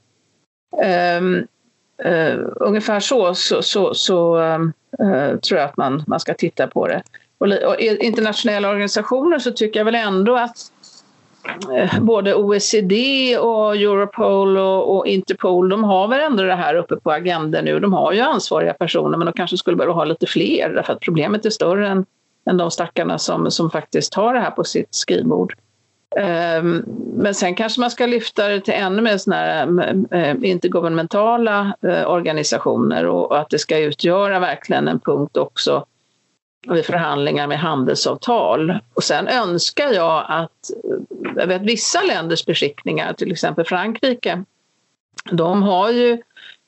Ehm, 0.84 1.48
Uh, 2.06 2.46
ungefär 2.56 3.00
så, 3.00 3.34
så, 3.34 3.62
så, 3.62 3.94
så 3.94 4.38
uh, 4.40 5.38
tror 5.38 5.60
jag 5.60 5.70
att 5.70 5.78
man, 5.78 6.04
man 6.08 6.20
ska 6.20 6.34
titta 6.34 6.68
på 6.68 6.88
det. 6.88 7.02
Och, 7.38 7.48
och 7.48 7.80
internationella 7.80 8.70
organisationer 8.70 9.40
så 9.40 9.52
tycker 9.52 9.80
jag 9.80 9.86
väl 9.86 9.96
ändå 9.96 10.36
att 10.36 10.58
uh, 11.72 12.00
både 12.02 12.36
OECD 12.36 13.38
och 13.38 13.76
Europol 13.76 14.58
och, 14.58 14.98
och, 14.98 15.08
Interpol, 15.08 15.70
de 15.70 15.84
har 15.84 16.08
väl 16.08 16.20
ändå 16.20 16.44
det 16.44 16.56
här 16.56 16.76
uppe 16.76 16.96
på 16.96 17.12
agendan 17.12 17.66
nu. 17.66 17.80
De 17.80 17.94
har 17.94 18.14
ju 18.14 18.20
ansvariga 18.20 18.74
personer 18.74 19.18
men 19.18 19.26
de 19.26 19.34
kanske 19.34 19.58
skulle 19.58 19.78
behöva 19.78 19.94
ha 19.94 20.06
lite 20.06 20.26
fler 20.26 20.70
därför 20.70 20.94
att 20.94 21.00
problemet 21.00 21.46
är 21.46 21.50
större 21.50 21.88
än, 21.88 22.06
än 22.50 22.58
de 22.58 22.72
stackarna 22.72 23.18
som, 23.18 23.52
som 23.52 23.72
faktiskt 23.72 24.14
har 24.14 24.34
det 24.34 24.40
här 24.40 24.52
på 24.52 24.64
sitt 24.64 24.96
skrivbord. 24.96 25.56
Ehm, 26.18 26.84
men 27.14 27.36
sen 27.36 27.56
kanske 27.56 27.80
man 27.80 27.92
ska 27.92 28.06
lyfta 28.06 28.48
det 28.48 28.62
till 28.62 28.74
ännu 28.74 29.02
mer 29.02 29.18
såna 29.18 29.36
här 29.36 29.96
eh, 30.12 30.36
intergovernmentala 30.42 31.74
eh, 31.82 32.12
organisationer 32.12 33.06
och 33.06 33.40
att 33.40 33.50
det 33.50 33.60
ska 33.60 33.78
utgöra 33.78 34.40
verkligen 34.40 34.88
en 34.88 35.00
punkt 35.00 35.38
också 35.38 35.86
vid 36.68 36.86
förhandlingar 36.86 37.48
med 37.48 37.60
handelsavtal. 37.60 38.80
Och 38.94 39.04
sen 39.04 39.28
önskar 39.28 39.94
jag 39.94 40.26
att, 40.28 40.70
eh, 40.84 41.32
jag 41.36 41.48
vet 41.48 41.62
vissa 41.62 42.02
länders 42.02 42.46
beskickningar, 42.46 43.14
till 43.14 43.32
exempel 43.32 43.66
Frankrike, 43.66 44.44
de 45.32 45.64
har 45.64 45.90
ju 45.90 46.22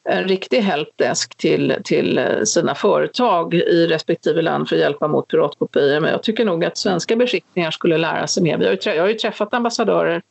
en 0.09 0.23
riktig 0.23 0.61
helpdesk 0.61 1.37
till, 1.37 1.75
till 1.83 2.17
eh, 2.17 2.43
sina 2.43 2.75
företag 2.75 3.53
i 3.53 3.87
respektive 3.87 4.41
land 4.41 4.69
för 4.69 4.75
att 4.75 4.81
hjälpa 4.81 5.07
mot 5.07 5.27
piratkopior. 5.27 5.99
Men 5.99 6.11
jag 6.11 6.23
tycker 6.23 6.45
nog 6.45 6.65
att 6.65 6.77
svenska 6.77 7.15
beskickningar 7.15 7.71
skulle 7.71 7.97
lära 7.97 8.27
sig 8.27 8.43
mer. 8.43 8.57
Vi 8.57 8.65
har 8.65 8.71
ju, 8.71 8.79
jag 8.83 9.03
har 9.03 9.09
ju 9.09 9.13
träffat 9.13 9.53
ambassadörer 9.53 10.21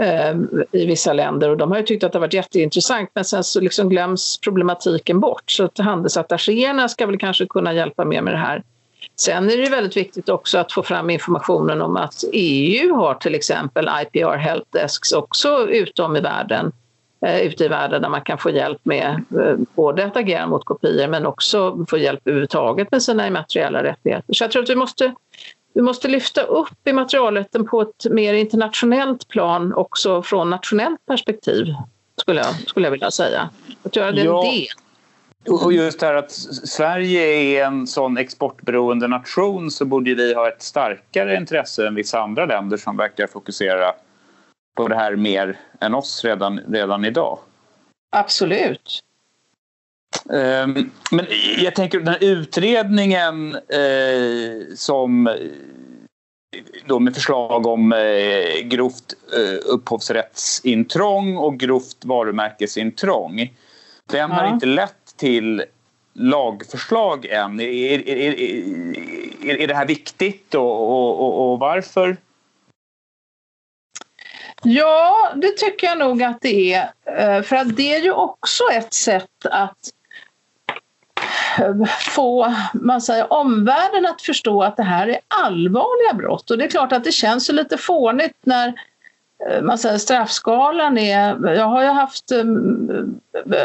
eh, 0.00 0.34
i 0.72 0.86
vissa 0.86 1.12
länder 1.12 1.50
och 1.50 1.56
de 1.56 1.70
har 1.70 1.78
ju 1.78 1.84
tyckt 1.84 2.04
att 2.04 2.12
det 2.12 2.18
har 2.18 2.26
varit 2.26 2.34
jätteintressant 2.34 3.10
men 3.14 3.24
sen 3.24 3.44
så 3.44 3.60
liksom 3.60 3.88
glöms 3.88 4.38
problematiken 4.40 5.20
bort. 5.20 5.50
Så 5.50 5.64
att 5.64 5.78
handelsattachéerna 5.78 6.88
ska 6.88 7.06
väl 7.06 7.18
kanske 7.18 7.46
kunna 7.46 7.72
hjälpa 7.72 8.04
mer 8.04 8.22
med 8.22 8.34
det 8.34 8.38
här. 8.38 8.62
Sen 9.16 9.50
är 9.50 9.56
det 9.56 9.70
väldigt 9.70 9.96
viktigt 9.96 10.28
också 10.28 10.58
att 10.58 10.72
få 10.72 10.82
fram 10.82 11.10
informationen 11.10 11.82
om 11.82 11.96
att 11.96 12.24
EU 12.32 12.94
har 12.94 13.14
till 13.14 13.34
exempel 13.34 13.88
IPR 14.02 14.36
helpdesks 14.36 15.12
också 15.12 15.68
utom 15.68 16.16
i 16.16 16.20
världen 16.20 16.72
Eh, 17.24 17.40
ute 17.40 17.64
i 17.64 17.68
världen 17.68 18.02
där 18.02 18.08
man 18.08 18.20
kan 18.20 18.38
få 18.38 18.50
hjälp 18.50 18.80
med 18.82 19.24
eh, 19.40 19.56
både 19.74 20.04
att 20.04 20.16
agera 20.16 20.46
mot 20.46 20.64
kopior 20.64 21.08
men 21.08 21.26
också 21.26 21.86
få 21.88 21.98
hjälp 21.98 22.20
överhuvudtaget 22.24 22.90
med 22.90 23.02
sina 23.02 23.26
immateriella 23.26 23.82
rättigheter. 23.82 24.34
Så 24.34 24.44
jag 24.44 24.50
tror 24.50 24.62
att 24.62 24.70
vi 24.70 24.74
måste, 24.74 25.14
vi 25.74 25.82
måste 25.82 26.08
lyfta 26.08 26.42
upp 26.42 26.88
immaterialrätten 26.88 27.66
på 27.66 27.82
ett 27.82 28.06
mer 28.10 28.34
internationellt 28.34 29.28
plan 29.28 29.74
också 29.74 30.22
från 30.22 30.50
nationellt 30.50 31.06
perspektiv 31.06 31.66
skulle 32.16 32.40
jag, 32.40 32.54
skulle 32.54 32.86
jag 32.86 32.90
vilja 32.90 33.10
säga. 33.10 33.50
Att 33.82 33.96
göra 33.96 34.12
det 34.12 34.22
ja. 34.22 34.44
en 34.44 34.54
del. 34.54 34.66
Och 35.62 35.72
just 35.72 36.00
det 36.00 36.06
här 36.06 36.14
att 36.14 36.32
Sverige 36.64 37.20
är 37.22 37.66
en 37.66 37.86
sån 37.86 38.16
exportberoende 38.18 39.08
nation 39.08 39.70
så 39.70 39.84
borde 39.84 40.14
vi 40.14 40.34
ha 40.34 40.48
ett 40.48 40.62
starkare 40.62 41.36
intresse 41.36 41.86
än 41.86 41.94
vissa 41.94 42.20
andra 42.20 42.46
länder 42.46 42.76
som 42.76 42.96
verkar 42.96 43.26
fokusera 43.26 43.92
på 44.74 44.88
det 44.88 44.94
här 44.94 45.16
mer 45.16 45.60
än 45.80 45.94
oss 45.94 46.24
redan, 46.24 46.58
redan 46.58 47.04
idag. 47.04 47.38
Absolut. 48.16 49.02
Um, 50.24 50.90
men 51.10 51.26
jag 51.58 51.74
tänker 51.74 51.98
den 51.98 52.08
här 52.08 52.24
utredningen 52.24 53.54
eh, 53.54 54.74
som 54.74 55.26
eh, 55.26 55.34
då 56.86 56.98
med 56.98 57.14
förslag 57.14 57.66
om 57.66 57.92
eh, 57.92 58.62
grovt 58.62 59.14
upphovsrättsintrång 59.64 61.36
och 61.36 61.58
grovt 61.58 62.04
varumärkesintrång. 62.04 63.52
Den 64.10 64.30
har 64.30 64.48
inte 64.48 64.66
lett 64.66 65.16
till 65.16 65.64
lagförslag 66.12 67.26
än. 67.26 67.60
Är, 67.60 68.08
är, 68.08 68.40
är, 69.44 69.60
är 69.60 69.66
det 69.66 69.74
här 69.74 69.86
viktigt 69.86 70.54
och, 70.54 71.20
och, 71.20 71.52
och 71.52 71.58
varför? 71.58 72.16
Ja, 74.64 75.32
det 75.34 75.50
tycker 75.50 75.86
jag 75.86 75.98
nog 75.98 76.22
att 76.22 76.40
det 76.40 76.74
är. 76.74 76.90
Eh, 77.04 77.42
för 77.42 77.56
att 77.56 77.76
det 77.76 77.94
är 77.94 78.00
ju 78.00 78.12
också 78.12 78.62
ett 78.72 78.94
sätt 78.94 79.46
att 79.50 79.78
eh, 81.58 81.84
få 82.14 82.54
man 82.74 83.00
säger, 83.00 83.32
omvärlden 83.32 84.06
att 84.06 84.22
förstå 84.22 84.62
att 84.62 84.76
det 84.76 84.82
här 84.82 85.08
är 85.08 85.18
allvarliga 85.44 86.14
brott. 86.14 86.50
Och 86.50 86.58
det 86.58 86.64
är 86.64 86.68
klart 86.68 86.92
att 86.92 87.04
det 87.04 87.12
känns 87.12 87.52
lite 87.52 87.76
fånigt 87.76 88.36
när 88.44 88.72
eh, 89.50 89.62
man 89.62 89.78
säger 89.78 89.98
straffskalan 89.98 90.98
är... 90.98 91.54
Jag 91.54 91.66
har 91.66 91.82
ju 91.82 91.88
haft 91.88 92.24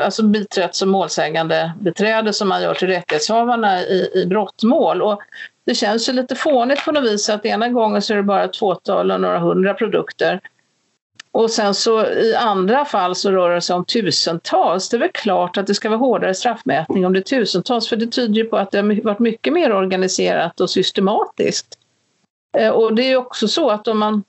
alltså 0.03 0.23
biträtt 0.23 0.75
som 0.75 0.89
målsägande 0.89 1.71
beträde 1.79 2.33
som 2.33 2.49
man 2.49 2.61
gör 2.61 2.73
till 2.73 2.87
rättighetshavarna 2.87 3.81
i, 3.81 4.11
i 4.13 4.25
brottmål. 4.25 5.01
Och 5.01 5.21
det 5.65 5.75
känns 5.75 6.09
ju 6.09 6.13
lite 6.13 6.35
fånigt 6.35 6.85
på 6.85 6.91
något 6.91 7.03
vis 7.03 7.29
att 7.29 7.45
ena 7.45 7.69
gången 7.69 8.01
så 8.01 8.13
är 8.13 8.17
det 8.17 8.23
bara 8.23 8.43
ett 8.43 8.57
fåtal 8.57 9.11
och 9.11 9.21
några 9.21 9.39
hundra 9.39 9.73
produkter 9.73 10.41
och 11.31 11.51
sen 11.51 11.73
så 11.73 12.05
i 12.05 12.35
andra 12.35 12.85
fall 12.85 13.15
så 13.15 13.31
rör 13.31 13.55
det 13.55 13.61
sig 13.61 13.75
om 13.75 13.85
tusentals. 13.85 14.89
Det 14.89 14.97
är 14.97 14.99
väl 14.99 15.11
klart 15.13 15.57
att 15.57 15.67
det 15.67 15.75
ska 15.75 15.89
vara 15.89 15.99
hårdare 15.99 16.33
straffmätning 16.33 17.05
om 17.05 17.13
det 17.13 17.19
är 17.19 17.39
tusentals 17.39 17.89
för 17.89 17.95
det 17.95 18.07
tyder 18.07 18.33
ju 18.33 18.45
på 18.45 18.57
att 18.57 18.71
det 18.71 18.77
har 18.77 19.03
varit 19.03 19.19
mycket 19.19 19.53
mer 19.53 19.73
organiserat 19.73 20.61
och 20.61 20.69
systematiskt. 20.69 21.77
Eh, 22.57 22.69
och 22.69 22.95
det 22.95 23.03
är 23.03 23.17
också 23.17 23.47
så 23.47 23.69
att 23.69 23.87
om 23.87 23.99
man 23.99 24.23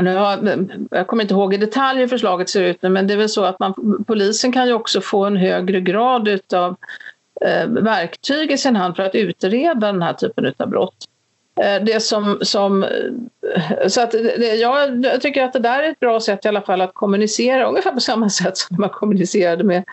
nu 0.00 0.16
har, 0.16 0.66
jag 0.90 1.06
kommer 1.06 1.22
inte 1.24 1.34
ihåg 1.34 1.54
i 1.54 1.56
detalj 1.56 2.00
hur 2.00 2.08
förslaget 2.08 2.48
ser 2.48 2.62
ut 2.62 2.82
men 2.82 3.06
det 3.06 3.14
är 3.14 3.18
väl 3.18 3.28
så 3.28 3.44
att 3.44 3.58
man, 3.58 4.04
polisen 4.06 4.52
kan 4.52 4.66
ju 4.66 4.72
också 4.72 5.00
få 5.00 5.24
en 5.24 5.36
högre 5.36 5.80
grad 5.80 6.28
utav 6.28 6.76
eh, 7.40 7.66
verktyg 7.66 8.52
i 8.52 8.58
sin 8.58 8.76
hand 8.76 8.96
för 8.96 9.02
att 9.02 9.14
utreda 9.14 9.92
den 9.92 10.02
här 10.02 10.12
typen 10.12 10.54
av 10.56 10.68
brott. 10.68 11.08
Eh, 11.60 11.84
det 11.84 12.00
som, 12.02 12.38
som, 12.42 12.82
eh, 12.82 13.88
så 13.88 14.00
att 14.00 14.10
det, 14.10 14.54
jag, 14.54 15.04
jag, 15.04 15.20
tycker 15.20 15.44
att 15.44 15.52
det 15.52 15.58
där 15.58 15.82
är 15.82 15.90
ett 15.90 16.00
bra 16.00 16.20
sätt 16.20 16.44
i 16.44 16.48
alla 16.48 16.62
fall 16.62 16.80
att 16.80 16.94
kommunicera 16.94 17.68
ungefär 17.68 17.92
på 17.92 18.00
samma 18.00 18.30
sätt 18.30 18.56
som 18.56 18.76
man 18.78 18.90
kommunicerade 18.90 19.64
med 19.64 19.84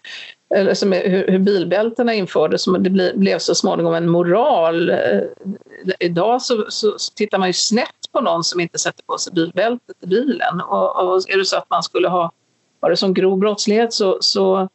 eller 0.56 0.74
som 0.74 0.92
hur, 0.92 1.28
hur 1.28 1.40
bilbältena 1.40 2.14
infördes. 2.14 2.66
Det 2.66 2.90
blev, 2.90 3.18
blev 3.18 3.40
så 3.40 3.56
småningom 3.56 3.94
en 3.94 4.10
moral. 4.10 4.90
Eh, 4.90 5.22
idag 6.00 6.42
så, 6.42 6.66
så, 6.70 6.94
så, 6.98 7.14
tittar 7.14 7.38
man 7.38 7.50
ju 7.50 7.54
snett 7.54 8.12
på 8.12 8.22
någon 8.22 8.44
som 8.44 8.60
inte 8.60 8.80
sätter 8.80 9.04
på 9.04 9.18
sig 9.18 9.34
bilbältet 9.34 9.96
i 10.02 10.08
bilen. 10.08 10.62
Och, 10.62 11.04
och 11.04 11.30
är 11.30 11.38
det 11.38 11.46
så 11.46 11.58
att 11.58 11.70
man 11.70 11.84
skulle 11.84 12.08
ha, 12.08 12.32
Var 12.80 12.90
det 12.90 12.98
som 12.98 13.14
grov 13.14 13.40
brottslighet 13.40 13.94
så, 13.94 14.18
så 14.22 14.70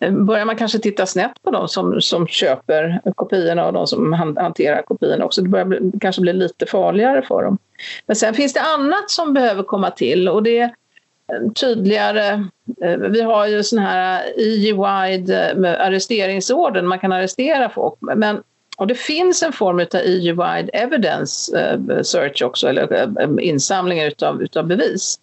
Eh, 0.00 0.12
börjar 0.12 0.44
man 0.44 0.56
kanske 0.56 0.78
titta 0.78 1.06
snett 1.06 1.42
på 1.42 1.50
de 1.50 1.68
som, 1.68 2.00
som 2.00 2.26
köper 2.26 3.00
kopiorna 3.14 3.66
och 3.66 3.72
de 3.72 3.86
som 3.86 4.12
hanterar 4.12 4.82
kopiorna 4.82 5.24
också. 5.24 5.42
Det 5.42 5.48
börjar 5.48 5.64
bli, 5.64 5.92
kanske 6.00 6.22
bli 6.22 6.32
lite 6.32 6.66
farligare 6.66 7.22
för 7.22 7.42
dem. 7.42 7.58
Men 8.06 8.16
sen 8.16 8.34
finns 8.34 8.52
det 8.52 8.60
annat 8.60 9.10
som 9.10 9.34
behöver 9.34 9.62
komma 9.62 9.90
till 9.90 10.28
och 10.28 10.42
det 10.42 10.58
är 10.58 10.64
eh, 11.32 11.52
tydligare... 11.60 12.48
Eh, 12.82 12.96
vi 12.96 13.22
har 13.22 13.46
ju 13.46 13.62
sån 13.62 13.78
här 13.78 14.24
EU-wide 14.36 15.76
arresteringsorden, 15.78 16.86
man 16.86 16.98
kan 16.98 17.12
arrestera 17.12 17.68
folk. 17.68 17.94
Men, 18.00 18.42
och 18.76 18.86
det 18.86 18.94
finns 18.94 19.42
en 19.42 19.52
form 19.52 19.80
av 19.80 20.00
EU-wide 20.04 20.70
evidence 20.72 21.52
search 22.02 22.42
också, 22.42 22.68
eller 22.68 23.40
insamlingar 23.40 24.06
utav, 24.06 24.42
utav 24.42 24.66
bevis 24.66 25.18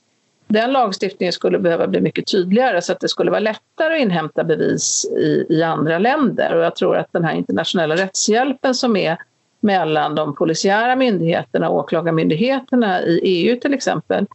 den 0.48 0.72
lagstiftningen 0.72 1.34
skulle 1.34 1.60
behöva 1.60 1.88
bli 1.88 2.02
mycket 2.02 2.28
tydligare 2.28 2.82
så 2.82 2.92
att 2.92 3.00
det 3.00 3.10
skulle 3.10 3.32
vara 3.32 3.40
lättare 3.40 3.96
att 3.96 4.02
inhämta 4.02 4.44
bevis 4.44 5.06
i, 5.06 5.46
i 5.50 5.64
andra 5.64 6.00
länder. 6.00 6.56
Och 6.56 6.64
jag 6.64 6.76
tror 6.76 6.98
att 6.98 7.08
den 7.12 7.24
här 7.24 7.34
internationella 7.34 7.96
rättshjälpen 7.96 8.76
som 8.76 8.96
är 8.96 9.18
mellan 9.60 10.16
de 10.16 10.36
polisiära 10.36 10.96
myndigheterna 10.96 11.70
och 11.70 11.76
åklagarmyndigheterna 11.76 13.02
i 13.02 13.20
EU 13.24 13.60
till 13.60 13.74
exempel, 13.74 14.26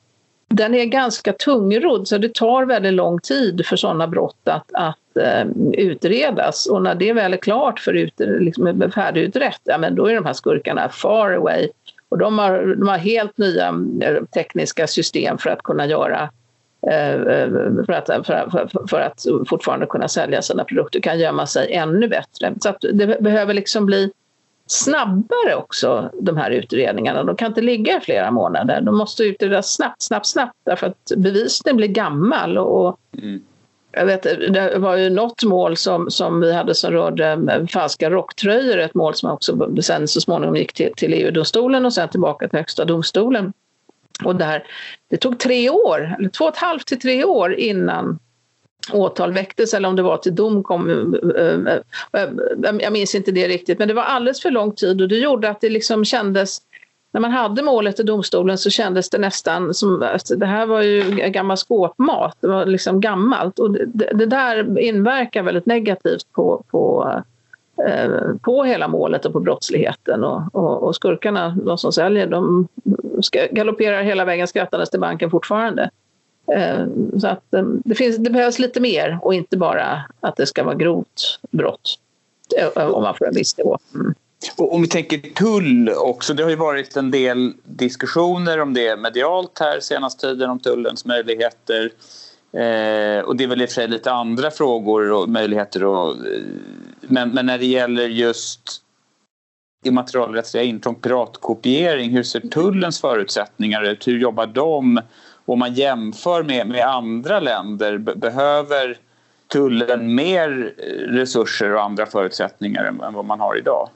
den 0.48 0.74
är 0.74 0.84
ganska 0.84 1.32
tungrodd 1.32 2.09
så 2.09 2.18
det 2.18 2.34
tar 2.34 2.64
väldigt 2.64 2.92
lång 2.92 3.20
tid 3.20 3.66
för 3.66 3.76
sådana 3.76 4.06
brott 4.06 4.40
att, 4.44 4.70
att 4.72 5.16
eh, 5.16 5.46
utredas 5.72 6.66
och 6.66 6.82
när 6.82 6.94
det 6.94 7.12
väl 7.12 7.32
är 7.32 7.36
klart 7.36 7.80
för 7.80 7.92
ut, 7.92 8.14
liksom, 8.18 8.90
färdigutrett, 8.94 9.61
ja, 9.64 9.78
men 9.78 9.94
då 9.94 10.06
är 10.06 10.14
de 10.14 10.26
här 10.26 10.32
skurkarna 10.32 10.88
far 10.88 11.32
away 11.32 11.68
och 12.09 12.18
de 12.18 12.38
har, 12.38 12.74
de 12.78 12.88
har 12.88 12.98
helt 12.98 13.38
nya 13.38 13.68
eh, 14.02 14.24
tekniska 14.24 14.86
system 14.86 15.38
för 15.38 15.50
att 15.50 15.62
kunna 15.62 15.86
göra 15.86 16.30
eh, 16.90 17.12
eh, 17.12 17.48
för 17.86 17.92
att, 17.92 18.26
för 18.26 18.32
att, 18.32 18.50
för, 18.50 18.86
för, 18.88 19.00
att 19.00 19.26
fortfarande 19.48 19.86
kunna 19.86 20.09
sälja 20.09 20.42
sina 20.42 20.64
produkter, 20.64 21.00
kan 21.00 21.18
gömma 21.18 21.46
sig 21.46 21.72
ännu 21.72 22.09
bättre. 22.09 22.54
Så 22.61 22.68
att 22.68 22.80
det 22.92 23.20
behöver 23.20 23.54
liksom 23.54 23.86
bli 23.86 24.12
snabbare 24.66 25.54
också, 25.54 26.11
de 26.20 26.36
här 26.36 26.50
utredningarna. 26.50 27.24
De 27.24 27.36
kan 27.36 27.48
inte 27.48 27.61
ligga 27.61 27.96
i 27.96 28.00
flera 28.00 28.30
månader. 28.30 28.80
De 28.80 28.96
måste 28.96 29.24
utredas 29.24 29.74
snabbt, 29.74 30.02
snabbt, 30.02 30.26
snabbt 30.26 30.56
därför 30.64 30.86
att 30.86 31.12
bevisningen 31.16 31.76
blir 31.76 31.88
gammal 31.88 32.59
och 32.59 33.00
mm. 33.18 33.42
Jag 33.93 34.07
vet, 34.07 34.22
det 34.22 34.78
var 34.78 34.97
ju 34.97 35.11
något 35.11 35.43
mål 35.43 35.76
som, 35.76 36.11
som 36.11 36.41
vi 36.41 36.53
hade 36.53 36.74
som 36.74 36.93
rörde 36.93 37.26
eh, 37.26 37.66
falska 37.66 38.11
rocktröjor, 38.11 38.78
ett 38.78 38.95
mål 38.95 39.14
som 39.14 39.30
också 39.30 39.82
sen 39.82 40.09
så 40.09 40.20
småningom 40.20 40.57
gick 40.57 40.72
till, 40.72 40.93
till 40.97 41.14
EU-domstolen 41.14 41.86
och 41.86 41.93
sen 41.93 42.09
tillbaka 42.09 42.49
till 42.49 42.59
Högsta 42.59 42.84
domstolen. 42.84 43.53
Och 44.24 44.36
där, 44.36 44.64
det 45.11 45.16
tog 45.16 45.39
tre 45.39 45.70
år, 45.70 46.14
eller 46.18 46.28
två 46.28 46.45
och 46.45 46.53
ett 46.53 46.57
halvt 46.57 46.86
till 46.86 47.01
tre 47.01 47.24
år 47.24 47.55
innan 47.55 48.18
åtal 48.93 49.32
väcktes 49.32 49.74
eller 49.74 49.89
om 49.89 49.97
det 49.97 50.03
var 50.03 50.16
till 50.16 50.34
dom 50.34 50.62
kom. 50.62 51.14
Eh, 51.36 52.22
eh, 52.22 52.28
jag 52.80 52.93
minns 52.93 53.14
inte 53.14 53.32
det 53.32 53.49
riktigt, 53.49 53.78
men 53.78 53.89
det 53.89 53.95
var 53.95 54.03
alldeles 54.03 54.43
för 54.43 54.51
lång 54.51 54.74
tid 54.74 55.03
och 55.03 55.09
det 55.09 55.18
gjorde 55.18 55.51
att 55.51 55.61
det 55.61 55.68
liksom 55.68 56.05
kändes 56.05 56.59
när 57.18 57.20
man 57.20 57.32
hade 57.32 57.62
målet 57.62 58.00
i 58.00 58.02
domstolen 58.02 58.58
så 58.58 58.70
kändes 58.70 59.10
det 59.10 59.18
nästan 59.18 59.74
som 59.74 60.02
att 60.02 60.30
det 60.36 60.46
här 60.46 60.66
var 60.66 60.82
ju 60.82 61.02
gammal 61.10 61.56
skåpmat, 61.56 62.36
det 62.40 62.48
var 62.48 62.66
liksom 62.66 63.00
gammalt 63.00 63.58
och 63.58 63.70
det, 63.70 64.10
det 64.14 64.26
där 64.26 64.78
inverkar 64.78 65.42
väldigt 65.42 65.66
negativt 65.66 66.32
på, 66.32 66.62
på, 66.70 67.12
eh, 67.86 68.34
på 68.42 68.64
hela 68.64 68.88
målet 68.88 69.24
och 69.24 69.32
på 69.32 69.40
brottsligheten 69.40 70.24
och, 70.24 70.42
och, 70.52 70.82
och 70.82 70.94
skurkarna, 70.94 71.56
de 71.64 71.78
som 71.78 71.92
säljer, 71.92 72.26
de 72.26 72.68
galopperar 73.50 74.02
hela 74.02 74.24
vägen 74.24 74.48
skrattandes 74.48 74.90
till 74.90 75.00
banken 75.00 75.30
fortfarande. 75.30 75.90
Eh, 76.52 76.86
så 77.20 77.26
att 77.26 77.54
eh, 77.54 77.62
det, 77.62 77.94
finns, 77.94 78.16
det 78.16 78.30
behövs 78.30 78.58
lite 78.58 78.80
mer 78.80 79.18
och 79.22 79.34
inte 79.34 79.56
bara 79.56 80.04
att 80.20 80.36
det 80.36 80.46
ska 80.46 80.64
vara 80.64 80.74
grovt 80.74 81.40
brott 81.50 81.98
eh, 82.76 82.86
om 82.86 83.02
man 83.02 83.14
får 83.14 83.26
en 83.26 83.34
viss 83.34 83.58
nivå. 83.58 83.78
Mm. 83.94 84.14
Och 84.57 84.74
om 84.74 84.82
vi 84.82 84.89
tänker 84.89 85.18
tull 85.18 85.91
också, 85.97 86.34
det 86.34 86.43
har 86.43 86.51
ju 86.51 86.57
varit 86.57 86.97
en 86.97 87.11
del 87.11 87.53
diskussioner 87.64 88.61
om 88.61 88.74
det 88.74 88.97
medialt 88.97 89.59
här 89.59 89.80
senaste 89.80 90.20
tiden 90.20 90.51
om 90.51 90.61
tullens 90.61 91.05
möjligheter. 91.05 91.91
Eh, 92.53 93.24
och 93.24 93.36
det 93.36 93.45
är 93.45 93.49
väl 93.49 93.62
i 93.62 93.64
och 93.64 93.68
för 93.68 93.74
sig 93.74 93.89
lite 93.89 94.12
andra 94.12 94.51
frågor 94.51 95.12
och 95.12 95.28
möjligheter 95.28 95.84
och, 95.84 96.11
eh, 96.11 96.43
men, 97.01 97.30
men 97.30 97.47
när 97.47 97.59
det 97.59 97.66
gäller 97.66 98.09
just 98.09 98.82
immaterialrättsliga 99.84 100.64
intrång, 100.64 100.95
piratkopiering, 100.95 102.11
hur 102.11 102.22
ser 102.22 102.41
tullens 102.41 103.01
förutsättningar 103.01 103.82
ut? 103.82 104.09
Hur 104.09 104.18
jobbar 104.18 104.47
de? 104.47 105.01
Om 105.47 105.59
man 105.59 105.74
jämför 105.74 106.43
med, 106.43 106.66
med 106.66 106.84
andra 106.84 107.41
länder, 107.41 107.99
behöver 107.99 108.99
tullen 109.53 110.14
mer 110.14 110.74
eh, 110.78 111.12
resurser 111.12 111.74
och 111.74 111.82
andra 111.82 112.07
förutsättningar 112.07 112.84
än, 112.84 113.01
än 113.01 113.14
vad 113.14 113.24
man 113.24 113.41
har 113.41 113.59
idag? 113.59 113.89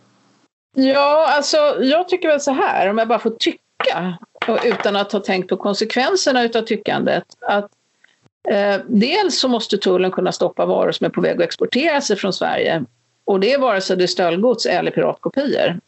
Ja, 0.74 1.26
alltså 1.36 1.56
jag 1.80 2.08
tycker 2.08 2.28
väl 2.28 2.40
så 2.40 2.52
här, 2.52 2.90
om 2.90 2.98
jag 2.98 3.08
bara 3.08 3.18
får 3.18 3.30
tycka 3.30 4.18
utan 4.64 4.96
att 4.96 5.12
ha 5.12 5.20
tänkt 5.20 5.48
på 5.48 5.56
konsekvenserna 5.56 6.42
utav 6.42 6.62
tyckandet, 6.62 7.24
att 7.40 7.70
eh, 8.48 8.80
dels 8.86 9.40
så 9.40 9.48
måste 9.48 9.78
tullen 9.78 10.10
kunna 10.10 10.32
stoppa 10.32 10.66
varor 10.66 10.92
som 10.92 11.04
är 11.04 11.10
på 11.10 11.20
väg 11.20 11.36
att 11.36 11.44
exportera 11.44 12.00
sig 12.00 12.16
från 12.16 12.32
Sverige 12.32 12.84
och 13.24 13.40
det 13.40 13.52
är 13.52 13.58
vare 13.58 13.80
sig 13.80 13.96
det 13.96 14.04
är 14.04 14.06
stöldgods 14.06 14.66
eller 14.66 14.90
piratkopior. 14.90 15.80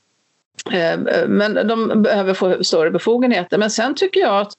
Eh, 0.72 0.98
men 1.28 1.54
de 1.68 2.02
behöver 2.02 2.34
få 2.34 2.64
större 2.64 2.90
befogenheter. 2.90 3.58
Men 3.58 3.70
sen 3.70 3.94
tycker 3.94 4.20
jag 4.20 4.40
att 4.40 4.52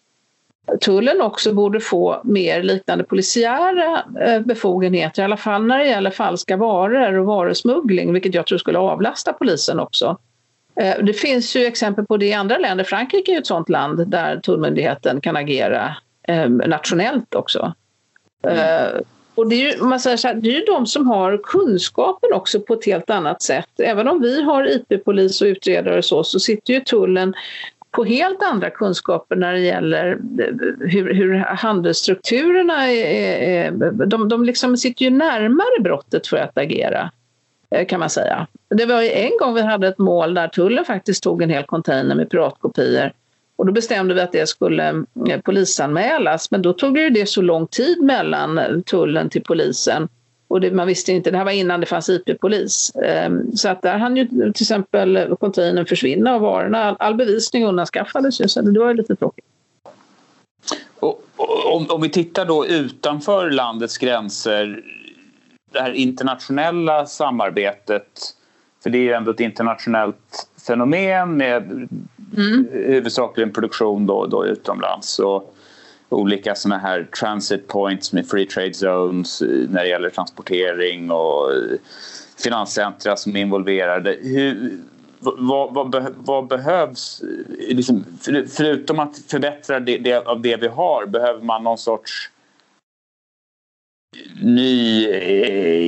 tullen 0.82 1.22
också 1.22 1.54
borde 1.54 1.80
få 1.80 2.22
mer 2.24 2.64
liknande 2.64 3.04
polisiära 3.04 4.04
eh, 4.22 4.40
befogenheter, 4.40 5.22
i 5.22 5.26
alla 5.26 5.38
fall 5.38 5.66
när 5.66 5.78
det 5.78 5.88
gäller 5.88 6.12
falska 6.12 6.58
varor 6.58 7.20
och 7.20 7.26
varusmuggling, 7.26 8.14
vilket 8.14 8.34
jag 8.34 8.48
tror 8.48 8.58
skulle 8.58 8.80
avlasta 8.80 9.34
polisen 9.34 9.80
också. 9.80 10.18
Eh, 10.76 11.04
det 11.04 11.14
finns 11.14 11.56
ju 11.56 11.66
exempel 11.66 12.06
på 12.06 12.18
det 12.18 12.26
i 12.26 12.34
andra 12.34 12.58
länder. 12.58 12.84
Frankrike 12.84 13.32
är 13.32 13.38
ett 13.38 13.48
sådant 13.48 13.70
land 13.70 14.08
där 14.08 14.38
tullmyndigheten 14.38 15.22
kan 15.22 15.36
agera 15.36 15.96
eh, 16.28 16.50
nationellt 16.50 17.36
också. 17.36 17.74
Mm. 18.48 19.04
Och 19.36 19.50
det 19.50 19.56
är, 19.56 19.74
ju, 19.74 19.84
man 19.84 20.00
säger 20.00 20.18
så 20.18 20.28
här, 20.28 20.36
det 20.36 20.50
är 20.50 20.60
ju 20.60 20.66
de 20.66 20.86
som 20.86 21.08
har 21.08 21.42
kunskapen 21.44 22.34
också 22.34 22.60
på 22.60 22.74
ett 22.74 22.86
helt 22.86 23.10
annat 23.10 23.42
sätt. 23.42 23.70
Även 23.80 24.08
om 24.08 24.22
vi 24.22 24.42
har 24.42 24.76
IP-polis 24.76 25.42
och 25.42 25.46
utredare 25.46 25.98
och 25.98 26.06
så, 26.06 26.24
så 26.24 26.40
sitter 26.40 26.74
ju 26.74 26.80
tullen 26.80 27.34
på 27.96 28.04
helt 28.04 28.44
andra 28.44 28.70
kunskaper 28.70 29.36
när 29.36 29.54
det 29.54 29.60
gäller 29.60 30.12
eh, 30.12 30.46
hur, 30.80 31.14
hur 31.14 31.36
handelsstrukturerna 31.38 32.92
är. 32.92 33.68
är 33.68 33.72
de, 34.06 34.30
de 34.30 34.46
liksom 34.46 34.78
sitter 34.78 35.06
ju 35.06 35.12
närmare 35.12 35.82
brottet 35.82 36.28
för 36.28 36.38
att 36.38 36.58
agera 36.58 37.12
eh, 37.72 37.88
kan 37.88 38.00
man 38.00 38.10
säga. 38.10 38.48
Det 38.70 38.86
var 38.86 39.02
en 39.02 39.38
gång 39.40 39.54
vi 39.54 39.62
hade 39.62 39.88
ett 39.88 39.98
mål 39.98 40.34
där 40.34 40.48
tullen 40.48 40.86
faktiskt 40.86 41.24
tog 41.24 41.42
en 41.42 41.50
hel 41.50 41.64
container 41.64 42.16
med 42.16 42.30
piratkopior 42.30 43.12
och 43.56 43.66
då 43.66 43.72
bestämde 43.72 44.14
vi 44.14 44.22
att 44.22 44.32
det 44.32 44.50
skulle 44.50 44.90
eh, 45.30 45.42
polisanmälas 45.44 46.52
men 46.52 46.62
då 46.62 46.74
tog 46.74 46.94
det 46.94 47.02
ju 47.02 47.10
det 47.10 47.30
så 47.30 47.42
lång 47.42 47.68
tid 47.68 48.02
mellan 48.02 48.84
tullen 48.86 49.30
till 49.30 49.44
polisen 49.44 50.08
och 50.56 50.62
det, 50.62 50.72
man 50.72 50.88
visste 50.88 51.12
inte, 51.12 51.32
det 51.32 51.38
här 51.38 51.46
var 51.46 51.52
innan 51.52 51.80
det 51.80 51.86
fanns 51.86 52.10
IP-polis. 52.10 52.92
Ehm, 52.96 53.58
så 53.58 53.70
att 53.70 53.82
där 53.82 53.98
hann 53.98 54.18
ju 54.18 54.28
till 54.28 54.64
exempel 54.64 55.36
containern 55.40 55.86
försvinna 55.86 56.36
och 56.36 56.42
varorna, 56.42 56.96
all 57.00 57.16
bevisning 57.16 57.66
undanskaffades 57.66 58.42
ju, 58.42 58.48
så 58.48 58.62
det 58.62 58.80
var 58.80 58.88
ju 58.88 58.94
lite 58.94 59.16
tråkigt. 59.16 59.46
Och, 61.00 61.24
om, 61.76 61.86
om 61.90 62.02
vi 62.02 62.10
tittar 62.10 62.46
då 62.46 62.68
utanför 62.68 63.50
landets 63.50 63.98
gränser, 63.98 64.84
det 65.72 65.80
här 65.80 65.92
internationella 65.92 67.06
samarbetet, 67.06 68.08
för 68.84 68.90
det 68.90 68.98
är 68.98 69.04
ju 69.04 69.14
ändå 69.14 69.32
ett 69.32 69.40
internationellt 69.40 70.48
fenomen 70.68 71.38
med 71.38 71.64
mm. 72.38 72.68
huvudsakligen 72.72 73.54
produktion 73.54 74.06
då, 74.06 74.26
då 74.26 74.46
utomlands. 74.46 75.20
Och, 75.20 75.55
olika 76.16 76.56
såna 76.56 76.78
här 76.78 77.08
transit 77.20 77.68
points 77.68 78.14
med 78.14 78.28
free 78.28 78.46
trade 78.46 78.74
zones 78.74 79.42
eh, 79.42 79.48
när 79.48 79.84
det 79.84 79.90
gäller 79.90 80.10
transportering 80.10 81.12
och 81.12 81.54
eh, 81.54 81.80
finanscentra 82.44 83.16
som 83.16 83.36
är 83.36 83.42
involverade. 83.42 84.18
Hur, 84.22 84.80
vad, 85.20 85.74
vad, 85.74 86.16
vad, 86.16 86.48
behövs? 86.48 87.24
Eh, 87.24 87.76
liksom, 87.76 88.06
för, 88.22 88.46
förutom 88.50 89.00
att 89.00 89.18
förbättra 89.28 89.80
det, 89.80 89.98
det, 89.98 90.16
av 90.16 90.42
det 90.42 90.56
vi 90.56 90.68
har, 90.68 91.06
behöver 91.06 91.42
man 91.42 91.64
någon 91.64 91.78
sorts 91.78 92.30
ny 94.42 95.08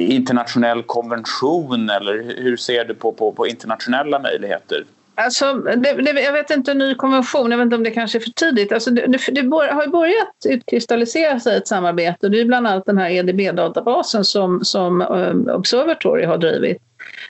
internationell 0.08 0.84
konvention 0.84 1.90
eller 1.90 2.36
hur 2.38 2.58
ser 2.58 2.86
du 2.86 2.94
på, 2.94 3.12
på, 3.12 3.32
på 3.32 3.48
internationella 3.48 4.20
möjligheter? 4.20 4.86
Alltså, 5.20 5.54
det, 5.54 5.94
det, 5.94 6.22
jag 6.22 6.34
vet 6.34 6.50
inte, 6.50 6.72
en 6.72 6.78
ny 6.78 6.96
konvention, 6.96 7.52
jag 7.52 7.58
vet 7.58 7.66
inte 7.66 7.76
om 7.76 7.84
det 7.84 7.92
kanske 7.92 8.18
är 8.18 8.20
för 8.20 8.30
tidigt. 8.30 8.72
Alltså, 8.72 8.92
det, 8.92 9.08
det, 9.08 9.42
det 9.42 9.56
har 9.74 9.84
ju 9.84 9.90
börjat 9.90 10.36
utkristallisera 10.46 11.40
sig 11.40 11.58
ett 11.58 11.68
samarbete 11.68 12.26
och 12.26 12.32
det 12.32 12.42
är 12.42 12.46
bland 12.46 12.68
annat 12.68 12.86
den 12.86 12.98
här 12.98 13.10
EDB-databasen 13.10 14.24
som, 14.24 14.66
som 14.66 15.02
um, 15.02 15.50
Observatory 15.50 16.26
har 16.26 16.38
drivit. 16.38 16.78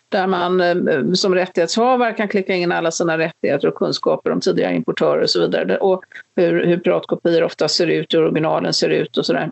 Där 0.09 0.27
man 0.27 0.61
um, 0.61 1.15
som 1.15 1.35
rättighetshavare 1.35 2.13
kan 2.13 2.27
klicka 2.27 2.53
in 2.53 2.71
alla 2.71 2.91
sina 2.91 3.17
rättigheter 3.17 3.67
och 3.67 3.75
kunskaper 3.75 4.31
om 4.31 4.41
tidigare 4.41 4.75
importörer 4.75 5.21
och 5.21 5.29
så 5.29 5.39
vidare. 5.39 5.77
Och 5.77 6.03
hur, 6.35 6.65
hur 6.65 6.77
piratkopior 6.77 7.43
ofta 7.43 7.67
ser 7.67 7.87
ut, 7.87 8.13
hur 8.13 8.23
originalen 8.23 8.73
ser 8.73 8.89
ut 8.89 9.17
och 9.17 9.25
sådär. 9.25 9.51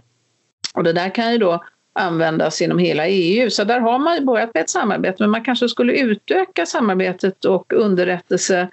Och 0.73 0.83
det 0.83 0.93
där 0.93 1.15
kan 1.15 1.31
ju 1.31 1.37
då 1.37 1.63
användas 1.95 2.61
inom 2.61 2.77
hela 2.77 3.07
EU. 3.07 3.49
Så 3.49 3.63
där 3.63 3.79
har 3.79 3.99
man 3.99 4.25
börjat 4.25 4.53
med 4.53 4.61
ett 4.61 4.69
samarbete 4.69 5.15
men 5.19 5.29
man 5.29 5.43
kanske 5.43 5.69
skulle 5.69 5.93
utöka 5.93 6.65
samarbetet 6.65 7.45
och 7.45 7.73
underrättelse 7.73 8.67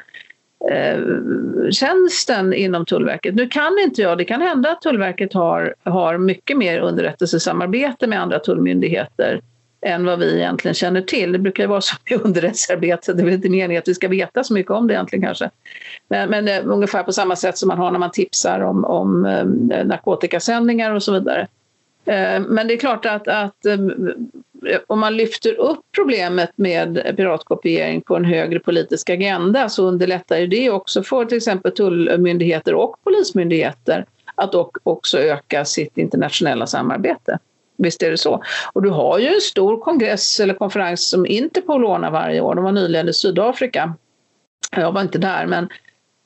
eh, 0.71 1.01
tjänsten 1.71 2.53
inom 2.53 2.85
Tullverket. 2.85 3.35
Nu 3.35 3.49
kan 3.49 3.79
inte 3.79 4.03
jag, 4.03 4.19
det 4.19 4.25
kan 4.25 4.41
hända 4.41 4.71
att 4.71 4.83
Tullverket 4.83 5.33
har, 5.33 5.75
har 5.85 6.19
mycket 6.19 6.57
mer 6.57 6.79
underrättelsesamarbete 6.79 8.07
med 8.07 8.23
andra 8.23 8.39
tullmyndigheter 8.39 9.41
än 9.87 10.05
vad 10.05 10.19
vi 10.19 10.37
egentligen 10.37 10.75
känner 10.75 11.01
till. 11.01 11.33
Det 11.33 11.39
brukar 11.39 11.63
ju 11.63 11.69
vara 11.69 11.81
så 11.81 11.97
med 12.11 12.21
underrättelsearbete, 12.25 13.13
det 13.13 13.23
är 13.23 13.25
väl 13.25 13.35
inte 13.35 13.51
meningen 13.51 13.81
att 13.81 13.89
vi 13.89 13.95
ska 13.95 14.09
veta 14.09 14.45
så 14.45 14.55
mycket 14.55 14.73
om 14.73 14.87
det 14.87 14.95
egentligen 14.95 15.25
kanske. 15.25 15.51
Men, 16.09 16.31
men 16.31 16.49
eh, 16.49 16.61
ungefär 16.65 17.03
på 17.03 17.13
samma 17.13 17.37
sätt 17.37 17.59
som 17.59 17.69
man 17.69 17.79
har 17.79 17.91
när 17.91 17.99
man 17.99 18.11
tipsar 18.11 18.61
om, 18.61 18.85
om 18.85 19.25
eh, 19.25 19.85
narkotikasändningar 19.85 20.95
och 20.95 21.03
så 21.03 21.13
vidare. 21.13 21.49
Eh, 22.05 22.41
men 22.41 22.69
det 22.69 22.75
är 22.75 22.79
klart 22.79 23.07
att, 23.07 23.29
att 23.29 23.67
eh, 23.67 23.79
om 24.87 25.01
man 25.01 25.17
lyfter 25.17 25.61
upp 25.61 25.81
problemet 25.95 26.51
med 26.57 27.17
piratkopiering 27.17 28.01
på 28.01 28.17
en 28.17 28.25
högre 28.25 28.59
politisk 28.59 29.11
agenda 29.11 29.69
så 29.69 29.85
underlättar 29.85 30.39
ju 30.39 30.47
det 30.47 30.71
också 30.71 31.03
för 31.03 31.25
till 31.25 31.37
exempel 31.37 31.73
tullmyndigheter 31.73 32.75
och 32.75 32.97
polismyndigheter 33.05 34.07
att 34.35 34.55
också 34.83 35.19
öka 35.19 35.65
sitt 35.65 35.99
internationella 35.99 36.67
samarbete. 36.67 37.39
Visst 37.77 38.03
är 38.03 38.11
det 38.11 38.19
så. 38.19 38.43
Och 38.73 38.83
du 38.83 38.91
har 38.91 39.19
ju 39.19 39.27
en 39.27 39.41
stor 39.41 39.81
kongress 39.81 40.41
eller 40.41 40.55
konferens 40.55 41.09
som 41.09 41.27
Interpol 41.27 41.85
ordnar 41.85 42.11
varje 42.11 42.41
år. 42.41 42.55
De 42.55 42.65
var 42.65 42.73
nyligen 42.73 43.09
i 43.09 43.13
Sydafrika. 43.13 43.95
Jag 44.77 44.93
var 44.93 45.01
inte 45.01 45.19
där, 45.19 45.47
men 45.47 45.69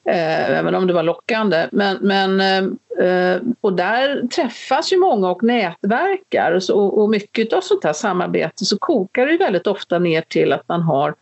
Eh, 0.09 0.50
även 0.59 0.74
om 0.74 0.86
det 0.86 0.92
var 0.92 1.02
lockande. 1.02 1.68
Men, 1.72 1.98
men, 2.00 2.40
eh, 3.00 3.40
och 3.61 3.72
där 3.72 4.26
träffas 4.26 4.92
ju 4.92 4.96
många 4.96 5.30
och 5.30 5.42
nätverkar 5.42 6.52
och, 6.52 6.62
så, 6.62 6.86
och 6.86 7.11
mycket 7.11 7.52
av 7.52 7.61
sånt 7.61 7.84
här 7.84 7.92
samarbete 7.92 8.64
så 8.64 8.78
kokar 8.78 9.26
det 9.26 9.36
väldigt 9.36 9.66
ofta 9.66 9.98
ner 9.98 10.20
till 10.20 10.52
att 10.52 10.68
man 10.68 10.82
har 10.82 11.14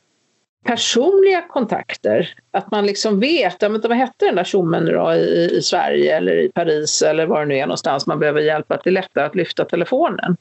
personliga 0.65 1.43
kontakter. 1.43 2.35
Att 2.51 2.71
man 2.71 2.87
liksom 2.87 3.21
vet, 3.21 3.57
ja, 3.61 3.69
men 3.69 3.81
vad 3.81 3.97
hette 3.97 4.27
den 4.27 4.37
där 4.37 4.45
tjommen 4.45 4.89
i, 4.89 5.51
i 5.53 5.63
Sverige 5.63 6.17
eller 6.17 6.37
i 6.37 6.49
Paris 6.49 7.03
eller 7.03 7.27
var 7.27 7.41
det 7.41 7.47
nu 7.47 7.57
är 7.57 7.67
någonstans 7.67 8.07
man 8.07 8.19
behöver 8.19 8.41
hjälp 8.41 8.73
att 8.73 8.85
det 8.85 8.91
är 8.91 8.93
lättare 8.93 9.25
att 9.25 9.35
lyfta 9.35 9.65
telefonen. 9.65 10.37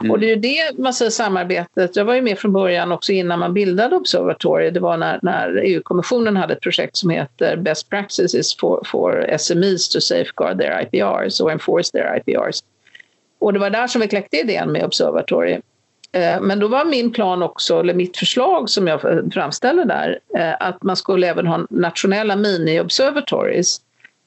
Mm. 0.00 0.10
Och 0.10 0.18
det 0.18 0.26
är 0.26 0.28
ju 0.28 0.36
det 0.36 0.78
man 0.78 0.94
säger 0.94 1.10
samarbetet, 1.10 1.96
jag 1.96 2.04
var 2.04 2.14
ju 2.14 2.22
med 2.22 2.38
från 2.38 2.52
början 2.52 2.92
också 2.92 3.12
innan 3.12 3.38
man 3.38 3.54
bildade 3.54 3.96
Observatory, 3.96 4.70
det 4.70 4.80
var 4.80 4.96
när, 4.96 5.18
när 5.22 5.62
EU-kommissionen 5.64 6.36
hade 6.36 6.54
ett 6.54 6.60
projekt 6.60 6.96
som 6.96 7.10
heter 7.10 7.56
Best 7.56 7.90
Practices 7.90 8.56
for, 8.56 8.82
for 8.86 9.36
SMEs 9.38 9.88
to 9.88 10.00
safeguard 10.00 10.58
their 10.58 10.88
IPRs 10.92 11.40
och 11.40 11.52
enforce 11.52 11.92
their 11.92 12.16
IPRs. 12.16 12.62
Och 13.38 13.52
det 13.52 13.58
var 13.58 13.70
där 13.70 13.86
som 13.86 14.00
vi 14.00 14.08
kläckte 14.08 14.36
idén 14.36 14.72
med 14.72 14.84
Observatory. 14.84 15.60
Eh, 16.12 16.40
men 16.40 16.58
då 16.58 16.68
var 16.68 16.84
min 16.84 17.12
plan 17.12 17.42
också, 17.42 17.80
eller 17.80 17.94
mitt 17.94 18.16
förslag 18.16 18.70
som 18.70 18.86
jag 18.86 19.00
framställde 19.32 19.84
där, 19.84 20.18
eh, 20.38 20.54
att 20.60 20.82
man 20.82 20.96
skulle 20.96 21.26
även 21.26 21.46
ha 21.46 21.66
nationella 21.70 22.36
mini-observatories. 22.36 23.80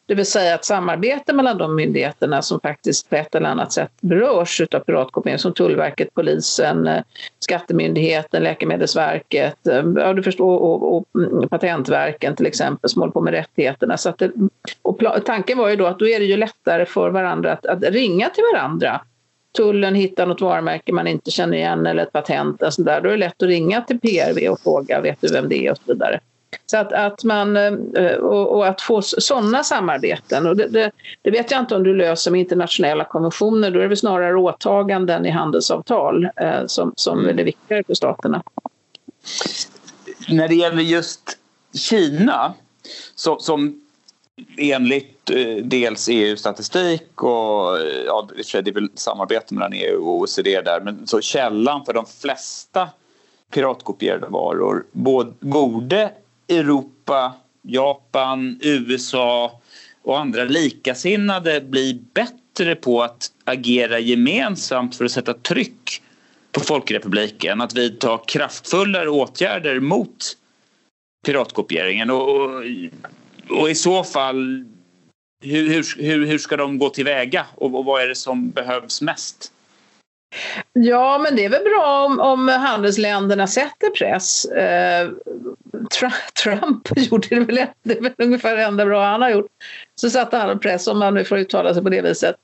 Det 0.07 0.15
vill 0.15 0.25
säga 0.25 0.55
ett 0.55 0.65
samarbete 0.65 1.33
mellan 1.33 1.57
de 1.57 1.75
myndigheterna 1.75 2.41
som 2.41 2.59
faktiskt 2.59 3.09
på 3.09 3.15
ett 3.15 3.35
eller 3.35 3.49
annat 3.49 3.73
sätt 3.73 3.91
berörs 4.01 4.61
av 4.61 4.79
piratkopiering 4.79 5.39
som 5.39 5.53
Tullverket, 5.53 6.13
Polisen, 6.13 6.87
eh, 6.87 7.03
Skattemyndigheten, 7.39 8.43
Läkemedelsverket 8.43 9.57
ja, 9.95 10.13
du 10.13 10.23
förstår, 10.23 10.57
och, 10.57 10.95
och 10.95 11.05
mm, 11.15 11.49
Patentverken 11.49 12.35
till 12.35 12.45
exempel 12.45 12.89
som 12.89 13.01
håller 13.01 13.13
på 13.13 13.21
med 13.21 13.33
rättigheterna. 13.33 13.97
Så 13.97 14.13
det, 14.17 14.31
och 14.81 14.99
tanken 15.25 15.57
var 15.57 15.69
ju 15.69 15.75
då 15.75 15.85
att 15.85 15.99
då 15.99 16.07
är 16.07 16.19
det 16.19 16.25
ju 16.25 16.37
lättare 16.37 16.85
för 16.85 17.09
varandra 17.09 17.51
att, 17.51 17.65
att 17.65 17.83
ringa 17.83 18.29
till 18.29 18.43
varandra 18.53 19.01
tullen 19.55 19.95
hittar 19.95 20.25
något 20.25 20.41
varumärke 20.41 20.91
man 20.91 21.07
inte 21.07 21.31
känner 21.31 21.57
igen 21.57 21.85
eller 21.85 22.03
ett 22.03 22.11
patent, 22.11 22.61
och 22.61 22.71
där, 22.77 23.01
då 23.01 23.09
är 23.09 23.11
det 23.11 23.17
lätt 23.17 23.43
att 23.43 23.49
ringa 23.49 23.81
till 23.81 23.99
PRV 23.99 24.49
och 24.49 24.59
fråga 24.59 25.01
vet 25.01 25.21
du 25.21 25.27
vem 25.27 25.49
det 25.49 25.67
är 25.67 25.71
och 25.71 25.77
så 25.77 25.93
vidare. 25.93 26.19
Så 26.65 26.77
att, 26.77 26.93
att 26.93 27.23
man, 27.23 27.57
eh, 27.57 28.13
och, 28.15 28.67
att 28.67 28.81
få 28.81 29.01
sådana 29.01 29.63
samarbeten, 29.63 30.47
och 30.47 30.57
det, 30.57 30.67
det, 30.67 30.91
det, 31.21 31.31
vet 31.31 31.51
jag 31.51 31.59
inte 31.59 31.75
om 31.75 31.83
du 31.83 31.95
löser 31.95 32.31
med 32.31 32.41
internationella 32.41 33.03
konventioner, 33.03 33.71
då 33.71 33.79
är 33.79 33.81
det 33.81 33.87
väl 33.87 33.97
snarare 33.97 34.35
åtaganden 34.35 35.25
i 35.25 35.29
handelsavtal 35.29 36.29
eh, 36.35 36.65
som, 36.67 36.93
som 36.95 37.27
är 37.27 37.33
det 37.33 37.43
viktigare 37.43 37.83
för 37.83 37.93
staterna. 37.93 38.43
När 40.29 40.47
det 40.47 40.55
gäller 40.55 40.83
just 40.83 41.37
Kina, 41.73 42.53
så, 43.15 43.39
som 43.39 43.84
enligt 44.57 45.29
eh, 45.29 45.55
dels 45.63 46.09
EU-statistik 46.09 47.23
och 47.23 47.79
eh, 47.79 48.03
ja, 48.05 48.27
det 48.51 48.69
är 48.69 48.73
väl 48.73 48.89
samarbete 48.95 49.53
mellan 49.53 49.73
EU 49.73 50.07
och 50.07 50.19
OECD 50.19 50.61
där 50.61 50.81
men 50.81 51.07
så 51.07 51.21
källan 51.21 51.85
för 51.85 51.93
de 51.93 52.05
flesta 52.05 52.89
piratkopierade 53.53 54.27
varor 54.27 54.85
borde 55.39 56.11
Europa, 56.49 57.33
Japan, 57.61 58.59
USA 58.61 59.61
och 60.01 60.19
andra 60.19 60.43
likasinnade 60.43 61.61
bli 61.61 62.01
bättre 62.13 62.75
på 62.75 63.03
att 63.03 63.31
agera 63.43 63.99
gemensamt 63.99 64.95
för 64.95 65.05
att 65.05 65.11
sätta 65.11 65.33
tryck 65.33 66.01
på 66.51 66.59
Folkrepubliken 66.59 67.61
att 67.61 67.73
vidta 67.73 68.17
kraftfullare 68.17 69.09
åtgärder 69.09 69.79
mot 69.79 70.37
piratkopieringen. 71.25 72.09
Och, 72.09 72.29
och 72.29 72.63
och 73.49 73.69
i 73.69 73.75
så 73.75 74.03
fall, 74.03 74.65
hur, 75.43 75.83
hur, 76.01 76.25
hur 76.25 76.37
ska 76.37 76.57
de 76.57 76.77
gå 76.77 76.89
tillväga 76.89 77.45
och, 77.55 77.75
och 77.75 77.85
vad 77.85 78.01
är 78.01 78.07
det 78.07 78.15
som 78.15 78.49
behövs 78.49 79.01
mest? 79.01 79.51
Ja, 80.73 81.17
men 81.17 81.35
det 81.35 81.45
är 81.45 81.49
väl 81.49 81.63
bra 81.63 82.05
om, 82.05 82.19
om 82.19 82.47
handelsländerna 82.47 83.47
sätter 83.47 83.89
press. 83.89 84.45
Eh, 84.45 85.09
Trump 86.43 86.89
gjorde 86.95 87.27
det 87.29 87.39
väl, 87.39 87.65
det 87.83 87.97
är 87.97 88.01
väl 88.01 88.13
ungefär 88.17 88.55
det 88.55 88.63
enda 88.63 88.85
bra 88.85 89.05
han 89.05 89.21
har 89.21 89.29
gjort. 89.29 89.51
Så 89.95 90.09
satte 90.09 90.37
han 90.37 90.59
press, 90.59 90.87
om 90.87 90.99
man 90.99 91.13
nu 91.13 91.25
får 91.25 91.37
uttala 91.37 91.73
sig 91.73 91.83
på 91.83 91.89
det 91.89 92.01
viset. 92.01 92.35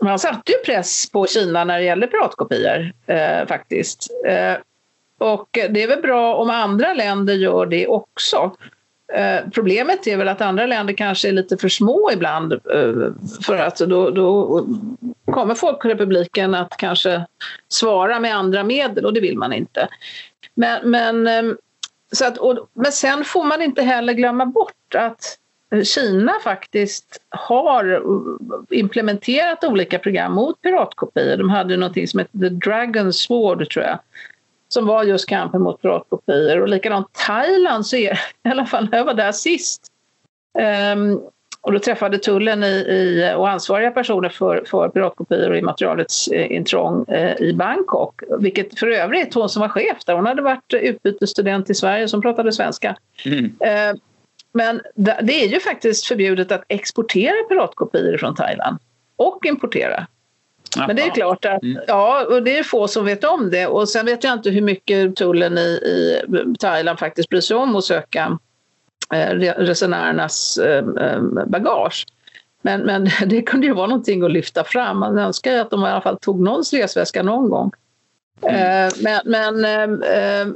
Men 0.00 0.08
han 0.08 0.18
satte 0.18 0.52
ju 0.52 0.58
press 0.58 1.10
på 1.10 1.26
Kina 1.26 1.64
när 1.64 1.78
det 1.78 1.84
gäller 1.84 2.06
piratkopior 2.06 2.92
eh, 3.06 3.46
faktiskt. 3.46 4.10
Eh, 4.26 4.54
och 5.18 5.48
det 5.52 5.82
är 5.82 5.88
väl 5.88 6.02
bra 6.02 6.34
om 6.34 6.50
andra 6.50 6.94
länder 6.94 7.34
gör 7.34 7.66
det 7.66 7.86
också. 7.86 8.56
Eh, 9.14 9.40
problemet 9.52 10.06
är 10.06 10.16
väl 10.16 10.28
att 10.28 10.40
andra 10.40 10.66
länder 10.66 10.94
kanske 10.94 11.28
är 11.28 11.32
lite 11.32 11.56
för 11.56 11.68
små 11.68 12.10
ibland 12.12 12.52
eh, 12.52 13.12
för 13.46 13.58
att 13.58 13.78
då, 13.78 14.10
då 14.10 14.66
kommer 15.26 15.54
Folkrepubliken 15.54 16.54
att 16.54 16.76
kanske 16.76 17.26
svara 17.68 18.20
med 18.20 18.36
andra 18.36 18.64
medel 18.64 19.06
och 19.06 19.12
det 19.12 19.20
vill 19.20 19.38
man 19.38 19.52
inte. 19.52 19.88
Men, 20.54 20.90
men, 20.90 21.26
eh, 21.26 21.54
så 22.12 22.24
att, 22.26 22.38
och, 22.38 22.68
men 22.72 22.92
sen 22.92 23.24
får 23.24 23.44
man 23.44 23.62
inte 23.62 23.82
heller 23.82 24.12
glömma 24.12 24.46
bort 24.46 24.94
att 24.94 25.38
Kina 25.84 26.32
faktiskt 26.44 27.20
har 27.30 27.92
eh, 27.92 28.78
implementerat 28.78 29.64
olika 29.64 29.98
program 29.98 30.32
mot 30.32 30.62
piratkopior. 30.62 31.36
De 31.36 31.50
hade 31.50 31.76
något 31.76 32.08
som 32.08 32.18
hette 32.18 32.38
The 32.38 32.48
Dragon 32.48 33.12
Sword 33.12 33.70
tror 33.70 33.84
jag 33.84 33.98
som 34.74 34.86
var 34.86 35.04
just 35.04 35.28
kampen 35.28 35.62
mot 35.62 35.82
piratkopior. 35.82 36.60
Och 36.60 36.68
likadant 36.68 37.06
Thailand, 37.26 37.86
så 37.86 37.96
är, 37.96 38.12
i 38.44 38.48
alla 38.48 38.66
fall 38.66 38.88
när 38.90 38.98
jag 38.98 39.04
var 39.04 39.14
där 39.14 39.32
sist 39.32 39.86
um, 40.94 41.22
och 41.60 41.72
då 41.72 41.78
träffade 41.78 42.18
tullen 42.18 42.64
i, 42.64 42.66
i, 42.66 43.34
och 43.36 43.48
ansvariga 43.50 43.90
personer 43.90 44.28
för, 44.28 44.64
för 44.66 44.88
piratkopior 44.88 45.50
och 45.50 45.56
immaterialets 45.56 46.28
eh, 46.28 46.52
intrång 46.52 47.04
eh, 47.08 47.40
i 47.40 47.52
Bangkok. 47.52 48.22
Vilket 48.38 48.78
för 48.78 48.86
övrigt, 48.86 49.34
hon 49.34 49.48
som 49.48 49.60
var 49.60 49.68
chef 49.68 50.04
där, 50.06 50.14
hon 50.14 50.26
hade 50.26 50.42
varit 50.42 50.74
utbytesstudent 50.74 51.70
i 51.70 51.74
Sverige 51.74 52.08
som 52.08 52.22
pratade 52.22 52.52
svenska. 52.52 52.96
Mm. 53.24 53.44
Eh, 53.60 53.96
men 54.52 54.80
det 54.94 55.44
är 55.44 55.48
ju 55.48 55.60
faktiskt 55.60 56.06
förbjudet 56.06 56.52
att 56.52 56.64
exportera 56.68 57.48
piratkopior 57.48 58.16
från 58.16 58.34
Thailand 58.34 58.78
och 59.16 59.46
importera. 59.46 60.06
Men 60.76 60.96
det 60.96 61.02
är 61.02 61.10
klart 61.10 61.44
att 61.44 61.62
mm. 61.62 61.82
ja, 61.86 62.26
och 62.30 62.42
det 62.42 62.58
är 62.58 62.62
få 62.62 62.88
som 62.88 63.04
vet 63.04 63.24
om 63.24 63.50
det. 63.50 63.66
Och 63.66 63.88
sen 63.88 64.06
vet 64.06 64.24
jag 64.24 64.32
inte 64.32 64.50
hur 64.50 64.62
mycket 64.62 65.16
tullen 65.16 65.58
i, 65.58 65.60
i 65.60 66.56
Thailand 66.58 66.98
faktiskt 66.98 67.28
bryr 67.28 67.40
sig 67.40 67.56
om 67.56 67.76
att 67.76 67.84
söka 67.84 68.38
eh, 69.14 69.30
resenärernas 69.56 70.58
eh, 70.58 70.84
eh, 71.00 71.20
bagage. 71.46 72.06
Men, 72.62 72.80
men 72.80 73.08
det 73.26 73.42
kunde 73.42 73.66
ju 73.66 73.74
vara 73.74 73.86
någonting 73.86 74.22
att 74.22 74.32
lyfta 74.32 74.64
fram. 74.64 74.98
Man 74.98 75.18
önskar 75.18 75.52
ju 75.52 75.58
att 75.58 75.70
de 75.70 75.84
i 75.84 75.88
alla 75.88 76.00
fall 76.00 76.18
tog 76.18 76.40
någons 76.40 76.72
resväska 76.72 77.22
någon 77.22 77.50
gång. 77.50 77.70
Mm. 78.42 78.86
Eh, 78.86 78.92
men, 79.02 79.20
men, 79.24 79.64
eh, 79.64 80.40
eh, 80.40 80.46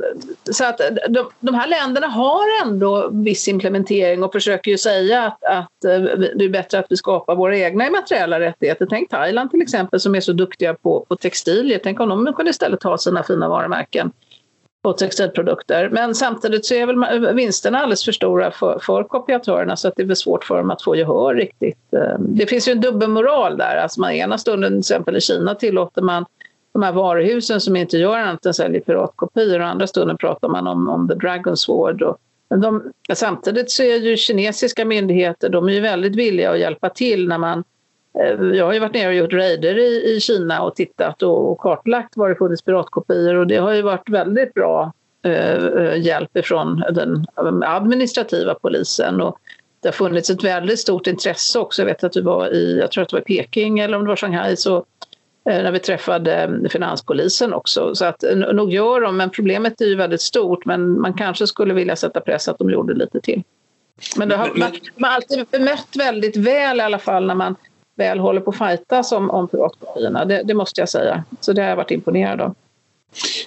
så 0.50 0.64
att 0.64 0.80
de, 1.08 1.30
de 1.40 1.54
här 1.54 1.68
länderna 1.68 2.06
har 2.06 2.44
ändå 2.64 3.08
viss 3.12 3.48
implementering 3.48 4.22
och 4.22 4.32
försöker 4.32 4.70
ju 4.70 4.78
säga 4.78 5.22
att, 5.22 5.44
att 5.44 5.80
det 5.80 6.44
är 6.44 6.48
bättre 6.48 6.78
att 6.78 6.86
vi 6.88 6.96
skapar 6.96 7.34
våra 7.34 7.58
egna 7.58 7.86
immateriella 7.86 8.40
rättigheter. 8.40 8.86
Tänk 8.90 9.10
Thailand 9.10 9.50
till 9.50 9.62
exempel 9.62 10.00
som 10.00 10.14
är 10.14 10.20
så 10.20 10.32
duktiga 10.32 10.74
på, 10.74 11.06
på 11.08 11.16
textilier. 11.16 11.80
Tänk 11.82 12.00
om 12.00 12.24
de 12.24 12.34
kunde 12.34 12.50
istället 12.50 12.82
ha 12.82 12.98
sina 12.98 13.22
fina 13.22 13.48
varumärken 13.48 14.12
på 14.82 14.92
textilprodukter. 14.92 15.88
Men 15.88 16.14
samtidigt 16.14 16.66
så 16.66 16.74
är 16.74 16.86
väl 16.86 17.34
vinsterna 17.34 17.78
alldeles 17.78 18.04
för 18.04 18.12
stora 18.12 18.50
för, 18.50 18.78
för 18.82 19.02
kopiatörerna 19.02 19.76
så 19.76 19.88
att 19.88 19.94
det 19.96 20.04
blir 20.04 20.14
svårt 20.14 20.44
för 20.44 20.56
dem 20.56 20.70
att 20.70 20.82
få 20.82 20.96
gehör 20.96 21.34
riktigt. 21.34 21.78
Det 22.18 22.46
finns 22.46 22.68
ju 22.68 22.72
en 22.72 22.80
dubbelmoral 22.80 23.56
där. 23.56 23.76
Alltså 23.76 24.00
man 24.00 24.12
ena 24.12 24.38
stunden 24.38 24.72
till 24.72 24.78
exempel 24.78 25.16
i 25.16 25.20
Kina 25.20 25.54
tillåter 25.54 26.02
man 26.02 26.24
de 26.78 26.84
här 26.84 26.92
varuhusen 26.92 27.60
som 27.60 27.76
inte 27.76 27.98
gör 27.98 28.18
annat 28.18 28.46
än 28.46 28.54
säljer 28.54 28.80
piratkopior 28.80 29.60
och 29.60 29.66
andra 29.66 29.86
stunden 29.86 30.16
pratar 30.16 30.48
man 30.48 30.66
om, 30.66 30.88
om 30.88 31.08
the 31.08 31.14
Dragon 31.14 31.56
Sword. 31.56 32.02
Och, 32.02 32.18
men 32.50 32.60
de, 32.60 32.92
samtidigt 33.14 33.70
så 33.70 33.82
är 33.82 33.96
ju 33.96 34.16
kinesiska 34.16 34.84
myndigheter 34.84 35.48
de 35.48 35.68
är 35.68 35.72
ju 35.72 35.80
väldigt 35.80 36.16
villiga 36.16 36.50
att 36.50 36.58
hjälpa 36.58 36.88
till 36.88 37.28
när 37.28 37.38
man 37.38 37.64
eh, 38.18 38.56
jag 38.56 38.66
har 38.66 38.72
ju 38.72 38.78
varit 38.78 38.94
nere 38.94 39.08
och 39.08 39.14
gjort 39.14 39.32
raider 39.32 39.78
i, 39.78 40.16
i 40.16 40.20
Kina 40.20 40.62
och 40.62 40.74
tittat 40.74 41.22
och, 41.22 41.52
och 41.52 41.58
kartlagt 41.58 42.16
var 42.16 42.28
det 42.28 42.34
funnits 42.34 42.62
piratkopior 42.62 43.34
och 43.34 43.46
det 43.46 43.56
har 43.56 43.72
ju 43.72 43.82
varit 43.82 44.08
väldigt 44.08 44.54
bra 44.54 44.92
eh, 45.22 45.56
eh 45.56 46.00
hjälp 46.00 46.36
ifrån 46.36 46.84
den 46.92 47.26
administrativa 47.64 48.54
polisen. 48.54 49.20
Och 49.20 49.38
det 49.80 49.88
har 49.88 49.92
funnits 49.92 50.30
ett 50.30 50.44
väldigt 50.44 50.78
stort 50.78 51.06
intresse 51.06 51.58
också. 51.58 51.82
Jag 51.82 51.86
vet 51.86 52.04
att 52.04 52.12
du 52.12 52.22
var 52.22 52.54
i, 52.54 52.78
jag 52.78 52.90
tror 52.90 53.02
att 53.02 53.08
det 53.08 53.16
var 53.16 53.20
Peking 53.20 53.78
eller 53.78 53.96
om 53.96 54.04
det 54.04 54.08
var 54.08 54.16
Shanghai, 54.16 54.56
så 54.56 54.84
när 55.48 55.72
vi 55.72 55.78
träffade 55.78 56.34
mm, 56.34 56.68
finanspolisen 56.68 57.54
också. 57.54 57.94
Så 57.94 58.04
att 58.04 58.24
nog 58.52 58.72
gör 58.72 59.00
de, 59.00 59.16
men 59.16 59.30
problemet 59.30 59.80
är 59.80 59.86
ju 59.86 59.96
väldigt 59.96 60.20
stort. 60.20 60.64
Men 60.64 61.00
man 61.00 61.14
kanske 61.14 61.46
skulle 61.46 61.74
vilja 61.74 61.96
sätta 61.96 62.20
press 62.20 62.48
att 62.48 62.58
de 62.58 62.70
gjorde 62.70 62.94
lite 62.94 63.20
till. 63.20 63.42
Men 64.16 64.28
det 64.28 64.36
har, 64.36 64.46
man, 64.54 64.72
man 64.96 65.10
har 65.10 65.16
alltid 65.16 65.46
bemött 65.46 65.96
väldigt 65.96 66.36
väl 66.36 66.78
i 66.78 66.80
alla 66.80 66.98
fall 66.98 67.26
när 67.26 67.34
man 67.34 67.56
väl 67.96 68.18
håller 68.18 68.40
på 68.40 68.50
att 68.50 68.58
fightas 68.58 69.12
om, 69.12 69.30
om 69.30 69.48
privatkopiorna. 69.48 70.24
Det, 70.24 70.42
det, 70.42 70.54
måste 70.54 70.80
jag 70.80 70.88
säga. 70.88 71.24
Så 71.40 71.52
det 71.52 71.62
har 71.62 71.68
jag 71.68 71.76
varit 71.76 71.90
imponerad 71.90 72.40
av. 72.40 72.54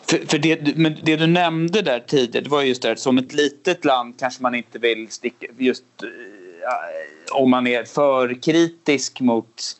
För, 0.10 0.18
för 0.28 0.38
det, 0.38 0.78
men 0.78 0.96
det 1.04 1.16
du 1.16 1.28
nämnde 1.28 1.82
där 1.82 2.00
tidigare, 2.00 2.44
det 2.44 2.50
var 2.50 2.62
just 2.62 2.82
det 2.82 2.92
att 2.92 3.00
som 3.00 3.18
ett 3.18 3.34
litet 3.34 3.86
land 3.86 4.20
kanske 4.20 4.44
man 4.44 4.56
inte 4.56 4.80
vill 4.80 5.10
sticka 5.10 5.48
just 5.58 5.84
eh, 6.04 6.10
om 7.32 7.50
man 7.50 7.68
är 7.68 7.84
för 7.84 8.42
kritisk 8.42 9.20
mot 9.20 9.78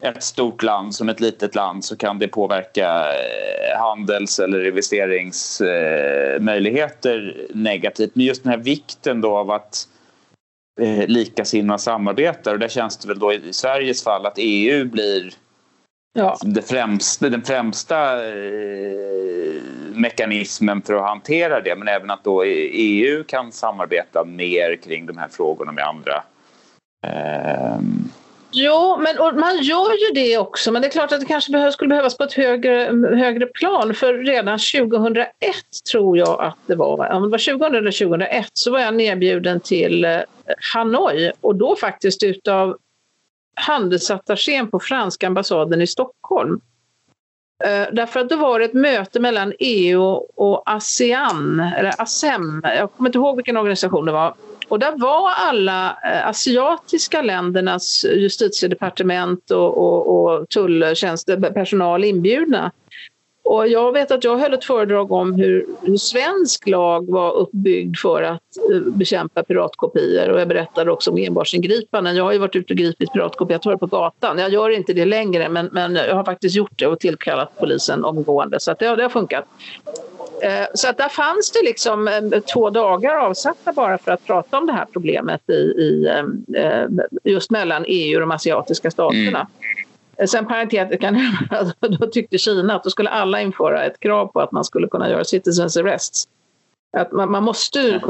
ett 0.00 0.22
stort 0.22 0.62
land 0.62 0.94
som 0.94 1.08
ett 1.08 1.20
litet 1.20 1.54
land 1.54 1.84
så 1.84 1.96
kan 1.96 2.18
det 2.18 2.28
påverka 2.28 3.12
eh, 3.12 3.78
handels 3.78 4.38
eller 4.38 4.66
investeringsmöjligheter 4.66 7.46
negativt. 7.54 8.10
Men 8.14 8.26
just 8.26 8.42
den 8.42 8.52
här 8.52 8.58
vikten 8.58 9.20
då 9.20 9.36
av 9.36 9.50
att 9.50 9.88
eh, 10.80 11.06
likasinnade 11.06 11.78
samarbetar 11.78 12.52
och 12.52 12.58
där 12.58 12.68
känns 12.68 12.96
det 12.96 13.08
väl 13.08 13.18
då 13.18 13.32
i 13.32 13.52
Sveriges 13.52 14.04
fall 14.04 14.26
att 14.26 14.36
EU 14.36 14.84
blir 14.84 15.32
ja. 16.12 16.38
det 16.42 16.62
främsta, 16.62 17.28
den 17.28 17.42
främsta 17.42 18.26
eh, 18.26 18.32
mekanismen 19.94 20.82
för 20.82 20.94
att 20.94 21.08
hantera 21.08 21.60
det 21.60 21.76
men 21.76 21.88
även 21.88 22.10
att 22.10 22.24
då 22.24 22.44
EU 22.44 23.24
kan 23.24 23.52
samarbeta 23.52 24.24
mer 24.24 24.76
kring 24.76 25.06
de 25.06 25.18
här 25.18 25.28
frågorna 25.28 25.72
med 25.72 25.84
andra 25.84 26.24
eh, 27.06 27.78
Jo, 28.58 28.98
men 28.98 29.38
man 29.40 29.62
gör 29.62 29.92
ju 29.92 30.14
det 30.14 30.38
också. 30.38 30.72
Men 30.72 30.82
det 30.82 30.88
är 30.88 30.90
klart 30.90 31.12
att 31.12 31.20
det 31.20 31.26
kanske 31.26 31.52
behövs, 31.52 31.74
skulle 31.74 31.88
behövas 31.88 32.16
på 32.16 32.24
ett 32.24 32.32
högre, 32.32 32.72
högre 33.16 33.46
plan. 33.46 33.94
För 33.94 34.14
redan 34.14 34.58
2001 34.58 35.26
tror 35.90 36.18
jag 36.18 36.40
att 36.40 36.56
det 36.66 36.74
var, 36.74 37.12
om 37.12 37.22
det 37.22 37.28
var 37.28 37.58
2000 37.58 37.74
eller 37.74 37.90
2001, 37.90 38.50
så 38.52 38.70
var 38.70 38.80
jag 38.80 38.94
nedbjuden 38.94 39.60
till 39.60 40.04
eh, 40.04 40.20
Hanoi 40.74 41.32
och 41.40 41.56
då 41.56 41.76
faktiskt 41.76 42.22
utav 42.22 42.76
handelsattachén 43.56 44.70
på 44.70 44.80
franska 44.80 45.26
ambassaden 45.26 45.82
i 45.82 45.86
Stockholm. 45.86 46.60
Eh, 47.64 47.86
därför 47.92 48.20
att 48.20 48.28
då 48.28 48.36
var 48.36 48.58
det 48.58 48.64
ett 48.64 48.74
möte 48.74 49.20
mellan 49.20 49.52
EU 49.58 50.02
och 50.36 50.62
ASEAN, 50.66 51.60
eller 51.76 52.02
ASEM, 52.02 52.62
jag 52.64 52.92
kommer 52.92 53.08
inte 53.08 53.18
ihåg 53.18 53.36
vilken 53.36 53.56
organisation 53.56 54.04
det 54.04 54.12
var, 54.12 54.34
och 54.68 54.78
där 54.78 54.98
var 54.98 55.30
alla 55.30 55.98
eh, 56.04 56.28
asiatiska 56.28 57.22
ländernas 57.22 58.04
justitiedepartement 58.04 59.50
och, 59.50 59.78
och, 59.78 60.24
och 60.24 60.48
tulltjänstepersonal 60.48 62.04
eh, 62.04 62.10
inbjudna. 62.10 62.72
Och 63.44 63.68
jag 63.68 63.92
vet 63.92 64.10
att 64.10 64.24
jag 64.24 64.36
höll 64.36 64.54
ett 64.54 64.64
föredrag 64.64 65.12
om 65.12 65.34
hur, 65.34 65.66
hur 65.82 65.96
svensk 65.96 66.68
lag 66.68 67.10
var 67.10 67.32
uppbyggd 67.32 67.96
för 67.96 68.22
att 68.22 68.42
eh, 68.72 68.80
bekämpa 68.80 69.42
piratkopior 69.42 70.28
och 70.28 70.40
jag 70.40 70.48
berättade 70.48 70.90
också 70.90 71.10
om 71.10 71.16
enbarsingripanden. 71.16 72.16
Jag 72.16 72.24
har 72.24 72.32
ju 72.32 72.38
varit 72.38 72.56
ute 72.56 72.72
och 72.72 72.78
gripit 72.78 73.12
piratkopiatörer 73.12 73.76
på 73.76 73.86
gatan. 73.86 74.38
Jag 74.38 74.52
gör 74.52 74.70
inte 74.70 74.92
det 74.92 75.04
längre 75.04 75.48
men, 75.48 75.68
men 75.72 75.94
jag 75.94 76.14
har 76.14 76.24
faktiskt 76.24 76.56
gjort 76.56 76.78
det 76.78 76.86
och 76.86 77.00
tillkallat 77.00 77.58
polisen 77.58 78.04
omgående 78.04 78.60
så 78.60 78.70
att 78.70 78.78
det, 78.78 78.96
det 78.96 79.02
har 79.02 79.10
funkat. 79.10 79.44
Uh, 80.44 80.66
så 80.74 80.88
att 80.88 80.98
där 80.98 81.08
fanns 81.08 81.50
det 81.50 81.62
liksom 81.64 82.08
uh, 82.08 82.40
två 82.40 82.70
dagar 82.70 83.16
avsatta 83.16 83.72
bara 83.72 83.98
för 83.98 84.12
att 84.12 84.24
prata 84.24 84.58
om 84.58 84.66
det 84.66 84.72
här 84.72 84.86
problemet 84.92 85.50
i, 85.50 85.52
i 85.52 86.10
just 87.24 87.50
mellan 87.50 87.84
EU 87.86 88.16
och 88.16 88.20
de 88.20 88.30
asiatiska 88.30 88.90
staterna. 88.90 89.46
Mm. 90.18 90.28
Sen 90.28 90.46
parentetiskt 90.46 91.00
kan 91.00 91.18
jag 91.80 91.90
då 92.00 92.06
tyckte 92.06 92.38
Kina 92.38 92.76
att 92.76 92.84
då 92.84 92.90
skulle 92.90 93.10
alla 93.10 93.40
införa 93.40 93.84
ett 93.84 94.00
krav 94.00 94.26
på 94.26 94.40
att 94.40 94.52
man 94.52 94.64
skulle 94.64 94.88
kunna 94.88 95.10
göra 95.10 95.24
citizens 95.24 95.76
arrests. 95.76 96.28
Att 96.96 97.12
man, 97.12 97.30
man 97.30 97.42
måste 97.42 98.00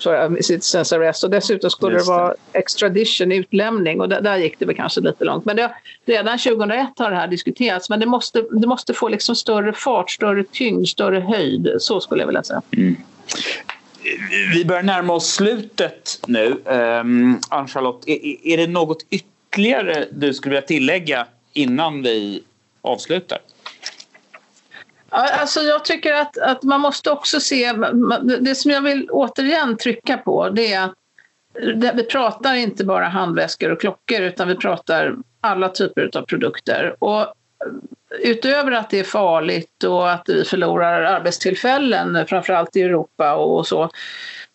göra 0.00 0.36
citizens 0.42 0.92
arrest 0.92 1.24
och 1.24 1.30
dessutom 1.30 1.70
skulle 1.70 1.96
det. 1.96 2.04
det. 2.04 2.08
vara 2.08 2.34
extradition, 2.52 3.32
utlämning 3.32 4.00
och 4.00 4.08
där, 4.08 4.20
där, 4.20 4.36
gick 4.36 4.58
det 4.58 4.66
väl 4.66 4.76
kanske 4.76 5.00
lite 5.00 5.24
långt. 5.24 5.44
Men 5.44 5.56
det, 5.56 5.70
redan 6.06 6.38
2001 6.38 6.88
har 6.96 7.10
det 7.10 7.16
här 7.16 7.28
diskuterats 7.28 7.90
men 7.90 8.00
det 8.00 8.06
måste, 8.06 8.44
det 8.50 8.66
måste 8.66 8.94
få 8.94 9.08
liksom 9.08 9.36
större 9.36 9.72
fart, 9.72 10.10
större 10.10 10.44
tyngd, 10.52 10.88
större 10.88 11.20
höjd. 11.20 11.70
Så 11.78 12.00
skulle 12.00 12.22
jag 12.22 12.26
vilja 12.26 12.42
säga. 12.42 12.62
Mm. 12.76 12.96
Vi 14.54 14.64
börjar 14.64 14.82
närma 14.82 15.12
oss 15.12 15.34
slutet 15.34 16.20
nu. 16.26 16.56
Um, 16.64 17.40
Ann-Charlotte, 17.48 18.08
är, 18.08 18.46
är 18.46 18.56
det 18.56 18.66
något 18.66 19.06
ytterligare 19.10 20.06
du 20.10 20.34
skulle 20.34 20.54
vilja 20.54 20.66
tillägga 20.66 21.26
innan 21.52 22.02
vi 22.02 22.42
avslutar? 22.82 23.38
Alltså 25.10 25.60
jag 25.60 25.84
tycker 25.84 26.14
att, 26.14 26.38
att 26.38 26.62
man 26.62 26.80
måste 26.80 27.10
också 27.10 27.40
se, 27.40 27.72
det 28.40 28.54
som 28.54 28.70
jag 28.70 28.80
vill 28.80 29.08
återigen 29.10 29.76
trycka 29.76 30.16
på 30.16 30.48
det 30.48 30.72
är 30.72 30.84
att 30.84 30.94
vi 31.94 32.04
pratar 32.04 32.54
inte 32.54 32.84
bara 32.84 33.08
handväskor 33.08 33.70
och 33.70 33.80
klockor 33.80 34.20
utan 34.20 34.48
vi 34.48 34.56
pratar 34.56 35.16
alla 35.40 35.68
typer 35.68 36.10
av 36.14 36.22
produkter. 36.22 36.96
Och 36.98 37.34
utöver 38.20 38.72
att 38.72 38.90
det 38.90 38.98
är 39.00 39.04
farligt 39.04 39.84
och 39.84 40.10
att 40.10 40.22
vi 40.26 40.44
förlorar 40.44 41.02
arbetstillfällen, 41.02 42.26
framförallt 42.26 42.76
i 42.76 42.82
Europa 42.82 43.34
och 43.34 43.66
så, 43.66 43.90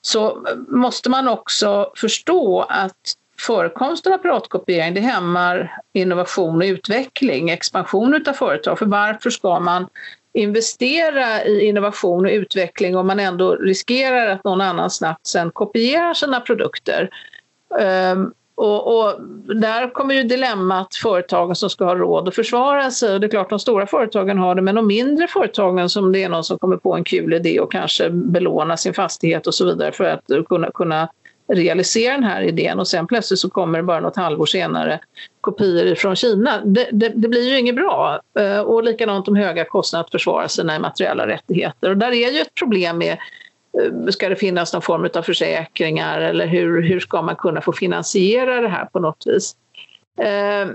så 0.02 0.48
måste 0.68 1.10
man 1.10 1.28
också 1.28 1.92
förstå 1.96 2.62
att 2.62 3.14
förekomsten 3.40 4.14
av 4.14 4.18
piratkopiering 4.18 4.94
det 4.94 5.02
hämmar 5.02 5.78
innovation 5.94 6.56
och 6.56 6.66
utveckling, 6.66 7.50
expansion 7.50 8.24
av 8.28 8.34
företag. 8.34 8.80
För 8.80 8.86
varför 8.86 9.30
ska 9.30 9.60
man 9.60 9.88
investera 10.34 11.46
i 11.46 11.66
innovation 11.66 12.26
och 12.26 12.32
utveckling 12.32 12.96
om 12.96 13.08
man 13.08 13.20
ändå 13.20 13.56
riskerar 13.56 14.28
att 14.28 14.44
någon 14.44 14.62
annan 14.62 14.90
snabbt 14.90 15.28
sen 15.28 15.52
kopierar 15.52 16.14
sina 16.14 16.40
produkter? 16.40 17.10
Um, 18.14 18.34
och, 18.56 18.98
och, 18.98 19.22
där 19.56 19.94
kommer 19.94 20.16
ju 20.16 20.24
dilemmat 20.24 20.96
företagen 20.96 21.56
som 21.56 21.70
ska 21.70 21.86
ha 21.86 21.96
råd 21.96 22.28
att 22.28 22.36
försvara 22.36 22.92
sig. 22.92 23.14
Och 23.14 23.20
det 23.20 23.28
är 23.28 23.30
klart 23.30 23.50
de 23.50 23.60
stora 23.60 23.88
företagen 23.88 24.38
har 24.38 24.56
det, 24.56 24.62
men 24.62 24.76
de 24.76 24.88
mindre 24.88 25.28
företagen 25.28 25.90
som 25.90 26.12
det 26.12 26.24
är 26.24 26.30
någon 26.30 26.44
som 26.44 26.60
kommer 26.60 26.78
på 26.78 26.96
en 26.96 27.04
kul 27.04 27.34
idé 27.34 27.60
och 27.60 27.72
kanske 27.72 28.10
belåna 28.10 28.78
sin 28.78 28.94
fastighet 28.94 29.48
och 29.48 29.54
så 29.54 29.66
vidare 29.66 29.92
för 29.92 30.04
att 30.04 30.48
kunna, 30.48 30.72
kunna 30.72 31.10
realisera 31.48 32.14
den 32.14 32.24
här 32.24 32.42
idén 32.42 32.80
och 32.80 32.88
sen 32.88 33.08
plötsligt 33.08 33.40
så 33.40 33.50
kommer 33.50 33.80
det 33.80 33.84
bara 33.84 34.00
något 34.00 34.16
halvår 34.16 34.46
senare 34.46 35.00
kopior 35.42 35.96
från 35.96 36.16
Kina. 36.16 36.62
Det, 36.66 36.90
det, 36.92 37.10
det 37.10 37.28
blir 37.28 37.50
ju 37.50 37.60
inget 37.60 37.76
bra. 37.76 38.20
Eh, 38.40 38.60
och 38.60 38.84
likadant 38.84 39.26
de 39.26 39.36
höga 39.36 39.66
kostnaderna 39.66 40.06
att 40.06 40.12
försvara 40.12 40.48
sina 40.48 40.76
immateriella 40.76 41.28
rättigheter. 41.28 41.90
Och 41.90 41.98
där 41.98 42.12
är 42.12 42.32
ju 42.32 42.40
ett 42.40 42.56
problem 42.56 42.98
med 42.98 43.18
eh, 43.82 44.08
Ska 44.10 44.30
det 44.30 44.36
finnas 44.36 44.74
någon 44.74 44.82
form 44.82 45.10
av 45.16 45.22
försäkringar 45.22 46.22
eller 46.22 46.48
hur, 46.48 46.82
hur 46.82 47.00
ska 47.00 47.22
man 47.22 47.36
kunna 47.36 47.62
få 47.62 47.74
finansiera 47.74 48.62
det 48.62 48.70
här 48.70 48.86
på 48.86 49.00
något 49.00 49.24
vis? 49.26 49.56
Eh, 50.22 50.68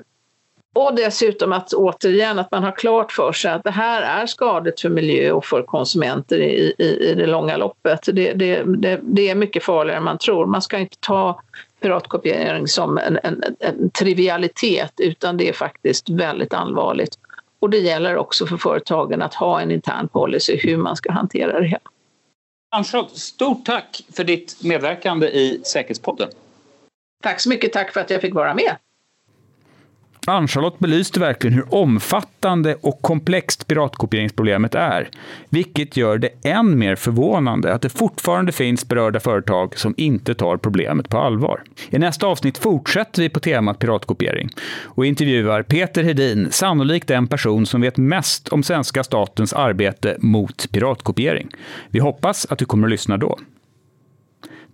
och 0.74 0.94
dessutom 0.94 1.52
att 1.52 1.72
återigen 1.72 2.38
att 2.38 2.50
man 2.50 2.64
har 2.64 2.72
klart 2.72 3.12
för 3.12 3.32
sig 3.32 3.52
att 3.52 3.64
det 3.64 3.70
här 3.70 4.22
är 4.22 4.26
skadligt 4.26 4.80
för 4.80 4.88
miljö 4.88 5.32
och 5.32 5.44
för 5.44 5.62
konsumenter 5.62 6.40
i, 6.40 6.74
i, 6.78 7.10
i 7.10 7.14
det 7.14 7.26
långa 7.26 7.56
loppet. 7.56 8.00
Det, 8.12 8.32
det, 8.32 8.62
det, 8.62 9.00
det, 9.02 9.30
är 9.30 9.34
mycket 9.34 9.64
farligare 9.64 9.98
än 9.98 10.04
man 10.04 10.18
tror. 10.18 10.46
Man 10.46 10.62
ska 10.62 10.78
inte 10.78 10.96
ta 11.00 11.40
piratkopiering 11.80 12.68
som 12.68 12.98
en, 12.98 13.18
en, 13.22 13.44
en 13.60 13.90
trivialitet 13.90 14.92
utan 14.96 15.36
det 15.36 15.48
är 15.48 15.52
faktiskt 15.52 16.08
väldigt 16.08 16.54
allvarligt. 16.54 17.18
Och 17.60 17.70
det 17.70 17.78
gäller 17.78 18.16
också 18.16 18.46
för 18.46 18.56
företagen 18.56 19.22
att 19.22 19.34
ha 19.34 19.60
en 19.60 19.70
intern 19.70 20.08
policy 20.08 20.56
hur 20.56 20.76
man 20.76 20.96
ska 20.96 21.12
hantera 21.12 21.60
det 21.60 21.66
hela. 21.66 21.80
Ann-Charlotte, 22.76 23.16
stort 23.16 23.64
tack 23.64 24.02
för 24.12 24.24
ditt 24.24 24.64
medverkande 24.64 25.26
i 25.26 25.60
Säkerhetspodden. 25.64 26.28
Tack 27.22 27.40
så 27.40 27.48
mycket, 27.48 27.72
tack 27.72 27.92
för 27.92 28.00
att 28.00 28.10
jag 28.10 28.20
fick 28.20 28.34
vara 28.34 28.54
med. 28.54 28.76
Ann-Charlotte 30.26 30.78
belyste 30.78 31.20
verkligen 31.20 31.54
hur 31.54 31.74
omfattande 31.74 32.74
och 32.80 33.02
komplext 33.02 33.66
piratkopieringsproblemet 33.66 34.74
är, 34.74 35.08
vilket 35.48 35.96
gör 35.96 36.18
det 36.18 36.30
än 36.42 36.78
mer 36.78 36.96
förvånande 36.96 37.74
att 37.74 37.82
det 37.82 37.88
fortfarande 37.88 38.52
finns 38.52 38.88
berörda 38.88 39.20
företag 39.20 39.78
som 39.78 39.94
inte 39.96 40.34
tar 40.34 40.56
problemet 40.56 41.08
på 41.08 41.18
allvar. 41.18 41.62
I 41.90 41.98
nästa 41.98 42.26
avsnitt 42.26 42.58
fortsätter 42.58 43.22
vi 43.22 43.28
på 43.28 43.40
temat 43.40 43.78
piratkopiering 43.78 44.48
och 44.84 45.06
intervjuar 45.06 45.62
Peter 45.62 46.02
Hedin, 46.02 46.48
sannolikt 46.50 47.08
den 47.08 47.26
person 47.26 47.66
som 47.66 47.80
vet 47.80 47.96
mest 47.96 48.48
om 48.48 48.62
svenska 48.62 49.04
statens 49.04 49.52
arbete 49.52 50.16
mot 50.18 50.72
piratkopiering. 50.72 51.48
Vi 51.90 51.98
hoppas 51.98 52.46
att 52.50 52.58
du 52.58 52.64
kommer 52.64 52.86
att 52.86 52.90
lyssna 52.90 53.16
då. 53.16 53.38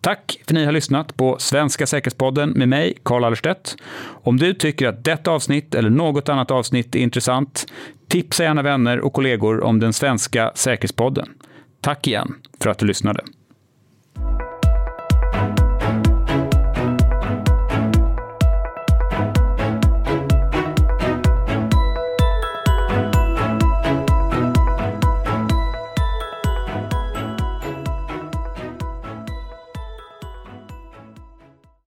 Tack 0.05 0.41
för 0.47 0.55
att 0.55 0.59
ni 0.59 0.65
har 0.65 0.73
lyssnat 0.73 1.17
på 1.17 1.37
Svenska 1.39 1.87
säkerhetspodden 1.87 2.51
med 2.51 2.69
mig, 2.69 2.95
Carl 3.03 3.25
Allerstedt. 3.25 3.77
Om 4.23 4.37
du 4.37 4.55
tycker 4.55 4.89
att 4.89 5.05
detta 5.05 5.31
avsnitt 5.31 5.75
eller 5.75 5.91
något 5.91 6.29
annat 6.29 6.51
avsnitt 6.51 6.95
är 6.95 6.99
intressant, 6.99 7.67
tipsa 8.09 8.43
gärna 8.43 8.63
vänner 8.63 9.01
och 9.01 9.13
kollegor 9.13 9.65
om 9.65 9.81
den 9.81 9.93
svenska 9.93 10.53
säkerhetspodden. 10.55 11.29
Tack 11.81 12.07
igen 12.07 12.35
för 12.61 12.71
att 12.71 12.79
du 12.79 12.87
lyssnade. 12.87 13.25